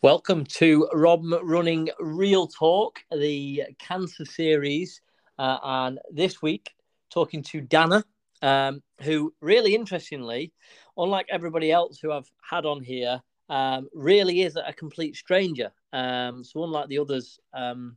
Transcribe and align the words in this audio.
Welcome 0.00 0.44
to 0.44 0.88
Rob 0.92 1.24
Running 1.42 1.88
Real 1.98 2.46
Talk, 2.46 3.00
the 3.10 3.64
cancer 3.80 4.24
series. 4.24 5.00
Uh, 5.36 5.58
and 5.64 5.98
this 6.12 6.40
week, 6.40 6.70
talking 7.10 7.42
to 7.42 7.60
Dana, 7.60 8.04
um, 8.40 8.80
who 9.02 9.34
really 9.40 9.74
interestingly, 9.74 10.52
unlike 10.96 11.26
everybody 11.28 11.72
else 11.72 11.98
who 11.98 12.12
I've 12.12 12.30
had 12.48 12.64
on 12.64 12.80
here, 12.80 13.20
um, 13.48 13.88
really 13.92 14.42
is 14.42 14.54
a 14.54 14.72
complete 14.72 15.16
stranger. 15.16 15.72
Um, 15.92 16.44
so, 16.44 16.62
unlike 16.62 16.86
the 16.86 17.00
others, 17.00 17.40
um, 17.52 17.96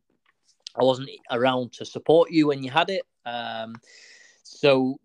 I 0.75 0.83
wasn't 0.83 1.11
around 1.29 1.71
to 1.73 1.85
support 1.85 2.31
you 2.31 2.47
when 2.47 2.63
you 2.63 2.71
had 2.71 2.89
it. 2.89 3.03
Um, 3.27 3.75
so, 4.41 4.97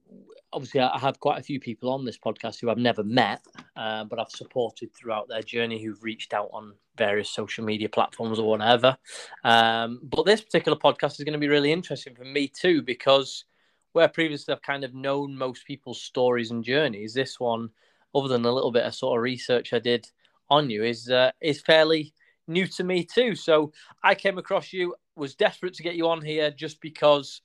obviously 0.51 0.81
I 0.81 0.99
have 0.99 1.21
quite 1.21 1.39
a 1.39 1.43
few 1.43 1.61
people 1.61 1.91
on 1.91 2.07
this 2.07 2.17
podcast 2.17 2.59
who 2.59 2.71
I've 2.71 2.79
never 2.79 3.05
met, 3.05 3.43
uh, 3.77 4.05
but 4.05 4.19
I've 4.19 4.31
supported 4.31 4.95
throughout 4.95 5.29
their 5.29 5.43
journey 5.43 5.83
who've 5.83 6.03
reached 6.03 6.33
out 6.33 6.49
on 6.55 6.73
various 6.97 7.31
social 7.31 7.65
media 7.65 7.89
platforms 7.89 8.39
or 8.39 8.49
whatever. 8.49 8.97
Um, 9.45 10.01
but 10.03 10.25
this 10.25 10.41
particular 10.41 10.79
podcast 10.79 11.19
is 11.19 11.25
going 11.25 11.33
to 11.33 11.39
be 11.39 11.49
really 11.49 11.73
interesting 11.73 12.15
for 12.15 12.25
me 12.25 12.49
too 12.49 12.83
because 12.83 13.45
where 13.93 14.09
previously 14.09 14.53
I've 14.53 14.63
kind 14.63 14.85
of 14.85 14.95
known 14.95 15.37
most 15.37 15.67
people's 15.67 16.03
stories 16.03 16.51
and 16.51 16.63
journeys, 16.63 17.15
this 17.15 17.41
one, 17.41 17.71
other 18.15 18.29
than 18.29 18.45
a 18.45 18.53
little 18.53 18.71
bit 18.71 18.85
of 18.85 18.95
sort 18.95 19.19
of 19.19 19.23
research 19.23 19.73
I 19.73 19.79
did 19.79 20.07
on 20.51 20.69
you, 20.69 20.85
is 20.85 21.11
uh, 21.11 21.33
is 21.41 21.63
fairly 21.63 22.13
new 22.47 22.67
to 22.67 22.85
me 22.85 23.05
too. 23.05 23.35
So 23.35 23.73
I 24.03 24.15
came 24.15 24.37
across 24.39 24.73
you, 24.73 24.95
was 25.17 25.35
desperate 25.35 25.75
to 25.75 25.83
get 25.83 25.97
you 25.97 26.09
on 26.09 26.23
here 26.23 26.51
just 26.51 26.81
because 26.83 27.41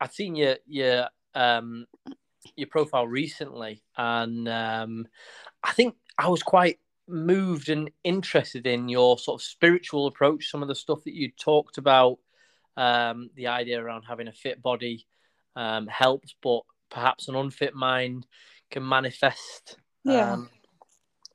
I'd 0.00 0.14
seen 0.14 0.36
your 0.36 0.56
your 0.66 1.08
um, 1.34 1.86
your 2.56 2.68
profile 2.68 3.06
recently, 3.06 3.82
and 3.96 4.48
um, 4.48 5.06
I 5.62 5.72
think 5.72 5.96
I 6.16 6.28
was 6.28 6.42
quite 6.42 6.78
moved 7.10 7.68
and 7.68 7.90
interested 8.04 8.66
in 8.66 8.88
your 8.88 9.18
sort 9.18 9.40
of 9.40 9.44
spiritual 9.44 10.06
approach. 10.06 10.50
Some 10.50 10.62
of 10.62 10.68
the 10.68 10.74
stuff 10.74 11.04
that 11.04 11.14
you 11.14 11.30
talked 11.30 11.78
about, 11.78 12.18
um, 12.76 13.30
the 13.34 13.48
idea 13.48 13.82
around 13.82 14.04
having 14.04 14.28
a 14.28 14.32
fit 14.32 14.62
body 14.62 15.06
um, 15.56 15.86
helps, 15.86 16.34
but 16.42 16.62
perhaps 16.90 17.28
an 17.28 17.36
unfit 17.36 17.74
mind 17.74 18.26
can 18.70 18.86
manifest 18.86 19.76
yeah. 20.04 20.32
um, 20.32 20.50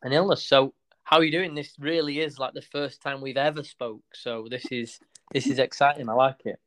an 0.02 0.14
illness. 0.14 0.46
So, 0.46 0.74
how 1.04 1.18
are 1.18 1.24
you 1.24 1.32
doing? 1.32 1.54
This 1.54 1.74
really 1.80 2.20
is 2.20 2.40
like 2.40 2.54
the 2.54 2.62
first 2.62 3.02
time 3.02 3.22
we've 3.22 3.38
ever 3.38 3.64
spoke. 3.64 4.04
So 4.14 4.48
this 4.50 4.66
is 4.72 5.00
this 5.32 5.46
is 5.46 5.60
exciting. 5.60 6.10
I 6.10 6.14
like 6.14 6.46
it. 6.46 6.60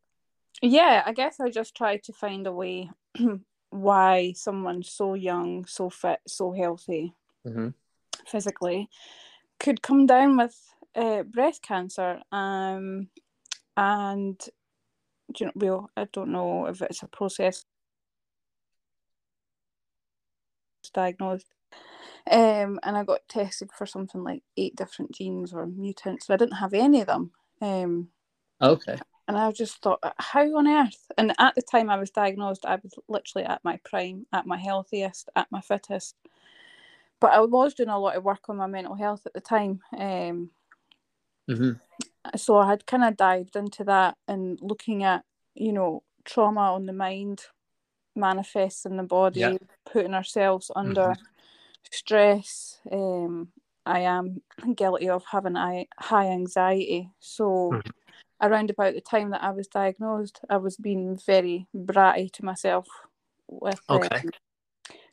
Yeah, 0.63 1.03
I 1.05 1.13
guess 1.13 1.41
I 1.41 1.51
just 1.51 1.75
tried 1.75 2.05
to 2.05 2.13
find 2.13 2.47
a 2.47 2.53
way 2.53 2.91
why 3.71 4.33
someone 4.37 4.85
so 4.85 5.15
young, 5.15 5.65
so 5.67 5.91
fit, 5.91 6.21
so 6.27 6.53
healthy 6.53 7.15
mm-hmm. 7.47 7.69
Physically 8.27 8.89
could 9.61 9.83
come 9.83 10.07
down 10.07 10.37
with 10.37 10.57
uh, 10.95 11.23
breast 11.23 11.63
cancer. 11.63 12.21
Um, 12.33 13.09
and 13.77 14.41
you 15.39 15.47
know, 15.47 15.53
well, 15.55 15.91
I 15.97 16.07
don't 16.13 16.33
know 16.33 16.67
if 16.67 16.81
it's 16.83 17.03
a 17.03 17.09
process 17.09 17.65
diagnosed. 20.93 21.47
Um, 22.31 22.79
and 22.83 22.97
I 22.97 23.05
got 23.05 23.29
tested 23.29 23.71
for 23.77 23.87
something 23.87 24.23
like 24.23 24.43
eight 24.57 24.77
different 24.77 25.13
genes 25.13 25.53
or 25.53 25.67
mutants. 25.67 26.29
I 26.29 26.37
didn't 26.37 26.57
have 26.57 26.75
any 26.75 27.01
of 27.01 27.07
them. 27.07 27.31
Um, 27.61 28.09
okay. 28.61 28.99
And 29.27 29.37
I 29.37 29.51
just 29.53 29.83
thought, 29.83 30.01
how 30.17 30.45
on 30.57 30.67
earth? 30.67 31.11
And 31.19 31.35
at 31.39 31.55
the 31.55 31.63
time 31.63 31.91
I 31.91 31.99
was 31.99 32.11
diagnosed, 32.11 32.65
I 32.65 32.77
was 32.77 32.95
literally 33.09 33.47
at 33.47 33.63
my 33.63 33.79
prime, 33.85 34.27
at 34.33 34.47
my 34.47 34.57
healthiest, 34.57 35.29
at 35.37 35.49
my 35.51 35.61
fittest. 35.61 36.17
But 37.21 37.33
I 37.33 37.41
was 37.41 37.75
doing 37.75 37.89
a 37.89 37.99
lot 37.99 38.17
of 38.17 38.25
work 38.25 38.49
on 38.49 38.57
my 38.57 38.67
mental 38.67 38.95
health 38.95 39.23
at 39.27 39.35
the 39.35 39.41
time. 39.41 39.81
Um, 39.97 40.51
mm-hmm. 41.51 41.73
So 42.37 42.59
I 42.59 42.69
had 42.69 42.87
kind 42.87 43.05
of 43.05 43.17
dived 43.17 43.57
into 43.57 43.85
that 43.85 44.17
and 44.29 44.59
looking 44.63 45.03
at, 45.03 45.25
you 45.55 45.73
know, 45.73 46.03
trauma 46.25 46.73
on 46.75 46.87
the 46.87 46.93
mind 46.93 47.43
manifests 48.15 48.85
in 48.85 48.97
the 48.97 49.03
body, 49.03 49.41
yeah. 49.41 49.57
putting 49.91 50.15
ourselves 50.15 50.71
under 50.77 51.09
mm-hmm. 51.09 51.23
stress. 51.91 52.79
Um, 52.91 53.49
I 53.85 54.01
am 54.01 54.43
guilty 54.77 55.09
of 55.09 55.25
having 55.31 55.55
high 55.55 56.29
anxiety. 56.29 57.11
So. 57.21 57.71
Mm-hmm 57.73 57.91
around 58.41 58.71
about 58.71 58.95
the 58.95 59.01
time 59.01 59.31
that 59.31 59.43
I 59.43 59.51
was 59.51 59.67
diagnosed, 59.67 60.41
I 60.49 60.59
was 60.59 60.77
being 60.77 61.19
very 61.27 61.67
bratty 61.75 62.31
to 62.33 62.45
myself 62.45 62.87
with 63.49 63.81
okay. 63.89 64.17
Um, 64.17 64.31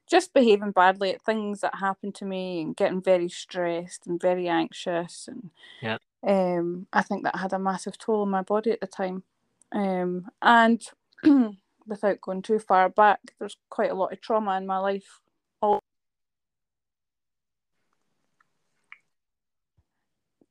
just 0.09 0.33
behaving 0.33 0.71
badly 0.71 1.11
at 1.13 1.23
things 1.23 1.61
that 1.61 1.75
happened 1.75 2.15
to 2.15 2.25
me 2.25 2.61
and 2.61 2.75
getting 2.75 3.01
very 3.01 3.29
stressed 3.29 4.05
and 4.07 4.21
very 4.21 4.47
anxious 4.47 5.27
and 5.27 5.49
yeah. 5.81 5.97
um 6.25 6.87
I 6.93 7.01
think 7.01 7.23
that 7.23 7.37
had 7.37 7.53
a 7.53 7.59
massive 7.59 7.97
toll 7.97 8.21
on 8.21 8.29
my 8.29 8.41
body 8.41 8.71
at 8.71 8.81
the 8.81 8.87
time. 8.87 9.23
Um 9.71 10.29
and 10.41 10.81
without 11.87 12.21
going 12.21 12.41
too 12.41 12.59
far 12.59 12.89
back, 12.89 13.19
there's 13.39 13.57
quite 13.69 13.91
a 13.91 13.95
lot 13.95 14.13
of 14.13 14.21
trauma 14.21 14.57
in 14.57 14.67
my 14.67 14.77
life. 14.77 15.21
All 15.61 15.79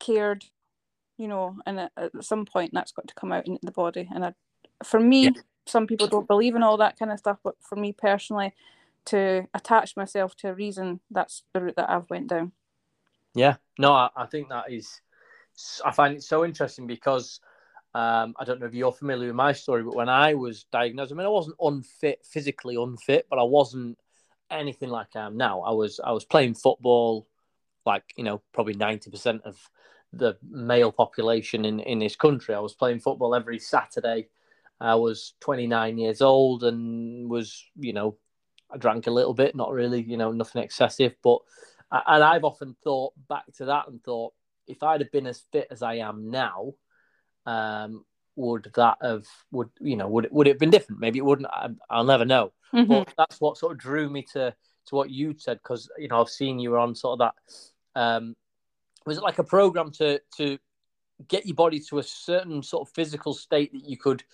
cared 0.00 0.44
you 1.16 1.28
know, 1.28 1.56
and 1.66 1.80
at, 1.80 1.92
at 1.96 2.24
some 2.24 2.44
point 2.44 2.72
that's 2.72 2.92
got 2.92 3.06
to 3.08 3.14
come 3.14 3.32
out 3.32 3.46
into 3.46 3.60
the 3.62 3.72
body. 3.72 4.08
And 4.14 4.24
I, 4.24 4.34
for 4.82 4.98
me, 4.98 5.24
yeah. 5.24 5.30
some 5.66 5.86
people 5.86 6.08
don't 6.08 6.26
believe 6.26 6.54
in 6.56 6.62
all 6.62 6.76
that 6.78 6.98
kind 6.98 7.12
of 7.12 7.18
stuff, 7.18 7.38
but 7.44 7.54
for 7.60 7.76
me 7.76 7.92
personally, 7.92 8.52
to 9.06 9.46
attach 9.54 9.96
myself 9.96 10.34
to 10.36 10.48
a 10.48 10.54
reason, 10.54 11.00
that's 11.10 11.42
the 11.52 11.60
route 11.60 11.76
that 11.76 11.90
I've 11.90 12.08
went 12.10 12.28
down. 12.28 12.52
Yeah, 13.34 13.56
no, 13.78 13.92
I, 13.92 14.10
I 14.16 14.26
think 14.26 14.48
that 14.48 14.70
is. 14.70 15.00
I 15.84 15.92
find 15.92 16.16
it 16.16 16.22
so 16.22 16.44
interesting 16.44 16.86
because 16.86 17.40
um, 17.94 18.34
I 18.38 18.44
don't 18.44 18.60
know 18.60 18.66
if 18.66 18.74
you're 18.74 18.92
familiar 18.92 19.28
with 19.28 19.36
my 19.36 19.52
story, 19.52 19.82
but 19.82 19.94
when 19.94 20.08
I 20.08 20.34
was 20.34 20.64
diagnosed, 20.72 21.12
I 21.12 21.14
mean, 21.14 21.26
I 21.26 21.30
wasn't 21.30 21.56
unfit, 21.60 22.24
physically 22.24 22.76
unfit, 22.76 23.26
but 23.30 23.38
I 23.38 23.44
wasn't 23.44 23.98
anything 24.50 24.88
like 24.88 25.14
I 25.14 25.26
am 25.26 25.36
now. 25.36 25.60
I 25.60 25.70
was 25.70 26.00
I 26.02 26.12
was 26.12 26.24
playing 26.24 26.54
football, 26.54 27.28
like 27.86 28.04
you 28.16 28.24
know, 28.24 28.42
probably 28.52 28.74
ninety 28.74 29.10
percent 29.10 29.42
of 29.44 29.58
the 30.12 30.36
male 30.48 30.92
population 30.92 31.64
in, 31.64 31.80
in 31.80 31.98
this 31.98 32.16
country. 32.16 32.54
I 32.54 32.60
was 32.60 32.74
playing 32.74 33.00
football 33.00 33.34
every 33.34 33.58
Saturday. 33.58 34.28
I 34.80 34.94
was 34.96 35.34
29 35.40 35.98
years 35.98 36.20
old 36.20 36.64
and 36.64 37.28
was, 37.28 37.64
you 37.78 37.92
know, 37.92 38.16
I 38.74 38.78
drank 38.78 39.06
a 39.06 39.12
little 39.12 39.34
bit, 39.34 39.54
not 39.54 39.72
really, 39.72 40.02
you 40.02 40.16
know, 40.16 40.32
nothing 40.32 40.62
excessive. 40.62 41.14
But, 41.22 41.38
and 41.90 42.22
I've 42.22 42.44
often 42.44 42.76
thought 42.84 43.12
back 43.28 43.44
to 43.58 43.66
that 43.66 43.88
and 43.88 44.02
thought, 44.02 44.32
if 44.66 44.82
I'd 44.82 45.00
have 45.00 45.12
been 45.12 45.26
as 45.26 45.44
fit 45.52 45.68
as 45.70 45.82
I 45.82 45.94
am 45.94 46.30
now, 46.30 46.74
um, 47.46 48.04
would 48.36 48.70
that 48.74 48.98
have, 49.02 49.26
would, 49.52 49.70
you 49.80 49.96
know, 49.96 50.08
would, 50.08 50.28
would 50.30 50.46
it 50.46 50.52
have 50.52 50.58
been 50.58 50.70
different? 50.70 51.00
Maybe 51.00 51.18
it 51.18 51.24
wouldn't. 51.24 51.48
I, 51.48 51.68
will 51.96 52.04
never 52.04 52.24
know. 52.24 52.52
Mm-hmm. 52.72 52.90
But 52.90 53.14
that's 53.16 53.40
what 53.40 53.58
sort 53.58 53.72
of 53.72 53.78
drew 53.78 54.10
me 54.10 54.22
to, 54.32 54.54
to 54.86 54.94
what 54.94 55.10
you 55.10 55.34
said, 55.38 55.58
because, 55.62 55.88
you 55.98 56.08
know, 56.08 56.20
I've 56.20 56.28
seen 56.28 56.58
you 56.58 56.70
were 56.70 56.78
on 56.78 56.94
sort 56.94 57.20
of 57.20 57.30
that, 57.30 58.00
um, 58.00 58.34
was 59.06 59.18
it 59.18 59.22
like 59.22 59.38
a 59.38 59.44
program 59.44 59.90
to 59.92 60.20
to 60.36 60.58
get 61.28 61.46
your 61.46 61.54
body 61.54 61.78
to 61.78 61.98
a 61.98 62.02
certain 62.02 62.62
sort 62.62 62.88
of 62.88 62.94
physical 62.94 63.34
state 63.34 63.72
that 63.72 63.84
you 63.84 63.96
could 63.96 64.24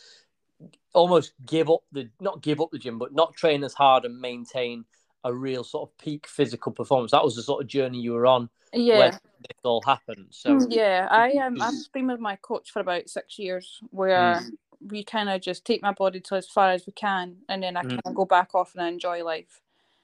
almost 0.92 1.32
give 1.46 1.70
up 1.70 1.82
the 1.92 2.08
not 2.20 2.42
give 2.42 2.60
up 2.60 2.70
the 2.72 2.78
gym 2.78 2.98
but 2.98 3.14
not 3.14 3.34
train 3.34 3.62
as 3.64 3.74
hard 3.74 4.04
and 4.04 4.20
maintain 4.20 4.84
a 5.24 5.32
real 5.32 5.62
sort 5.62 5.88
of 5.88 5.98
peak 5.98 6.26
physical 6.26 6.72
performance 6.72 7.12
that 7.12 7.24
was 7.24 7.36
the 7.36 7.42
sort 7.42 7.62
of 7.62 7.68
journey 7.68 8.00
you 8.00 8.12
were 8.12 8.26
on 8.26 8.48
yeah 8.72 8.98
when 8.98 9.10
this 9.12 9.58
all 9.64 9.82
happened 9.84 10.26
so 10.30 10.56
mm, 10.56 10.66
yeah 10.68 11.06
i 11.10 11.32
um 11.32 11.60
i've 11.60 11.74
been 11.92 12.06
with 12.06 12.20
my 12.20 12.36
coach 12.36 12.70
for 12.70 12.80
about 12.80 13.08
six 13.08 13.38
years 13.38 13.80
where 13.90 14.36
mm. 14.36 14.50
we 14.88 15.04
kind 15.04 15.28
of 15.28 15.40
just 15.40 15.64
take 15.64 15.82
my 15.82 15.92
body 15.92 16.20
to 16.20 16.34
as 16.34 16.48
far 16.48 16.70
as 16.70 16.86
we 16.86 16.92
can 16.92 17.36
and 17.48 17.62
then 17.62 17.76
i 17.76 17.82
mm. 17.82 17.90
kind 17.90 18.02
of 18.04 18.14
go 18.14 18.24
back 18.24 18.54
off 18.54 18.74
and 18.74 18.82
I 18.82 18.88
enjoy 18.88 19.24
life 19.24 19.60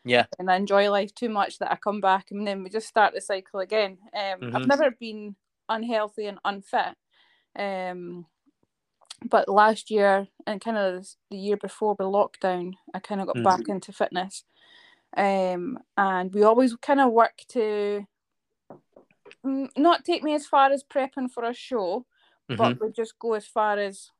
yeah. 0.06 0.26
And 0.38 0.48
I 0.48 0.54
enjoy 0.54 0.88
life 0.88 1.14
too 1.14 1.28
much 1.28 1.58
that 1.58 1.72
I 1.72 1.76
come 1.76 2.00
back 2.00 2.30
and 2.30 2.46
then 2.46 2.62
we 2.62 2.70
just 2.70 2.86
start 2.86 3.12
the 3.12 3.20
cycle 3.20 3.58
again. 3.58 3.98
Um, 4.14 4.40
mm-hmm. 4.40 4.56
I've 4.56 4.66
never 4.68 4.92
been 4.92 5.34
unhealthy 5.68 6.26
and 6.26 6.38
unfit. 6.44 6.94
Um, 7.58 8.26
but 9.28 9.48
last 9.48 9.90
year 9.90 10.26
and 10.46 10.60
kind 10.60 10.76
of 10.76 11.06
the 11.30 11.36
year 11.36 11.56
before 11.56 11.94
the 11.98 12.04
lockdown, 12.04 12.74
I 12.94 12.98
kind 12.98 13.20
of 13.20 13.26
got 13.26 13.36
mm-hmm. 13.36 13.44
back 13.44 13.68
into 13.68 13.92
fitness. 13.92 14.44
Um, 15.16 15.78
and 15.96 16.32
we 16.32 16.42
always 16.42 16.74
kind 16.76 17.00
of 17.00 17.12
work 17.12 17.38
to 17.50 18.06
not 19.44 20.04
take 20.04 20.22
me 20.22 20.34
as 20.34 20.46
far 20.46 20.70
as 20.70 20.84
prepping 20.84 21.30
for 21.30 21.44
a 21.44 21.54
show, 21.54 22.06
mm-hmm. 22.50 22.56
but 22.56 22.80
we 22.80 22.92
just 22.92 23.18
go 23.18 23.34
as 23.34 23.46
far 23.46 23.78
as 23.78 24.10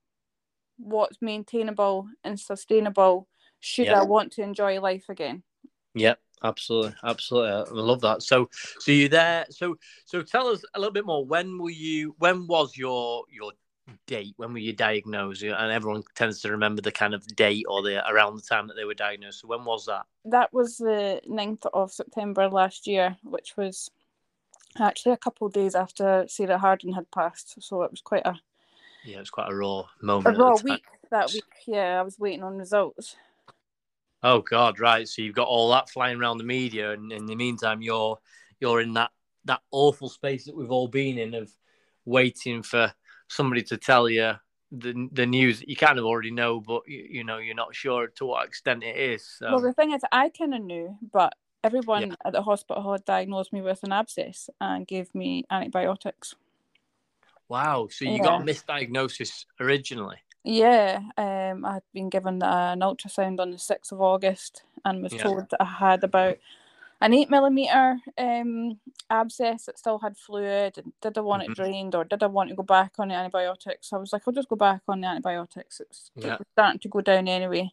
what's 0.79 1.19
maintainable 1.21 2.09
and 2.25 2.39
sustainable 2.39 3.29
should 3.61 3.87
yeah. 3.87 4.01
I 4.01 4.05
want 4.05 4.33
to 4.33 4.43
enjoy 4.43 4.81
life 4.81 5.09
again. 5.09 5.43
Yep, 5.95 6.19
absolutely, 6.45 6.95
absolutely. 7.03 7.51
I 7.51 7.65
love 7.71 8.01
that. 8.03 8.23
So, 8.23 8.49
so 8.79 8.93
you 8.93 9.09
there? 9.09 9.47
So, 9.51 9.77
so 10.05 10.23
tell 10.23 10.49
us 10.49 10.63
a 10.75 10.79
little 10.79 10.93
bit 10.93 11.07
more. 11.07 11.25
When 11.25 11.59
were 11.59 11.71
you? 11.71 12.15
When 12.19 12.47
was 12.47 12.77
your 12.77 13.25
your 13.31 13.53
date? 14.07 14.35
When 14.37 14.53
were 14.53 14.59
you 14.59 14.73
diagnosed? 14.73 15.43
And 15.43 15.73
everyone 15.73 16.03
tends 16.15 16.41
to 16.43 16.51
remember 16.51 16.83
the 16.83 16.93
kind 16.93 17.15
of 17.15 17.27
date 17.37 17.65
or 17.69 17.83
the 17.83 18.09
around 18.09 18.37
the 18.37 18.43
time 18.43 18.67
that 18.69 18.75
they 18.75 18.85
were 18.85 18.95
diagnosed. 18.95 19.41
So, 19.41 19.49
when 19.49 19.65
was 19.65 19.87
that? 19.87 20.07
That 20.25 20.53
was 20.53 20.77
the 20.77 21.21
9th 21.29 21.67
of 21.73 21.93
September 21.93 22.49
last 22.49 22.87
year, 22.87 23.17
which 23.23 23.57
was 23.57 23.91
Actually, 24.81 25.13
a 25.13 25.17
couple 25.17 25.47
of 25.47 25.53
days 25.53 25.75
after 25.75 26.27
Sarah 26.29 26.59
Harding 26.59 26.93
had 26.93 27.11
passed, 27.11 27.63
so 27.63 27.83
it 27.83 27.91
was 27.91 28.01
quite 28.01 28.27
a 28.27 28.35
yeah, 29.05 29.17
it 29.17 29.21
was 29.21 29.31
quite 29.31 29.51
a 29.51 29.55
raw 29.55 29.85
moment. 30.03 30.37
A 30.37 30.39
raw 30.39 30.57
week 30.63 30.85
that 31.11 31.33
week. 31.33 31.45
Yeah, 31.67 32.01
I 32.01 32.03
was 32.03 32.19
waiting 32.19 32.43
on 32.43 32.59
results. 32.59 33.17
Oh 34.23 34.41
God, 34.41 34.81
right. 34.81 35.09
So 35.09 35.23
you've 35.23 35.35
got 35.35 35.49
all 35.49 35.71
that 35.71 35.89
flying 35.89 36.19
around 36.19 36.39
the 36.39 36.45
media, 36.45 36.93
and 36.93 37.13
in 37.13 37.27
the 37.27 37.37
meantime, 37.37 37.81
you're 37.81 38.19
you're 38.61 38.81
in 38.81 38.93
that 38.95 39.13
that 39.45 39.63
awful 39.71 40.09
space 40.09 40.45
that 40.45 40.57
we've 40.57 40.73
all 40.73 40.89
been 40.89 41.19
in 41.19 41.35
of 41.35 41.51
waiting 42.05 42.63
for 42.63 42.93
somebody 43.29 43.63
to 43.63 43.77
tell 43.77 44.09
you 44.09 44.35
the 44.73 45.09
the 45.13 45.27
news 45.27 45.61
that 45.61 45.69
you 45.69 45.77
kind 45.77 45.99
of 45.99 46.05
already 46.05 46.31
know, 46.31 46.61
but 46.61 46.83
you, 46.87 47.07
you 47.11 47.25
know 47.25 47.39
you're 47.39 47.55
not 47.55 47.75
sure 47.75 48.09
to 48.09 48.27
what 48.27 48.47
extent 48.47 48.83
it 48.83 48.97
is. 48.97 49.27
So. 49.39 49.51
Well, 49.53 49.61
the 49.61 49.73
thing 49.73 49.93
is, 49.93 50.03
I 50.13 50.29
kind 50.31 50.55
of 50.55 50.63
knew, 50.63 50.97
but 51.13 51.35
everyone 51.63 52.09
yeah. 52.09 52.15
at 52.25 52.33
the 52.33 52.43
hospital 52.43 52.93
had 52.93 53.05
diagnosed 53.05 53.53
me 53.53 53.63
with 53.63 53.83
an 53.83 53.93
abscess 53.93 54.51
and 54.61 54.87
gave 54.87 55.15
me 55.15 55.45
antibiotics. 55.51 56.35
Wow! 57.49 57.89
So 57.91 58.05
you 58.05 58.13
yeah. 58.13 58.23
got 58.23 58.43
a 58.43 58.45
misdiagnosis 58.45 59.47
originally. 59.61 60.19
Yeah, 60.43 61.01
um, 61.17 61.65
I 61.65 61.75
had 61.75 61.83
been 61.93 62.09
given 62.09 62.41
an 62.43 62.81
ultrasound 62.81 63.41
on 63.41 63.51
the 63.51 63.59
sixth 63.59 63.91
of 63.93 64.01
August 64.01 64.63
and 64.85 65.03
was 65.03 65.13
yeah. 65.13 65.23
told 65.23 65.51
that 65.51 65.61
I 65.61 65.65
had 65.65 66.05
about 66.05 66.39
an 67.01 67.15
eight 67.15 67.31
millimeter 67.31 67.99
um, 68.19 68.79
abscess 69.11 69.67
that 69.67 69.79
still 69.79 69.99
had 69.99 70.17
fluid. 70.17 70.79
And 70.79 70.93
did 71.03 71.19
I 71.19 71.21
want 71.21 71.43
mm-hmm. 71.43 71.53
it 71.53 71.57
drained 71.57 71.95
or 71.95 72.05
did 72.05 72.23
I 72.23 72.27
want 72.27 72.51
to 72.51 72.57
go 72.57 72.63
back 72.63 72.93
on 72.99 73.09
the 73.09 73.15
antibiotics? 73.15 73.93
I 73.93 73.99
was 73.99 74.13
like, 74.13 74.23
I'll 74.27 74.35
just 74.35 74.49
go 74.49 74.57
back 74.57 74.83
on 74.89 75.01
the 75.01 75.09
antibiotics. 75.09 75.81
It's, 75.81 76.11
yeah. 76.15 76.39
starting 76.53 76.81
to 76.81 76.89
go 76.89 77.01
down 77.01 77.29
anyway. 77.29 77.71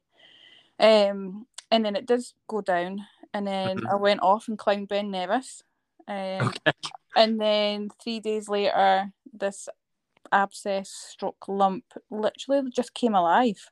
Um, 0.79 1.47
and 1.71 1.85
then 1.85 1.95
it 1.95 2.05
did 2.05 2.21
go 2.47 2.61
down, 2.61 3.05
and 3.33 3.47
then 3.47 3.77
mm-hmm. 3.77 3.87
I 3.87 3.95
went 3.95 4.21
off 4.21 4.47
and 4.47 4.57
climbed 4.57 4.89
Ben 4.89 5.09
Nevis. 5.11 5.63
Um, 6.07 6.47
okay. 6.47 6.71
And 7.15 7.39
then 7.39 7.89
three 8.03 8.19
days 8.19 8.49
later, 8.49 9.11
this 9.31 9.69
abscess 10.31 10.89
stroke 10.89 11.47
lump 11.47 11.85
literally 12.09 12.69
just 12.71 12.93
came 12.95 13.13
alive. 13.13 13.69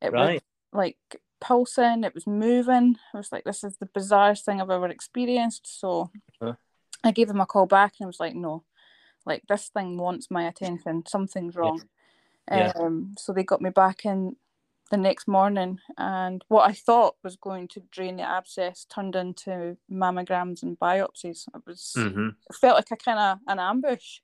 It 0.00 0.12
right. 0.12 0.34
was 0.34 0.40
like 0.72 1.20
pulsing, 1.42 2.04
it 2.04 2.14
was 2.14 2.26
moving. 2.26 2.96
I 3.12 3.18
was 3.18 3.32
like, 3.32 3.44
this 3.44 3.64
is 3.64 3.76
the 3.76 3.86
bizarrest 3.86 4.44
thing 4.44 4.60
I've 4.60 4.70
ever 4.70 4.88
experienced. 4.88 5.80
So 5.80 6.10
huh. 6.40 6.54
I 7.04 7.10
gave 7.10 7.28
them 7.28 7.40
a 7.40 7.46
call 7.46 7.66
back 7.66 7.94
and 7.98 8.06
I 8.06 8.08
was 8.08 8.20
like, 8.20 8.34
no, 8.34 8.64
like 9.26 9.42
this 9.48 9.68
thing 9.68 9.98
wants 9.98 10.30
my 10.30 10.44
attention. 10.46 11.04
Something's 11.06 11.56
wrong. 11.56 11.82
Yeah. 12.50 12.72
Um, 12.76 13.14
so 13.18 13.32
they 13.32 13.44
got 13.44 13.62
me 13.62 13.70
back 13.70 14.04
in 14.04 14.36
the 14.90 14.96
next 14.98 15.26
morning, 15.26 15.78
and 15.96 16.44
what 16.48 16.68
I 16.68 16.74
thought 16.74 17.16
was 17.24 17.36
going 17.36 17.66
to 17.68 17.82
drain 17.90 18.16
the 18.16 18.24
abscess 18.24 18.84
turned 18.84 19.16
into 19.16 19.78
mammograms 19.90 20.62
and 20.62 20.78
biopsies. 20.78 21.48
It 21.54 21.62
was 21.66 21.94
mm-hmm. 21.96 22.28
it 22.48 22.56
felt 22.56 22.76
like 22.76 22.90
a 22.90 22.96
kind 22.96 23.18
of 23.18 23.38
an 23.48 23.58
ambush. 23.58 24.18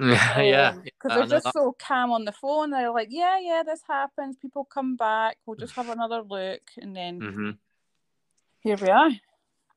Yeah, 0.00 0.40
yeah. 0.40 0.74
Because 0.82 1.12
um, 1.12 1.28
they're 1.28 1.40
just 1.40 1.52
so 1.52 1.74
calm 1.78 2.10
on 2.10 2.24
the 2.24 2.32
phone. 2.32 2.70
They're 2.70 2.90
like, 2.90 3.08
yeah, 3.10 3.38
yeah, 3.40 3.62
this 3.64 3.80
happens. 3.86 4.36
People 4.36 4.64
come 4.64 4.96
back. 4.96 5.38
We'll 5.46 5.56
just 5.56 5.74
have 5.74 5.88
another 5.90 6.22
look, 6.22 6.62
and 6.76 6.96
then 6.96 7.20
mm-hmm. 7.20 7.50
here 8.60 8.76
we 8.76 8.88
are. 8.88 9.10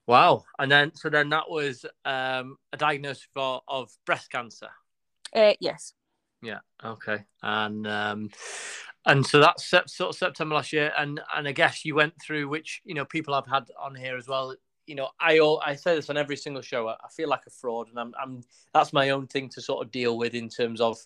Wow! 0.07 0.45
And 0.57 0.71
then, 0.71 0.95
so 0.95 1.09
then 1.09 1.29
that 1.29 1.49
was 1.49 1.85
um, 2.05 2.57
a 2.71 2.77
diagnosis 2.77 3.27
for 3.33 3.61
of 3.67 3.91
breast 4.05 4.31
cancer. 4.31 4.69
Uh, 5.35 5.53
yes. 5.59 5.93
Yeah. 6.41 6.59
Okay. 6.83 7.25
And 7.43 7.85
um, 7.87 8.29
and 9.05 9.25
so 9.25 9.39
that's 9.39 9.67
sort 9.67 10.01
of 10.01 10.15
September 10.15 10.55
last 10.55 10.73
year, 10.73 10.93
and 10.97 11.19
and 11.35 11.47
I 11.47 11.51
guess 11.51 11.83
you 11.83 11.95
went 11.95 12.13
through 12.21 12.47
which 12.47 12.81
you 12.85 12.93
know 12.93 13.05
people 13.05 13.33
I've 13.33 13.47
had 13.47 13.65
on 13.79 13.95
here 13.95 14.17
as 14.17 14.27
well 14.27 14.55
you 14.88 14.95
know, 14.95 15.10
I 15.19 15.39
I 15.63 15.75
say 15.75 15.95
this 15.95 16.10
on 16.10 16.18
every 16.18 16.38
single 16.38 16.62
show. 16.62 16.88
I 16.88 17.10
feel 17.12 17.30
like 17.30 17.45
a 17.45 17.51
fraud, 17.51 17.89
and 17.89 18.00
I'm, 18.00 18.13
I'm 18.19 18.44
that's 18.74 18.94
my 18.94 19.12
own 19.12 19.28
thing 19.28 19.50
to 19.50 19.62
sort 19.62 19.86
of 19.86 19.92
deal 19.92 20.18
with 20.18 20.34
in 20.34 20.50
terms 20.50 20.81
of, 20.81 20.98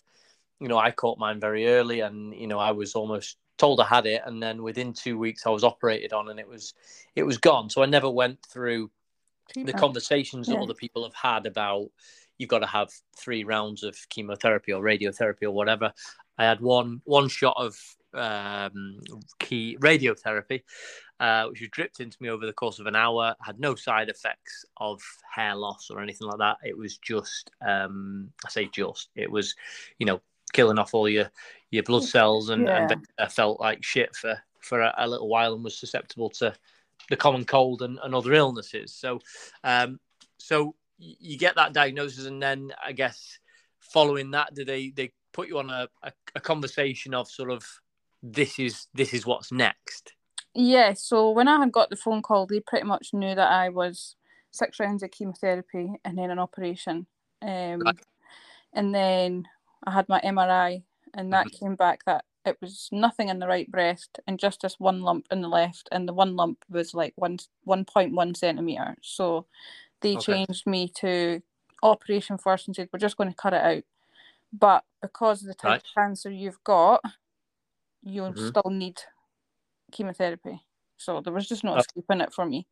you 0.60 0.68
know, 0.68 0.78
I 0.78 0.92
caught 0.92 1.18
mine 1.18 1.40
very 1.40 1.68
early, 1.68 2.00
and 2.00 2.34
you 2.34 2.46
know, 2.46 2.58
I 2.58 2.70
was 2.70 2.94
almost 2.94 3.36
told 3.58 3.80
I 3.80 3.84
had 3.84 4.06
it, 4.06 4.22
and 4.24 4.42
then 4.42 4.62
within 4.62 4.92
two 4.92 5.18
weeks 5.18 5.46
I 5.46 5.50
was 5.50 5.64
operated 5.64 6.12
on, 6.12 6.30
and 6.30 6.38
it 6.38 6.48
was 6.48 6.74
it 7.16 7.24
was 7.24 7.38
gone. 7.38 7.68
So 7.68 7.82
I 7.82 7.86
never 7.86 8.08
went 8.08 8.38
through 8.46 8.90
the 9.54 9.72
conversations 9.72 10.48
yeah. 10.48 10.54
that 10.54 10.62
other 10.62 10.74
people 10.74 11.02
have 11.02 11.14
had 11.14 11.46
about 11.46 11.88
you've 12.38 12.48
got 12.48 12.60
to 12.60 12.66
have 12.66 12.90
three 13.16 13.44
rounds 13.44 13.82
of 13.82 13.96
chemotherapy 14.08 14.72
or 14.72 14.82
radiotherapy 14.82 15.42
or 15.42 15.50
whatever. 15.50 15.92
I 16.38 16.44
had 16.44 16.60
one 16.60 17.02
one 17.04 17.28
shot 17.28 17.56
of 17.58 17.76
um, 18.14 19.00
key 19.38 19.76
radiotherapy, 19.80 20.62
uh, 21.20 21.46
which 21.46 21.60
was 21.60 21.70
dripped 21.70 22.00
into 22.00 22.16
me 22.20 22.28
over 22.28 22.46
the 22.46 22.52
course 22.52 22.78
of 22.78 22.86
an 22.86 22.96
hour. 22.96 23.34
Had 23.40 23.60
no 23.60 23.74
side 23.74 24.08
effects 24.08 24.64
of 24.76 25.00
hair 25.34 25.54
loss 25.54 25.90
or 25.90 26.00
anything 26.00 26.28
like 26.28 26.38
that. 26.38 26.58
It 26.64 26.76
was 26.76 26.98
just, 26.98 27.50
um, 27.66 28.30
I 28.44 28.50
say 28.50 28.68
just, 28.72 29.08
it 29.14 29.30
was, 29.30 29.54
you 29.98 30.06
know, 30.06 30.20
killing 30.52 30.78
off 30.78 30.94
all 30.94 31.08
your 31.08 31.30
your 31.70 31.82
blood 31.82 32.04
cells, 32.04 32.50
and, 32.50 32.66
yeah. 32.66 32.88
and 32.90 33.06
I 33.18 33.28
felt 33.28 33.60
like 33.60 33.82
shit 33.82 34.14
for 34.14 34.38
for 34.60 34.80
a, 34.80 34.94
a, 34.98 35.08
little 35.08 35.28
while 35.28 35.54
and 35.54 35.64
was 35.64 35.76
susceptible 35.76 36.30
to 36.30 36.54
the 37.08 37.16
common 37.16 37.44
cold 37.44 37.82
and, 37.82 37.98
and 38.02 38.14
other 38.14 38.32
illnesses. 38.32 38.94
So, 38.94 39.18
um, 39.64 39.98
so 40.38 40.76
you 40.98 41.36
get 41.36 41.56
that 41.56 41.72
diagnosis, 41.72 42.26
and 42.26 42.40
then 42.40 42.72
I 42.84 42.92
guess 42.92 43.38
following 43.80 44.30
that, 44.32 44.54
do 44.54 44.64
they 44.64 44.90
they 44.90 45.12
put 45.32 45.48
you 45.48 45.58
on 45.58 45.70
a, 45.70 45.88
a, 46.02 46.12
a 46.34 46.40
conversation 46.40 47.14
of 47.14 47.28
sort 47.28 47.50
of 47.50 47.64
this 48.22 48.58
is 48.58 48.86
this 48.94 49.12
is 49.12 49.26
what's 49.26 49.52
next. 49.52 50.14
Yeah, 50.54 50.92
so 50.92 51.30
when 51.30 51.48
I 51.48 51.58
had 51.58 51.72
got 51.72 51.90
the 51.90 51.96
phone 51.96 52.22
call, 52.22 52.46
they 52.46 52.60
pretty 52.60 52.86
much 52.86 53.14
knew 53.14 53.34
that 53.34 53.50
I 53.50 53.70
was 53.70 54.16
six 54.50 54.78
rounds 54.78 55.02
of 55.02 55.10
chemotherapy 55.10 55.92
and 56.04 56.18
then 56.18 56.30
an 56.30 56.38
operation. 56.38 57.06
Um, 57.40 57.80
right. 57.80 57.96
And 58.74 58.94
then 58.94 59.48
I 59.84 59.92
had 59.92 60.08
my 60.08 60.20
MRI, 60.20 60.82
and 61.14 61.32
that 61.32 61.46
mm-hmm. 61.46 61.64
came 61.64 61.74
back 61.76 62.04
that 62.04 62.24
it 62.44 62.58
was 62.60 62.88
nothing 62.92 63.28
in 63.28 63.38
the 63.38 63.46
right 63.46 63.70
breast 63.70 64.18
and 64.26 64.38
just 64.38 64.62
this 64.62 64.78
one 64.78 65.02
lump 65.02 65.26
in 65.30 65.40
the 65.40 65.48
left, 65.48 65.88
and 65.90 66.06
the 66.06 66.12
one 66.12 66.36
lump 66.36 66.64
was 66.68 66.94
like 66.94 67.14
one 67.16 67.38
one 67.64 67.84
point 67.84 68.14
one 68.14 68.34
centimeter. 68.34 68.96
So 69.00 69.46
they 70.00 70.16
okay. 70.16 70.44
changed 70.46 70.66
me 70.66 70.88
to 70.96 71.42
operation 71.82 72.38
first 72.38 72.66
and 72.66 72.76
said 72.76 72.88
we're 72.92 72.98
just 72.98 73.16
going 73.16 73.30
to 73.30 73.36
cut 73.36 73.54
it 73.54 73.62
out. 73.62 73.84
But 74.52 74.84
because 75.00 75.42
of 75.42 75.48
the 75.48 75.54
type 75.54 75.70
right. 75.70 75.82
of 75.82 75.94
cancer 75.94 76.30
you've 76.30 76.62
got, 76.62 77.02
you 78.02 78.22
mm-hmm. 78.22 78.48
still 78.48 78.70
need 78.70 79.00
chemotherapy. 79.92 80.60
So 80.96 81.20
there 81.20 81.32
was 81.32 81.48
just 81.48 81.64
no 81.64 81.76
escaping 81.76 82.20
it 82.20 82.32
for 82.32 82.46
me. 82.46 82.66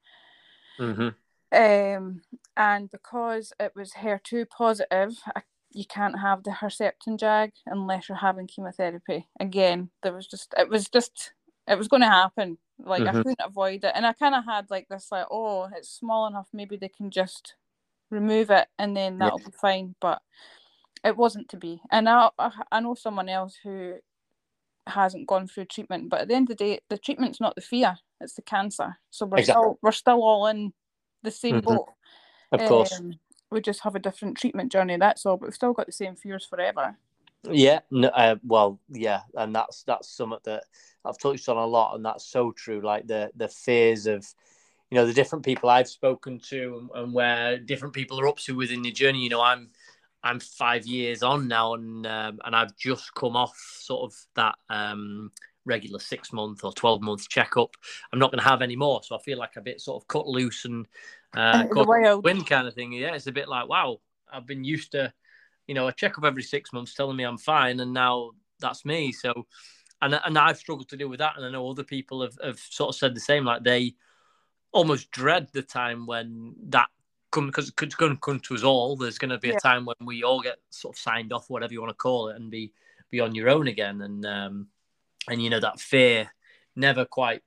Mm-hmm. 0.79 1.09
Um, 1.53 2.23
and 2.57 2.91
because 2.91 3.53
it 3.59 3.73
was 3.75 3.93
HER2 3.93 4.49
positive, 4.49 5.17
I, 5.35 5.43
you 5.73 5.85
can't 5.85 6.19
have 6.19 6.43
the 6.43 6.51
Herceptin 6.51 7.19
jag 7.19 7.53
unless 7.67 8.09
you're 8.09 8.19
having 8.19 8.47
chemotherapy. 8.47 9.29
Again, 9.39 9.91
there 10.03 10.13
was 10.13 10.27
just, 10.27 10.55
it 10.57 10.69
was 10.69 10.89
just, 10.89 11.33
it 11.69 11.77
was 11.77 11.89
going 11.89 12.03
to 12.03 12.09
happen. 12.09 12.59
Like 12.79 13.03
mm-hmm. 13.03 13.17
I 13.17 13.23
couldn't 13.23 13.41
avoid 13.45 13.85
it. 13.85 13.93
And 13.95 14.07
I 14.07 14.13
kind 14.13 14.35
of 14.35 14.45
had 14.45 14.71
like 14.71 14.89
this, 14.89 15.09
like, 15.11 15.27
oh, 15.31 15.69
it's 15.77 15.89
small 15.91 16.27
enough. 16.27 16.49
Maybe 16.53 16.77
they 16.77 16.89
can 16.89 17.11
just 17.11 17.55
remove 18.11 18.51
it 18.51 18.69
and 18.79 18.97
then 18.97 19.19
that'll 19.19 19.41
yeah. 19.41 19.47
be 19.47 19.57
fine. 19.61 19.95
But 20.01 20.23
it 21.05 21.17
wasn't 21.17 21.49
to 21.51 21.57
be. 21.57 21.81
And 21.91 22.09
I, 22.09 22.31
I 22.71 22.81
know 22.81 22.95
someone 22.95 23.29
else 23.29 23.57
who 23.63 23.95
hasn't 24.91 25.27
gone 25.27 25.47
through 25.47 25.67
treatment. 25.67 26.11
But 26.11 26.23
at 26.23 26.29
the 26.29 26.35
end 26.35 26.51
of 26.51 26.57
the 26.57 26.65
day, 26.65 26.81
the 26.89 26.99
treatment's 26.99 27.41
not 27.41 27.55
the 27.55 27.61
fear; 27.61 27.97
it's 28.21 28.35
the 28.35 28.43
cancer. 28.43 28.99
So 29.11 29.27
we're 29.27 29.39
exactly. 29.39 29.63
still 29.63 29.79
we're 29.83 29.93
still 29.93 30.23
all 30.23 30.47
in 30.47 30.73
the 31.23 31.31
same 31.31 31.57
mm-hmm. 31.57 31.75
boat. 31.75 31.89
Of 32.53 32.61
course, 32.69 32.99
um, 32.99 33.15
we 33.51 33.61
just 33.61 33.81
have 33.81 33.95
a 33.95 34.01
different 34.01 34.37
treatment 34.37 34.73
journey. 34.73 34.97
That's 34.97 35.25
all. 35.27 35.37
But 35.37 35.49
we've 35.49 35.55
still 35.55 35.73
got 35.73 35.87
the 35.87 35.93
same 35.93 36.17
fears 36.17 36.47
forever. 36.47 36.97
Yeah, 37.49 37.81
no, 37.91 38.09
uh, 38.09 38.37
well, 38.45 38.79
yeah, 38.91 39.23
and 39.35 39.55
that's 39.55 39.83
that's 39.85 40.09
something 40.11 40.39
that 40.45 40.65
I've 41.05 41.19
touched 41.19 41.49
on 41.49 41.57
a 41.57 41.65
lot, 41.65 41.95
and 41.95 42.05
that's 42.05 42.25
so 42.27 42.53
true. 42.53 42.81
Like 42.83 43.07
the 43.07 43.31
the 43.35 43.49
fears 43.49 44.07
of, 44.07 44.27
you 44.91 44.97
know, 44.97 45.07
the 45.07 45.15
different 45.15 45.45
people 45.45 45.71
I've 45.71 45.89
spoken 45.89 46.39
to, 46.51 46.79
and, 46.79 47.03
and 47.03 47.15
where 47.15 47.59
different 47.59 47.95
people 47.95 48.21
are 48.21 48.29
up 48.29 48.39
to 48.41 48.57
within 48.57 48.83
the 48.83 48.93
journey. 48.93 49.21
You 49.21 49.31
know, 49.31 49.41
I'm 49.41 49.71
I'm 50.23 50.41
five 50.41 50.87
years 50.87 51.23
on 51.23 51.49
now, 51.49 51.75
and 51.75 52.07
um, 52.07 52.39
and 52.45 52.55
I've 52.55 52.77
just 52.77 53.15
come 53.15 53.37
off 53.37 53.57
sort 53.57 54.11
of 54.11 54.17
that 54.35 54.57
um, 54.69 55.33
regular 55.65 55.99
six 55.99 56.33
month 56.33 56.65
or 56.65 56.73
twelve 56.73 57.01
month 57.01 57.29
checkup. 57.29 57.75
I'm 58.13 58.19
not 58.19 58.31
going 58.31 58.43
to 58.43 58.49
have 58.49 58.63
any 58.63 58.77
more, 58.77 59.03
so 59.03 59.17
I 59.17 59.21
feel 59.21 59.39
like 59.39 59.57
a 59.57 59.63
bit 59.63 59.81
sort 59.81 60.03
of 60.03 60.09
cut 60.09 60.27
loose 60.27 60.65
and 60.65 60.87
uh, 61.35 61.65
kind 62.45 62.69
of 62.69 62.75
thing. 62.75 62.93
Yeah, 62.93 63.15
it's 63.15 63.27
a 63.27 63.33
bit 63.33 63.49
like 63.49 63.69
wow, 63.69 64.01
I've 64.31 64.47
been 64.47 64.65
used 64.65 64.93
to, 64.93 65.13
you 65.67 65.75
know, 65.75 65.89
a 65.89 65.93
checkup 65.93 66.25
every 66.25 66.43
six 66.43 66.73
months 66.73 66.95
telling 66.95 67.17
me 67.17 67.25
I'm 67.25 67.39
fine, 67.39 67.81
and 67.81 67.93
now 67.93 68.33
that's 68.61 68.85
me. 68.85 69.13
So, 69.13 69.47
and 70.03 70.21
and 70.25 70.37
I've 70.37 70.59
struggled 70.59 70.91
to 70.91 70.97
deal 70.97 71.09
with 71.09 71.21
that, 71.21 71.37
and 71.37 71.47
I 71.47 71.51
know 71.51 71.69
other 71.69 71.85
people 71.85 72.23
have, 72.23 72.37
have 72.43 72.59
sort 72.59 72.91
of 72.91 72.97
said 72.97 73.15
the 73.15 73.21
same, 73.21 73.45
like 73.45 73.65
they 73.65 73.95
almost 74.73 75.11
dread 75.11 75.49
the 75.53 75.63
time 75.63 76.07
when 76.07 76.55
that 76.69 76.89
come 77.31 77.47
because 77.47 77.69
it's 77.69 77.95
going 77.95 78.13
to 78.13 78.21
come 78.21 78.41
to 78.41 78.55
us 78.55 78.63
all. 78.63 78.97
There's 78.97 79.19
going 79.19 79.31
to 79.31 79.39
be 79.39 79.51
a 79.51 79.61
time 79.61 79.85
when 79.85 79.97
we 80.05 80.23
all 80.23 80.41
get 80.41 80.59
sort 80.71 80.97
of 80.97 81.01
signed 81.01 81.33
off, 81.33 81.51
whatever 81.51 81.73
you 81.73 81.81
want 81.81 81.91
to 81.91 81.95
call 81.95 82.29
it, 82.29 82.37
and 82.37 82.51
be 82.51 82.73
be 83.11 83.21
on 83.21 83.35
your 83.35 83.49
own 83.49 83.69
again. 83.69 84.01
And 84.03 84.25
um, 84.27 84.69
and 85.29 85.43
you 85.43 85.51
know 85.51 85.61
that 85.61 85.81
fear 85.81 86.31
never 86.77 87.05
quite 87.05 87.43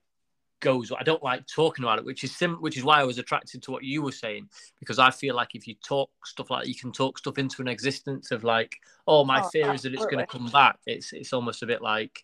goes. 0.60 0.92
I 0.98 1.04
don't 1.04 1.24
like 1.24 1.46
talking 1.48 1.84
about 1.84 2.00
it, 2.00 2.06
which 2.06 2.24
is 2.24 2.36
sim- 2.36 2.62
which 2.62 2.78
is 2.78 2.84
why 2.84 3.00
I 3.00 3.04
was 3.04 3.18
attracted 3.18 3.62
to 3.64 3.72
what 3.72 3.84
you 3.84 4.02
were 4.02 4.12
saying 4.12 4.50
because 4.80 5.00
I 5.00 5.12
feel 5.12 5.36
like 5.36 5.56
if 5.56 5.68
you 5.68 5.76
talk 5.84 6.10
stuff 6.26 6.50
like 6.50 6.68
you 6.68 6.76
can 6.76 6.92
talk 6.92 7.18
stuff 7.18 7.38
into 7.38 7.62
an 7.62 7.68
existence 7.68 8.32
of 8.32 8.44
like, 8.44 8.78
oh, 9.08 9.26
my 9.26 9.42
oh, 9.42 9.50
fear 9.50 9.70
absolutely. 9.70 9.76
is 9.76 9.82
that 9.84 9.94
it's 9.94 10.06
going 10.06 10.26
to 10.26 10.32
come 10.32 10.48
back. 10.48 10.80
It's 10.86 11.14
it's 11.14 11.34
almost 11.34 11.64
a 11.64 11.68
bit 11.68 11.82
like 11.82 12.24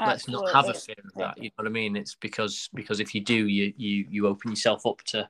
let's 0.00 0.28
not 0.28 0.50
have 0.52 0.68
a 0.68 0.74
fear 0.74 0.96
of 1.04 1.12
that. 1.16 1.38
You 1.38 1.44
know 1.50 1.64
what 1.64 1.66
I 1.66 1.70
mean? 1.70 1.96
It's 1.96 2.14
because 2.14 2.68
because 2.74 3.00
if 3.00 3.14
you 3.14 3.20
do, 3.20 3.46
you 3.46 3.72
you 3.76 4.06
you 4.08 4.26
open 4.26 4.50
yourself 4.50 4.86
up 4.86 5.02
to 5.06 5.28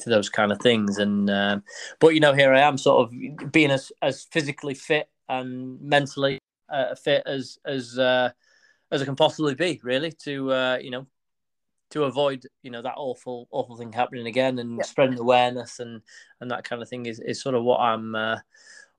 to 0.00 0.10
those 0.10 0.28
kind 0.28 0.52
of 0.52 0.60
things. 0.60 0.98
And 0.98 1.28
um, 1.30 1.62
but 2.00 2.08
you 2.08 2.20
know, 2.20 2.32
here 2.32 2.52
I 2.52 2.60
am, 2.60 2.78
sort 2.78 3.02
of 3.02 3.52
being 3.52 3.70
as 3.70 3.92
as 4.02 4.24
physically 4.30 4.74
fit 4.74 5.08
and 5.28 5.80
mentally 5.80 6.38
uh, 6.68 6.94
fit 6.94 7.22
as 7.26 7.58
as 7.64 7.98
uh, 7.98 8.30
as 8.90 9.02
I 9.02 9.04
can 9.04 9.16
possibly 9.16 9.54
be, 9.54 9.80
really, 9.82 10.12
to 10.24 10.52
uh, 10.52 10.78
you 10.80 10.90
know 10.90 11.06
to 11.90 12.04
avoid 12.04 12.44
you 12.62 12.70
know 12.70 12.82
that 12.82 12.94
awful 12.96 13.48
awful 13.50 13.76
thing 13.76 13.92
happening 13.92 14.26
again 14.26 14.58
and 14.58 14.84
spreading 14.84 15.18
awareness 15.18 15.80
and 15.80 16.02
and 16.40 16.50
that 16.50 16.64
kind 16.64 16.82
of 16.82 16.88
thing 16.88 17.06
is, 17.06 17.18
is 17.20 17.40
sort 17.40 17.54
of 17.54 17.64
what 17.64 17.80
I'm 17.80 18.14
uh, 18.14 18.38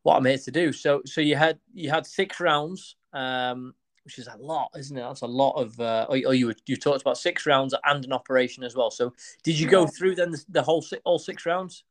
what 0.04 0.18
I'm 0.18 0.26
here 0.26 0.38
to 0.38 0.52
do. 0.52 0.72
So 0.72 1.02
so 1.06 1.22
you 1.22 1.36
had 1.36 1.60
you 1.74 1.90
had 1.90 2.06
six 2.06 2.40
rounds. 2.40 2.96
Um, 3.14 3.74
which 4.10 4.18
is 4.18 4.28
a 4.28 4.38
lot, 4.38 4.72
isn't 4.76 4.98
it? 4.98 5.02
That's 5.02 5.22
a 5.22 5.28
lot 5.28 5.52
of. 5.52 5.80
Uh, 5.80 6.08
oh, 6.10 6.20
oh 6.26 6.32
you 6.32 6.52
you 6.66 6.76
talked 6.76 7.02
about 7.02 7.20
six 7.20 7.46
rounds 7.46 7.76
and 7.84 8.04
an 8.04 8.12
operation 8.12 8.64
as 8.64 8.76
well. 8.76 8.90
So 8.90 9.14
did 9.44 9.60
you 9.60 9.68
go 9.68 9.86
through 9.86 10.16
then 10.16 10.32
the, 10.32 10.44
the 10.50 10.64
whole 10.64 10.84
all 11.04 11.20
six 11.20 11.46
rounds? 11.46 11.84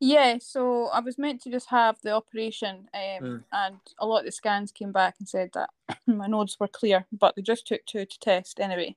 Yeah, 0.00 0.38
so 0.40 0.86
I 0.86 1.00
was 1.00 1.18
meant 1.18 1.42
to 1.42 1.50
just 1.50 1.68
have 1.68 2.00
the 2.02 2.12
operation, 2.12 2.88
um, 2.94 3.22
mm. 3.22 3.44
and 3.52 3.76
a 3.98 4.06
lot 4.06 4.20
of 4.20 4.24
the 4.24 4.32
scans 4.32 4.72
came 4.72 4.90
back 4.90 5.16
and 5.18 5.28
said 5.28 5.50
that 5.52 5.68
my 6.06 6.26
nodes 6.26 6.58
were 6.58 6.68
clear, 6.68 7.04
but 7.12 7.36
they 7.36 7.42
just 7.42 7.66
took 7.66 7.84
two 7.84 8.06
to 8.06 8.18
test 8.18 8.58
anyway. 8.58 8.96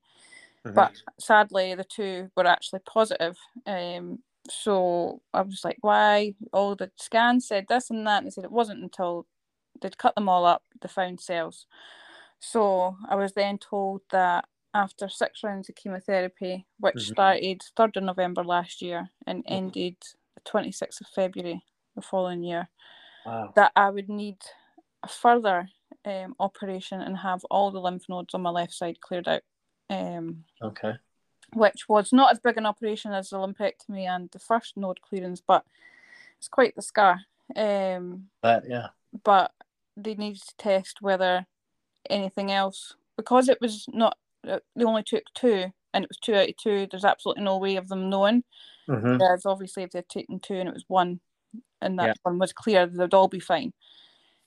Mm-hmm. 0.65 0.75
But 0.75 0.93
sadly, 1.19 1.75
the 1.75 1.83
two 1.83 2.31
were 2.38 2.48
actually 2.48 2.79
positive. 2.86 3.38
Um, 3.65 4.19
so 4.50 5.21
I 5.33 5.41
was 5.41 5.65
like, 5.65 5.77
why? 5.81 6.33
All 6.53 6.75
the 6.75 6.91
scans 6.95 7.48
said 7.48 7.65
this 7.67 7.89
and 7.89 8.07
that. 8.07 8.19
And 8.19 8.27
they 8.27 8.31
said 8.31 8.45
it 8.45 8.51
wasn't 8.51 8.83
until 8.83 9.25
they'd 9.81 9.98
cut 9.98 10.15
them 10.15 10.27
all 10.27 10.45
up, 10.45 10.63
they 10.81 10.89
found 10.89 11.21
cells. 11.21 11.65
So 12.39 12.98
I 13.08 13.15
was 13.15 13.34
then 13.34 13.58
told 13.58 14.01
that 14.12 14.46
after 14.74 15.10
six 15.10 15.43
rounds 15.43 15.69
of 15.69 15.75
chemotherapy, 15.75 16.65
which 16.79 16.96
mm-hmm. 16.96 17.13
started 17.13 17.62
3rd 17.77 17.98
of 17.98 18.03
November 18.03 18.43
last 18.43 18.81
year 18.81 19.10
and 19.25 19.43
mm-hmm. 19.43 19.53
ended 19.53 19.96
the 20.36 20.41
26th 20.50 21.01
of 21.01 21.08
February 21.08 21.63
the 21.96 22.01
following 22.01 22.43
year, 22.43 22.69
wow. 23.25 23.51
that 23.55 23.72
I 23.75 23.89
would 23.89 24.10
need 24.10 24.38
a 25.03 25.08
further 25.08 25.69
um, 26.05 26.36
operation 26.39 27.01
and 27.01 27.17
have 27.17 27.43
all 27.50 27.72
the 27.72 27.81
lymph 27.81 28.08
nodes 28.08 28.34
on 28.34 28.41
my 28.41 28.50
left 28.50 28.74
side 28.74 29.01
cleared 29.01 29.27
out. 29.27 29.41
Um, 29.89 30.43
okay. 30.62 30.93
Which 31.53 31.89
was 31.89 32.13
not 32.13 32.31
as 32.31 32.39
big 32.39 32.58
an 32.58 32.65
operation 32.65 33.12
as 33.12 33.29
the 33.29 33.38
lumpectomy 33.38 34.08
and 34.08 34.29
the 34.31 34.39
first 34.39 34.77
node 34.77 35.01
clearance, 35.01 35.41
but 35.46 35.65
it's 36.38 36.48
quite 36.48 36.75
the 36.75 36.81
scar. 36.81 37.22
Um, 37.55 38.29
but 38.41 38.63
yeah. 38.69 38.88
But 39.24 39.51
they 39.98 40.13
needed 40.13 40.41
to 40.43 40.58
test 40.58 41.01
whether 41.01 41.48
anything 42.09 42.51
else 42.51 42.95
because 43.17 43.49
it 43.49 43.59
was 43.61 43.85
not. 43.89 44.17
They 44.43 44.83
only 44.83 45.03
took 45.03 45.23
two, 45.35 45.65
and 45.93 46.03
it 46.03 46.09
was 46.09 46.17
two 46.17 46.35
out 46.35 46.49
of 46.49 46.57
two. 46.57 46.87
There's 46.89 47.05
absolutely 47.05 47.43
no 47.43 47.57
way 47.57 47.75
of 47.75 47.89
them 47.89 48.09
knowing. 48.09 48.43
Mm-hmm. 48.89 49.17
Whereas 49.17 49.45
obviously, 49.45 49.83
if 49.83 49.91
they'd 49.91 50.07
taken 50.07 50.39
two 50.39 50.55
and 50.55 50.69
it 50.69 50.73
was 50.73 50.85
one, 50.87 51.19
and 51.81 51.99
that 51.99 52.07
yeah. 52.07 52.13
one 52.23 52.39
was 52.39 52.53
clear, 52.53 52.87
they'd 52.87 53.13
all 53.13 53.27
be 53.27 53.39
fine. 53.39 53.73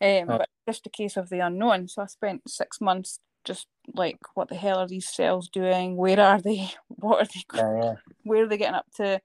Um, 0.00 0.30
oh. 0.30 0.38
But 0.38 0.48
just 0.66 0.86
a 0.86 0.90
case 0.90 1.16
of 1.16 1.28
the 1.28 1.40
unknown. 1.40 1.88
So 1.88 2.02
I 2.02 2.06
spent 2.06 2.48
six 2.48 2.80
months 2.80 3.20
just 3.44 3.66
like 3.94 4.18
what 4.34 4.48
the 4.48 4.54
hell 4.54 4.78
are 4.78 4.88
these 4.88 5.08
cells 5.08 5.48
doing 5.48 5.96
where 5.96 6.20
are 6.20 6.40
they 6.40 6.70
what 6.88 7.20
are 7.20 7.26
they 7.26 7.58
yeah, 7.58 7.82
yeah. 7.82 7.94
where 8.24 8.44
are 8.44 8.48
they 8.48 8.56
getting 8.56 8.74
up 8.74 8.86
to 8.94 9.20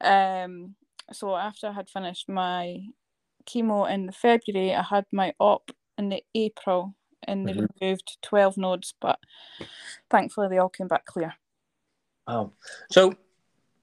um 0.00 0.74
so 1.12 1.36
after 1.36 1.68
i 1.68 1.72
had 1.72 1.88
finished 1.88 2.28
my 2.28 2.78
chemo 3.48 3.90
in 3.90 4.10
february 4.10 4.74
i 4.74 4.82
had 4.82 5.04
my 5.12 5.32
op 5.38 5.70
in 5.98 6.08
the 6.08 6.22
april 6.34 6.94
and 7.26 7.46
they 7.46 7.52
mm-hmm. 7.52 7.66
removed 7.80 8.18
12 8.22 8.56
nodes 8.56 8.94
but 9.00 9.18
thankfully 10.08 10.48
they 10.48 10.58
all 10.58 10.68
came 10.68 10.88
back 10.88 11.04
clear 11.04 11.34
oh 12.26 12.52
so 12.90 13.14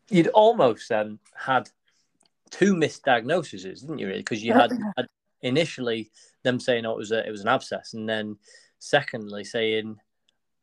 you'd 0.10 0.28
almost 0.30 0.90
then 0.90 1.20
had 1.36 1.70
two 2.50 2.74
misdiagnoses 2.74 3.82
didn't 3.82 4.00
you 4.00 4.08
really 4.08 4.20
because 4.20 4.44
you 4.44 4.54
had, 4.54 4.72
had 4.98 5.08
initially 5.42 6.10
them 6.44 6.60
saying 6.60 6.86
oh 6.86 6.92
it 6.92 6.98
was 6.98 7.12
a, 7.12 7.26
it 7.28 7.32
was 7.32 7.42
an 7.42 7.48
abscess 7.48 7.94
and 7.94 8.08
then 8.08 8.38
Secondly, 8.80 9.44
saying, 9.44 9.98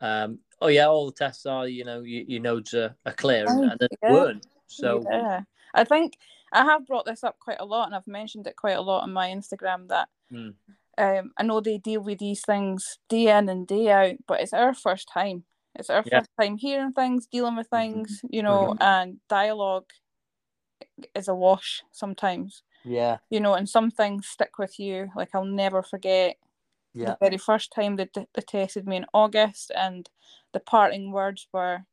um, 0.00 0.38
"Oh 0.60 0.68
yeah, 0.68 0.86
all 0.86 1.06
the 1.06 1.12
tests 1.12 1.46
are, 1.46 1.66
you 1.66 1.84
know, 1.84 2.02
your, 2.02 2.22
your 2.22 2.40
nodes 2.40 2.72
are, 2.72 2.94
are 3.04 3.12
clear," 3.12 3.44
and, 3.48 3.72
and 3.72 3.88
yeah. 4.02 4.12
weren't. 4.12 4.46
So 4.66 5.04
yeah, 5.10 5.40
I 5.74 5.84
think 5.84 6.16
I 6.52 6.62
have 6.62 6.86
brought 6.86 7.06
this 7.06 7.24
up 7.24 7.38
quite 7.40 7.60
a 7.60 7.64
lot, 7.64 7.86
and 7.86 7.94
I've 7.94 8.06
mentioned 8.06 8.46
it 8.46 8.54
quite 8.56 8.76
a 8.76 8.80
lot 8.80 9.02
on 9.02 9.12
my 9.12 9.28
Instagram 9.30 9.88
that. 9.88 10.08
Mm. 10.32 10.54
Um, 10.96 11.32
I 11.36 11.42
know 11.42 11.60
they 11.60 11.78
deal 11.78 12.02
with 12.02 12.18
these 12.18 12.42
things 12.42 12.98
day 13.08 13.36
in 13.36 13.48
and 13.48 13.66
day 13.66 13.90
out, 13.90 14.16
but 14.26 14.40
it's 14.40 14.52
our 14.52 14.74
first 14.74 15.08
time. 15.12 15.44
It's 15.74 15.90
our 15.90 16.04
yeah. 16.06 16.20
first 16.20 16.30
time 16.40 16.56
hearing 16.56 16.92
things, 16.92 17.26
dealing 17.26 17.56
with 17.56 17.68
mm-hmm. 17.70 17.94
things, 17.94 18.20
you 18.30 18.42
know, 18.42 18.74
mm-hmm. 18.74 18.82
and 18.82 19.16
dialogue 19.28 19.90
is 21.14 21.28
a 21.28 21.34
wash 21.34 21.82
sometimes. 21.92 22.62
Yeah. 22.84 23.18
You 23.30 23.40
know, 23.40 23.54
and 23.54 23.68
some 23.68 23.90
things 23.90 24.26
stick 24.26 24.58
with 24.58 24.78
you. 24.78 25.08
Like 25.16 25.30
I'll 25.34 25.44
never 25.44 25.82
forget 25.82 26.36
yeah. 26.94 27.06
the 27.06 27.16
very 27.20 27.38
first 27.38 27.72
time 27.72 27.96
they, 27.96 28.08
they 28.14 28.42
tested 28.46 28.86
me 28.86 28.96
in 28.96 29.06
August, 29.12 29.72
and 29.74 30.08
the 30.52 30.60
parting 30.60 31.10
words 31.10 31.48
were, 31.52 31.84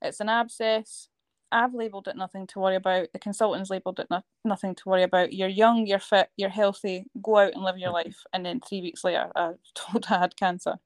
"It's 0.00 0.20
an 0.20 0.28
abscess. 0.28 1.08
I've 1.52 1.74
labelled 1.74 2.08
it 2.08 2.16
nothing 2.16 2.46
to 2.48 2.58
worry 2.58 2.76
about. 2.76 3.12
The 3.12 3.18
consultants 3.18 3.70
labelled 3.70 4.00
it 4.00 4.08
no- 4.10 4.24
nothing 4.44 4.74
to 4.76 4.88
worry 4.88 5.02
about. 5.02 5.32
You're 5.32 5.48
young, 5.48 5.86
you're 5.86 5.98
fit, 5.98 6.30
you're 6.36 6.48
healthy. 6.48 7.06
Go 7.22 7.38
out 7.38 7.54
and 7.54 7.62
live 7.62 7.78
your 7.78 7.92
life." 7.92 8.24
And 8.32 8.44
then 8.44 8.60
three 8.60 8.80
weeks 8.80 9.04
later, 9.04 9.30
I 9.36 9.48
was 9.48 9.58
told 9.74 10.06
I 10.10 10.18
had 10.18 10.36
cancer, 10.36 10.78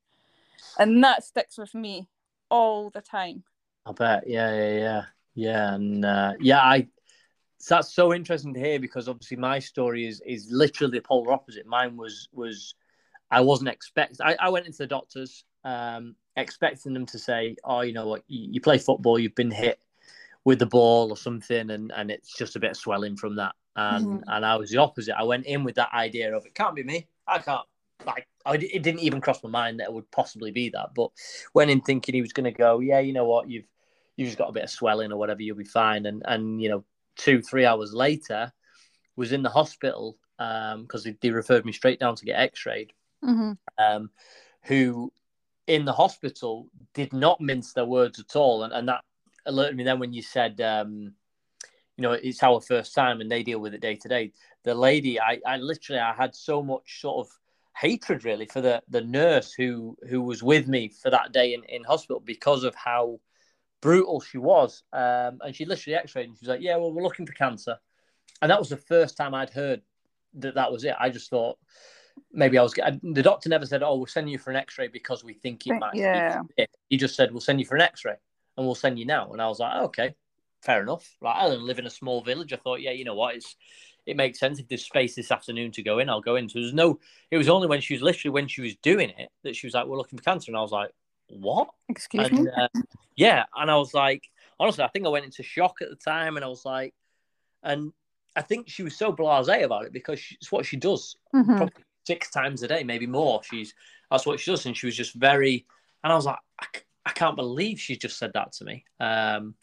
and 0.78 1.02
that 1.04 1.24
sticks 1.24 1.56
with 1.56 1.74
me 1.74 2.08
all 2.50 2.90
the 2.90 3.00
time. 3.00 3.44
I 3.86 3.92
bet. 3.92 4.24
Yeah, 4.26 4.54
yeah, 4.54 4.78
yeah, 4.78 5.02
yeah, 5.34 5.74
and 5.74 6.04
uh, 6.04 6.32
yeah, 6.40 6.60
I. 6.60 6.88
So 7.58 7.76
that's 7.76 7.94
so 7.94 8.12
interesting 8.12 8.52
to 8.52 8.60
hear 8.60 8.78
because 8.78 9.08
obviously 9.08 9.38
my 9.38 9.58
story 9.60 10.06
is 10.06 10.20
is 10.26 10.48
literally 10.50 10.98
the 10.98 11.02
polar 11.02 11.32
opposite. 11.32 11.66
Mine 11.66 11.96
was 11.96 12.28
was 12.32 12.74
I 13.30 13.40
wasn't 13.40 13.70
expect. 13.70 14.20
I, 14.20 14.36
I 14.38 14.50
went 14.50 14.66
into 14.66 14.78
the 14.78 14.86
doctors 14.86 15.44
um, 15.64 16.14
expecting 16.36 16.92
them 16.92 17.06
to 17.06 17.18
say, 17.18 17.56
"Oh, 17.64 17.80
you 17.80 17.92
know 17.92 18.06
what? 18.06 18.22
You, 18.28 18.48
you, 18.52 18.60
play 18.60 18.78
football. 18.78 19.18
You've 19.18 19.34
been 19.34 19.50
hit 19.50 19.80
with 20.46 20.60
the 20.60 20.66
ball 20.66 21.10
or 21.10 21.16
something, 21.16 21.70
and, 21.70 21.92
and 21.94 22.10
it's 22.10 22.32
just 22.34 22.56
a 22.56 22.60
bit 22.60 22.70
of 22.70 22.76
swelling 22.76 23.16
from 23.16 23.36
that." 23.36 23.54
And 23.74 24.06
mm-hmm. 24.06 24.28
and 24.28 24.46
I 24.46 24.56
was 24.56 24.70
the 24.70 24.78
opposite. 24.78 25.18
I 25.18 25.24
went 25.24 25.44
in 25.44 25.64
with 25.64 25.74
that 25.74 25.92
idea 25.92 26.34
of 26.34 26.46
it 26.46 26.54
can't 26.54 26.74
be 26.74 26.84
me. 26.84 27.08
I 27.26 27.38
can't. 27.38 27.66
Like 28.06 28.26
I, 28.46 28.54
it 28.54 28.82
didn't 28.82 29.00
even 29.00 29.20
cross 29.20 29.42
my 29.42 29.50
mind 29.50 29.80
that 29.80 29.88
it 29.88 29.92
would 29.92 30.10
possibly 30.10 30.52
be 30.52 30.70
that. 30.70 30.90
But 30.94 31.10
went 31.52 31.70
in 31.70 31.80
thinking 31.80 32.14
he 32.14 32.22
was 32.22 32.32
going 32.32 32.44
to 32.44 32.58
go, 32.58 32.78
"Yeah, 32.80 33.00
you 33.00 33.12
know 33.12 33.26
what? 33.26 33.50
You've 33.50 33.66
you've 34.16 34.28
just 34.28 34.38
got 34.38 34.48
a 34.48 34.52
bit 34.52 34.64
of 34.64 34.70
swelling 34.70 35.12
or 35.12 35.18
whatever. 35.18 35.42
You'll 35.42 35.56
be 35.56 35.64
fine." 35.64 36.06
And 36.06 36.22
and 36.24 36.62
you 36.62 36.70
know, 36.70 36.84
two 37.16 37.42
three 37.42 37.66
hours 37.66 37.92
later, 37.92 38.52
was 39.16 39.32
in 39.32 39.42
the 39.42 39.50
hospital 39.50 40.16
because 40.38 41.06
um, 41.06 41.12
they, 41.12 41.16
they 41.20 41.30
referred 41.30 41.64
me 41.64 41.72
straight 41.72 41.98
down 41.98 42.14
to 42.14 42.26
get 42.26 42.38
X-rayed 42.38 42.92
mm-hmm. 43.24 43.52
um, 43.78 44.10
who 44.64 45.12
in 45.66 45.84
the 45.84 45.92
hospital 45.92 46.68
did 46.94 47.12
not 47.12 47.40
mince 47.40 47.72
their 47.72 47.84
words 47.84 48.20
at 48.20 48.36
all. 48.36 48.62
And, 48.62 48.72
and 48.72 48.88
that 48.88 49.02
alerted 49.46 49.76
me 49.76 49.84
then 49.84 49.98
when 49.98 50.12
you 50.12 50.22
said, 50.22 50.60
um, 50.60 51.12
you 51.96 52.02
know, 52.02 52.12
it's 52.12 52.42
our 52.42 52.60
first 52.60 52.94
time 52.94 53.20
and 53.20 53.30
they 53.30 53.42
deal 53.42 53.58
with 53.58 53.74
it 53.74 53.80
day 53.80 53.96
to 53.96 54.08
day. 54.08 54.32
The 54.64 54.74
lady, 54.74 55.20
I, 55.20 55.40
I 55.46 55.56
literally, 55.56 56.00
I 56.00 56.12
had 56.12 56.34
so 56.34 56.62
much 56.62 57.00
sort 57.00 57.26
of 57.26 57.32
hatred 57.76 58.24
really 58.24 58.46
for 58.46 58.60
the, 58.60 58.82
the 58.88 59.00
nurse 59.00 59.52
who, 59.52 59.96
who 60.08 60.20
was 60.20 60.42
with 60.42 60.68
me 60.68 60.88
for 60.88 61.10
that 61.10 61.32
day 61.32 61.54
in, 61.54 61.62
in 61.64 61.84
hospital 61.84 62.20
because 62.20 62.64
of 62.64 62.74
how 62.74 63.20
brutal 63.80 64.20
she 64.20 64.38
was. 64.38 64.82
Um, 64.92 65.38
and 65.42 65.54
she 65.54 65.64
literally 65.64 65.96
x-rayed 65.96 66.28
and 66.28 66.36
she 66.36 66.44
was 66.44 66.48
like, 66.50 66.62
yeah, 66.62 66.76
well, 66.76 66.92
we're 66.92 67.02
looking 67.02 67.26
for 67.26 67.32
cancer. 67.32 67.76
And 68.42 68.50
that 68.50 68.58
was 68.58 68.68
the 68.68 68.76
first 68.76 69.16
time 69.16 69.34
I'd 69.34 69.50
heard 69.50 69.82
that 70.34 70.56
that 70.56 70.70
was 70.70 70.84
it. 70.84 70.94
I 70.98 71.08
just 71.08 71.30
thought, 71.30 71.58
maybe 72.32 72.58
I 72.58 72.62
was 72.62 72.74
the 72.74 73.22
doctor 73.22 73.48
never 73.48 73.64
said, 73.64 73.82
"Oh, 73.82 73.96
we'll 73.96 74.06
send 74.06 74.30
you 74.30 74.38
for 74.38 74.50
an 74.50 74.56
X-ray 74.56 74.88
because 74.88 75.24
we 75.24 75.34
think 75.34 75.66
it 75.66 75.78
might." 75.78 75.94
Yeah. 75.94 76.42
He 76.88 76.98
just 76.98 77.16
said, 77.16 77.30
"We'll 77.30 77.40
send 77.40 77.60
you 77.60 77.66
for 77.66 77.76
an 77.76 77.82
X-ray 77.82 78.16
and 78.56 78.66
we'll 78.66 78.74
send 78.74 78.98
you 78.98 79.06
now." 79.06 79.32
And 79.32 79.40
I 79.40 79.48
was 79.48 79.60
like, 79.60 79.82
"Okay, 79.84 80.14
fair 80.62 80.82
enough." 80.82 81.16
Like 81.20 81.36
I 81.36 81.46
live 81.48 81.78
in 81.78 81.86
a 81.86 81.90
small 81.90 82.22
village. 82.22 82.52
I 82.52 82.56
thought, 82.56 82.80
yeah, 82.80 82.92
you 82.92 83.04
know 83.04 83.14
what, 83.14 83.36
it's 83.36 83.56
it 84.06 84.16
makes 84.16 84.38
sense 84.38 84.60
if 84.60 84.68
there's 84.68 84.84
space 84.84 85.14
this 85.16 85.32
afternoon 85.32 85.72
to 85.72 85.82
go 85.82 85.98
in, 85.98 86.08
I'll 86.08 86.20
go 86.20 86.36
in. 86.36 86.48
So 86.48 86.60
there's 86.60 86.72
no. 86.72 87.00
It 87.30 87.36
was 87.36 87.48
only 87.48 87.66
when 87.66 87.80
she 87.80 87.94
was 87.94 88.02
literally 88.02 88.32
when 88.32 88.48
she 88.48 88.62
was 88.62 88.76
doing 88.76 89.10
it 89.10 89.30
that 89.42 89.56
she 89.56 89.66
was 89.66 89.74
like, 89.74 89.86
"We're 89.86 89.98
looking 89.98 90.18
for 90.18 90.24
cancer," 90.24 90.50
and 90.50 90.56
I 90.56 90.62
was 90.62 90.70
like, 90.70 90.90
"What?" 91.28 91.68
Excuse 91.88 92.28
and, 92.28 92.44
me. 92.44 92.50
Uh, 92.56 92.68
yeah, 93.16 93.44
and 93.56 93.70
I 93.70 93.76
was 93.76 93.92
like, 93.92 94.22
honestly, 94.60 94.84
I 94.84 94.88
think 94.88 95.06
I 95.06 95.10
went 95.10 95.24
into 95.24 95.42
shock 95.42 95.76
at 95.82 95.90
the 95.90 95.96
time, 95.96 96.36
and 96.36 96.44
I 96.44 96.48
was 96.48 96.64
like, 96.64 96.94
and 97.64 97.92
I 98.36 98.42
think 98.42 98.68
she 98.68 98.84
was 98.84 98.96
so 98.96 99.12
blasé 99.12 99.64
about 99.64 99.86
it 99.86 99.92
because 99.92 100.20
it's 100.30 100.52
what 100.52 100.66
she 100.66 100.76
does. 100.76 101.16
Mm-hmm. 101.34 101.56
Probably 101.56 101.82
six 102.06 102.30
times 102.30 102.62
a 102.62 102.68
day, 102.68 102.84
maybe 102.84 103.08
more. 103.08 103.42
She's 103.42 103.74
that's 104.10 104.24
what 104.24 104.38
she 104.38 104.52
does, 104.52 104.66
and 104.66 104.76
she 104.76 104.86
was 104.86 104.96
just 104.96 105.14
very. 105.14 105.66
And 106.04 106.12
I 106.12 106.16
was 106.16 106.26
like, 106.26 106.38
I, 106.60 106.66
I 107.06 107.12
can't 107.12 107.36
believe 107.36 107.80
she 107.80 107.96
just 107.96 108.18
said 108.18 108.32
that 108.34 108.52
to 108.54 108.64
me. 108.64 108.84
Um, 108.98 109.54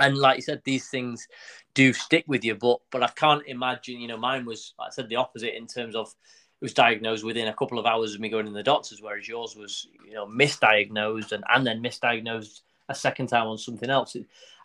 and 0.00 0.16
like 0.16 0.36
you 0.36 0.42
said, 0.42 0.62
these 0.64 0.88
things 0.88 1.28
do 1.72 1.92
stick 1.92 2.24
with 2.26 2.44
you, 2.44 2.56
but 2.56 2.80
but 2.90 3.02
I 3.02 3.08
can't 3.08 3.46
imagine. 3.46 4.00
You 4.00 4.08
know, 4.08 4.16
mine 4.16 4.44
was 4.44 4.74
like 4.78 4.88
I 4.88 4.90
said 4.90 5.08
the 5.08 5.16
opposite 5.16 5.56
in 5.56 5.66
terms 5.66 5.94
of 5.94 6.08
it 6.08 6.64
was 6.64 6.74
diagnosed 6.74 7.24
within 7.24 7.48
a 7.48 7.54
couple 7.54 7.78
of 7.78 7.86
hours 7.86 8.14
of 8.14 8.20
me 8.20 8.28
going 8.28 8.46
to 8.46 8.52
the 8.52 8.62
doctors, 8.62 9.00
whereas 9.00 9.28
yours 9.28 9.54
was 9.56 9.86
you 10.04 10.14
know 10.14 10.26
misdiagnosed 10.26 11.32
and 11.32 11.44
and 11.48 11.66
then 11.66 11.82
misdiagnosed 11.82 12.62
a 12.88 12.94
second 12.94 13.28
time 13.28 13.46
on 13.46 13.56
something 13.56 13.88
else. 13.88 14.16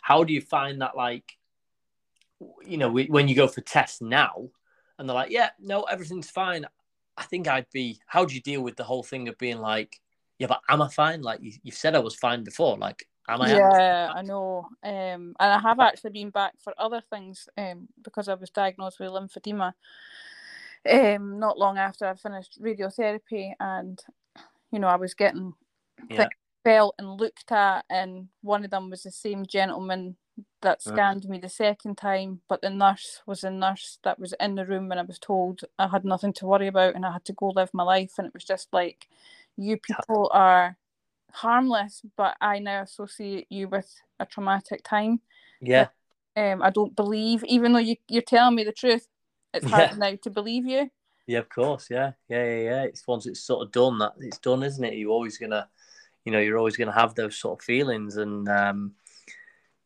How 0.02 0.24
do 0.24 0.32
you 0.32 0.40
find 0.40 0.80
that 0.80 0.96
like 0.96 1.36
you 2.66 2.76
know 2.76 2.90
when 2.90 3.28
you 3.28 3.34
go 3.34 3.46
for 3.46 3.60
tests 3.60 4.00
now 4.00 4.48
and 4.98 5.08
they're 5.08 5.14
like, 5.14 5.30
yeah, 5.30 5.50
no, 5.60 5.82
everything's 5.82 6.30
fine. 6.30 6.66
I 7.16 7.22
think 7.22 7.48
I'd 7.48 7.70
be. 7.72 8.00
How 8.06 8.24
do 8.24 8.34
you 8.34 8.40
deal 8.40 8.62
with 8.62 8.76
the 8.76 8.84
whole 8.84 9.02
thing 9.02 9.28
of 9.28 9.38
being 9.38 9.58
like, 9.58 10.00
yeah, 10.38 10.46
but 10.46 10.60
am 10.68 10.82
I 10.82 10.88
fine? 10.88 11.22
Like 11.22 11.40
you, 11.42 11.52
you 11.62 11.72
said, 11.72 11.94
I 11.94 12.00
was 12.00 12.14
fine 12.14 12.44
before. 12.44 12.76
Like 12.76 13.06
Am 13.28 13.42
I? 13.42 13.48
Yeah, 13.50 14.12
I 14.14 14.22
know. 14.22 14.68
Um, 14.84 14.92
and 14.92 15.34
I 15.40 15.58
have 15.58 15.80
actually 15.80 16.10
been 16.10 16.30
back 16.30 16.52
for 16.62 16.72
other 16.78 17.02
things 17.10 17.48
um, 17.58 17.88
because 18.04 18.28
I 18.28 18.34
was 18.34 18.50
diagnosed 18.50 19.00
with 19.00 19.10
lymphedema 19.10 19.72
um, 20.90 21.38
not 21.38 21.58
long 21.58 21.78
after 21.78 22.06
I 22.06 22.14
finished 22.14 22.60
radiotherapy, 22.60 23.52
and 23.58 24.00
you 24.70 24.78
know 24.78 24.88
I 24.88 24.96
was 24.96 25.14
getting 25.14 25.54
yeah. 26.08 26.28
felt 26.64 26.94
and 26.98 27.18
looked 27.20 27.50
at, 27.52 27.84
and 27.90 28.28
one 28.42 28.64
of 28.64 28.70
them 28.70 28.90
was 28.90 29.02
the 29.02 29.10
same 29.10 29.46
gentleman 29.46 30.16
that 30.60 30.82
scanned 30.82 31.26
me 31.28 31.38
the 31.38 31.48
second 31.48 31.96
time, 31.96 32.42
but 32.46 32.60
the 32.60 32.68
nurse 32.68 33.22
was 33.26 33.42
a 33.42 33.50
nurse 33.50 33.98
that 34.04 34.18
was 34.18 34.34
in 34.38 34.54
the 34.54 34.66
room 34.66 34.88
when 34.88 34.98
I 34.98 35.02
was 35.02 35.18
told 35.18 35.62
I 35.78 35.88
had 35.88 36.04
nothing 36.04 36.34
to 36.34 36.46
worry 36.46 36.66
about 36.66 36.94
and 36.94 37.06
I 37.06 37.12
had 37.12 37.24
to 37.26 37.32
go 37.32 37.48
live 37.48 37.70
my 37.72 37.84
life, 37.84 38.12
and 38.18 38.26
it 38.26 38.34
was 38.34 38.44
just 38.44 38.68
like, 38.72 39.08
you 39.56 39.78
people 39.78 40.30
are 40.32 40.76
harmless, 41.32 42.02
but 42.16 42.36
I 42.40 42.58
now 42.58 42.82
associate 42.82 43.46
you 43.50 43.68
with 43.68 43.92
a 44.18 44.26
traumatic 44.26 44.82
time. 44.84 45.20
Yeah. 45.60 45.88
Um, 46.36 46.62
I 46.62 46.70
don't 46.70 46.94
believe, 46.94 47.44
even 47.44 47.72
though 47.72 47.78
you, 47.78 47.96
you're 48.08 48.22
telling 48.22 48.54
me 48.54 48.64
the 48.64 48.72
truth, 48.72 49.06
it's 49.54 49.66
hard 49.66 49.92
yeah. 49.92 49.96
now 49.96 50.18
to 50.22 50.30
believe 50.30 50.66
you. 50.66 50.90
Yeah, 51.26 51.38
of 51.40 51.48
course. 51.48 51.88
Yeah, 51.90 52.12
yeah, 52.28 52.44
yeah, 52.44 52.60
yeah. 52.60 52.82
It's 52.84 53.06
once 53.06 53.26
it's 53.26 53.40
sort 53.40 53.66
of 53.66 53.72
done 53.72 53.98
that 53.98 54.12
it's 54.20 54.38
done, 54.38 54.62
isn't 54.62 54.84
it? 54.84 54.94
You're 54.94 55.10
always 55.10 55.38
gonna, 55.38 55.68
you 56.24 56.32
know, 56.32 56.38
you're 56.38 56.58
always 56.58 56.76
gonna 56.76 56.92
have 56.92 57.14
those 57.14 57.36
sort 57.36 57.58
of 57.58 57.64
feelings, 57.64 58.16
and 58.16 58.48
um, 58.48 58.92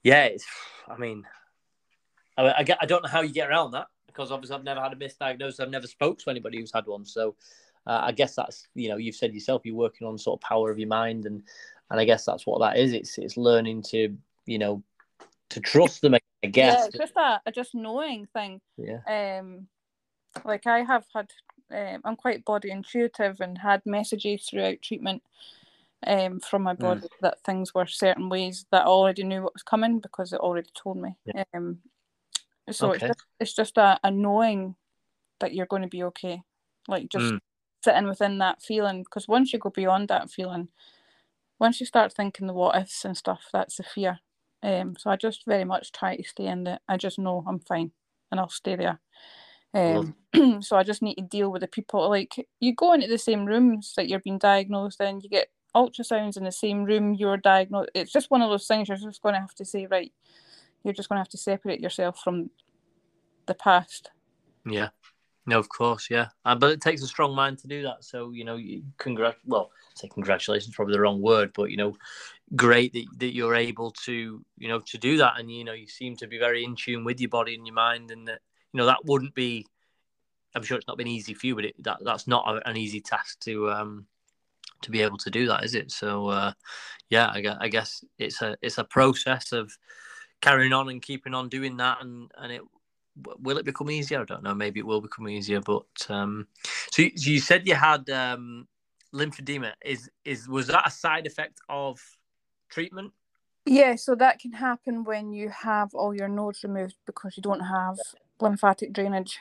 yeah, 0.03 0.25
it's. 0.25 0.45
I 0.89 0.97
mean, 0.97 1.25
I, 2.37 2.49
I, 2.49 2.67
I 2.81 2.87
don't 2.87 3.03
know 3.03 3.09
how 3.09 3.23
you 3.23 3.33
get 3.33 3.49
around 3.49 3.71
that 3.73 3.87
because 4.07 4.33
obviously 4.33 4.57
I've 4.57 4.65
never 4.65 4.81
had 4.81 4.93
a 4.93 4.97
misdiagnosis. 4.97 5.61
I've 5.61 5.71
never 5.71 5.87
spoke 5.87 6.19
to 6.19 6.31
anybody 6.31 6.59
who's 6.59 6.73
had 6.73 6.87
one, 6.87 7.05
so 7.05 7.37
uh, 7.91 8.03
I 8.05 8.13
guess 8.13 8.37
that's 8.37 8.69
you 8.75 8.89
know 8.89 8.97
you've 8.97 9.17
said 9.17 9.35
yourself 9.35 9.63
you're 9.65 9.75
working 9.75 10.07
on 10.07 10.17
sort 10.17 10.39
of 10.39 10.49
power 10.49 10.71
of 10.71 10.79
your 10.79 10.89
mind 10.89 11.27
and 11.27 11.43
and 11.91 11.99
I 11.99 12.05
guess 12.05 12.25
that's 12.25 12.47
what 12.47 12.61
that 12.61 12.79
is. 12.79 12.93
It's 12.93 13.19
it's 13.19 13.37
learning 13.37 13.83
to 13.91 14.17
you 14.47 14.59
know 14.59 14.83
to 15.51 15.61
trust 15.61 16.01
them. 16.01 16.15
I 16.15 16.47
guess. 16.47 16.79
Yeah, 16.79 16.87
it's 16.87 16.99
just 16.99 17.17
a, 17.17 17.41
a 17.45 17.51
just 17.51 17.75
knowing 17.75 18.29
thing. 18.33 18.61
Yeah. 18.79 19.01
Um, 19.41 19.67
like 20.45 20.69
I 20.69 20.85
have 20.85 21.05
had, 21.13 21.31
um, 21.75 22.01
I'm 22.05 22.17
quite 22.17 22.45
body 22.45 22.71
intuitive 22.71 23.41
and 23.41 23.59
had 23.59 23.83
messages 23.85 24.47
throughout 24.47 24.81
treatment. 24.83 25.23
Um, 26.07 26.41
from 26.41 26.63
my 26.63 26.73
body 26.73 27.03
mm. 27.03 27.09
that 27.21 27.45
things 27.45 27.75
were 27.75 27.85
certain 27.85 28.31
ways 28.31 28.65
that 28.71 28.85
I 28.85 28.89
already 28.89 29.23
knew 29.23 29.43
what 29.43 29.53
was 29.53 29.63
coming 29.63 29.99
because 29.99 30.33
it 30.33 30.41
already 30.41 30.71
told 30.75 30.97
me. 30.97 31.15
Yeah. 31.27 31.45
Um, 31.53 31.81
so 32.71 32.95
okay. 32.95 32.95
it's 32.95 33.07
just, 33.07 33.25
it's 33.41 33.55
just 33.55 33.77
a, 33.77 33.99
a 34.03 34.11
knowing 34.11 34.77
that 35.41 35.53
you're 35.53 35.67
going 35.67 35.83
to 35.83 35.89
be 35.89 36.05
okay. 36.05 36.41
Like 36.89 37.11
just 37.11 37.35
mm 37.35 37.41
sitting 37.83 38.07
within 38.07 38.39
that 38.39 38.63
feeling 38.63 39.03
because 39.03 39.29
once 39.29 39.53
you 39.53 39.59
go 39.59 39.71
beyond 39.71 40.09
that 40.09 40.31
feeling 40.31 40.69
once 41.59 41.81
you 41.81 41.87
start 41.87 42.13
thinking 42.13 42.47
the 42.47 42.53
what 42.53 42.77
ifs 42.77 43.05
and 43.05 43.17
stuff 43.17 43.49
that's 43.53 43.77
the 43.77 43.83
fear. 43.83 44.19
Um 44.63 44.97
so 44.99 45.11
i 45.11 45.17
just 45.17 45.45
very 45.47 45.65
much 45.65 45.93
try 45.93 46.17
to 46.17 46.23
stay 46.23 46.47
in 46.47 46.67
it 46.67 46.81
i 46.89 46.97
just 46.97 47.19
know 47.19 47.45
i'm 47.47 47.61
fine 47.61 47.93
and 48.31 48.41
i'll 48.41 48.49
stay 48.49 48.77
there. 48.77 49.01
Um 49.75 50.15
so 50.63 50.77
i 50.77 50.83
just 50.83 51.03
need 51.03 51.17
to 51.17 51.23
deal 51.23 51.51
with 51.51 51.63
the 51.63 51.69
people 51.69 52.09
like 52.09 52.47
you 52.61 52.75
go 52.75 52.93
into 52.93 53.07
the 53.07 53.19
same 53.19 53.47
rooms 53.47 53.95
that 53.97 54.09
you're 54.09 54.21
being 54.21 54.39
diagnosed 54.39 55.01
in 55.01 55.21
you 55.21 55.29
get 55.29 55.49
ultrasounds 55.75 56.37
in 56.37 56.45
the 56.45 56.53
same 56.53 56.85
room 56.85 57.15
you're 57.15 57.37
diagnosed 57.37 57.91
it's 57.95 58.13
just 58.13 58.31
one 58.31 58.43
of 58.43 58.51
those 58.51 58.67
things 58.67 58.89
you're 58.89 58.97
just 58.97 59.23
going 59.23 59.35
to 59.35 59.41
have 59.41 59.55
to 59.55 59.65
say 59.65 59.87
right 59.87 60.13
you're 60.83 60.95
just 60.95 61.09
going 61.09 61.17
to 61.17 61.21
have 61.21 61.29
to 61.29 61.39
separate 61.39 61.81
yourself 61.81 62.19
from 62.19 62.51
the 63.47 63.55
past. 63.55 64.11
Yeah 64.65 64.89
no, 65.51 65.59
of 65.59 65.69
course, 65.69 66.09
yeah, 66.09 66.29
uh, 66.45 66.55
but 66.55 66.71
it 66.71 66.81
takes 66.81 67.03
a 67.03 67.09
strong 67.09 67.35
mind 67.35 67.59
to 67.59 67.67
do 67.67 67.83
that. 67.83 68.05
So 68.05 68.31
you 68.31 68.45
know, 68.45 68.57
congrat. 68.99 69.37
Well, 69.45 69.73
say 69.97 70.07
congratulations, 70.07 70.77
probably 70.77 70.95
the 70.95 71.01
wrong 71.01 71.21
word, 71.21 71.51
but 71.55 71.73
you 71.73 71.77
know, 71.77 71.97
great 72.55 72.93
that, 72.93 73.05
that 73.19 73.35
you're 73.35 73.57
able 73.57 73.91
to 74.05 74.45
you 74.59 74.69
know 74.69 74.79
to 74.79 74.97
do 74.97 75.17
that, 75.17 75.41
and 75.41 75.51
you 75.51 75.65
know, 75.65 75.73
you 75.73 75.89
seem 75.89 76.15
to 76.19 76.29
be 76.29 76.39
very 76.39 76.63
in 76.63 76.77
tune 76.77 77.03
with 77.03 77.21
your 77.21 77.31
body 77.31 77.57
and 77.57 77.67
your 77.67 77.75
mind, 77.75 78.13
and 78.13 78.29
that 78.29 78.39
you 78.73 78.79
know 78.79 78.87
that 78.87 79.05
wouldn't 79.05 79.35
be. 79.35 79.67
I'm 80.55 80.63
sure 80.63 80.79
it's 80.79 80.87
not 80.87 80.99
been 80.99 81.09
easy 81.09 81.35
for 81.35 81.49
you, 81.49 81.57
but 81.57 81.65
it, 81.65 81.83
that 81.83 81.99
that's 82.05 82.29
not 82.29 82.45
a, 82.49 82.69
an 82.69 82.77
easy 82.77 83.01
task 83.01 83.41
to 83.41 83.71
um 83.71 84.07
to 84.83 84.93
be 84.93 85.03
able 85.03 85.19
to 85.19 85.31
do 85.31 85.49
that, 85.49 85.65
is 85.65 85.75
it? 85.75 85.91
So 85.91 86.29
uh, 86.29 86.53
yeah, 87.09 87.27
I 87.27 87.57
I 87.61 87.69
guess 87.69 88.05
it's 88.19 88.41
a 88.41 88.57
it's 88.63 88.79
a 88.79 88.85
process 88.85 89.51
of 89.51 89.77
carrying 90.41 90.73
on 90.73 90.89
and 90.89 91.03
keeping 91.03 91.35
on 91.35 91.49
doing 91.49 91.77
that, 91.79 91.99
and 92.03 92.31
and 92.39 92.53
it 92.53 92.63
will 93.39 93.59
it 93.59 93.65
become 93.65 93.91
easier? 93.91 94.21
I 94.21 94.25
don't 94.25 94.43
know. 94.43 94.55
Maybe 94.55 94.81
it 94.81 94.87
will 94.87 95.01
become 95.01 95.29
easier. 95.29 95.61
But 95.61 95.87
um, 96.09 96.47
so, 96.91 97.03
you, 97.03 97.11
you 97.15 97.41
said 97.41 97.67
you 97.67 97.75
had 97.75 98.09
um, 98.11 98.67
lymphedema. 99.15 99.73
Is 99.85 100.11
is 100.25 100.49
was 100.49 100.67
that 100.69 100.87
a 100.87 100.91
side 100.91 101.27
effect 101.27 101.61
of 101.69 102.01
treatment? 102.69 103.13
Yeah, 103.67 103.97
so 103.97 104.15
that 104.15 104.41
can 104.41 104.53
happen 104.53 105.05
when 105.05 105.33
you 105.33 105.51
have 105.51 105.95
all 105.95 106.15
your 106.15 106.29
nodes 106.29 106.63
removed 106.65 106.97
because 107.07 107.37
you 107.37 107.43
don't 107.43 107.61
have 107.61 107.99
lymphatic 108.41 108.93
drainage. 108.93 109.39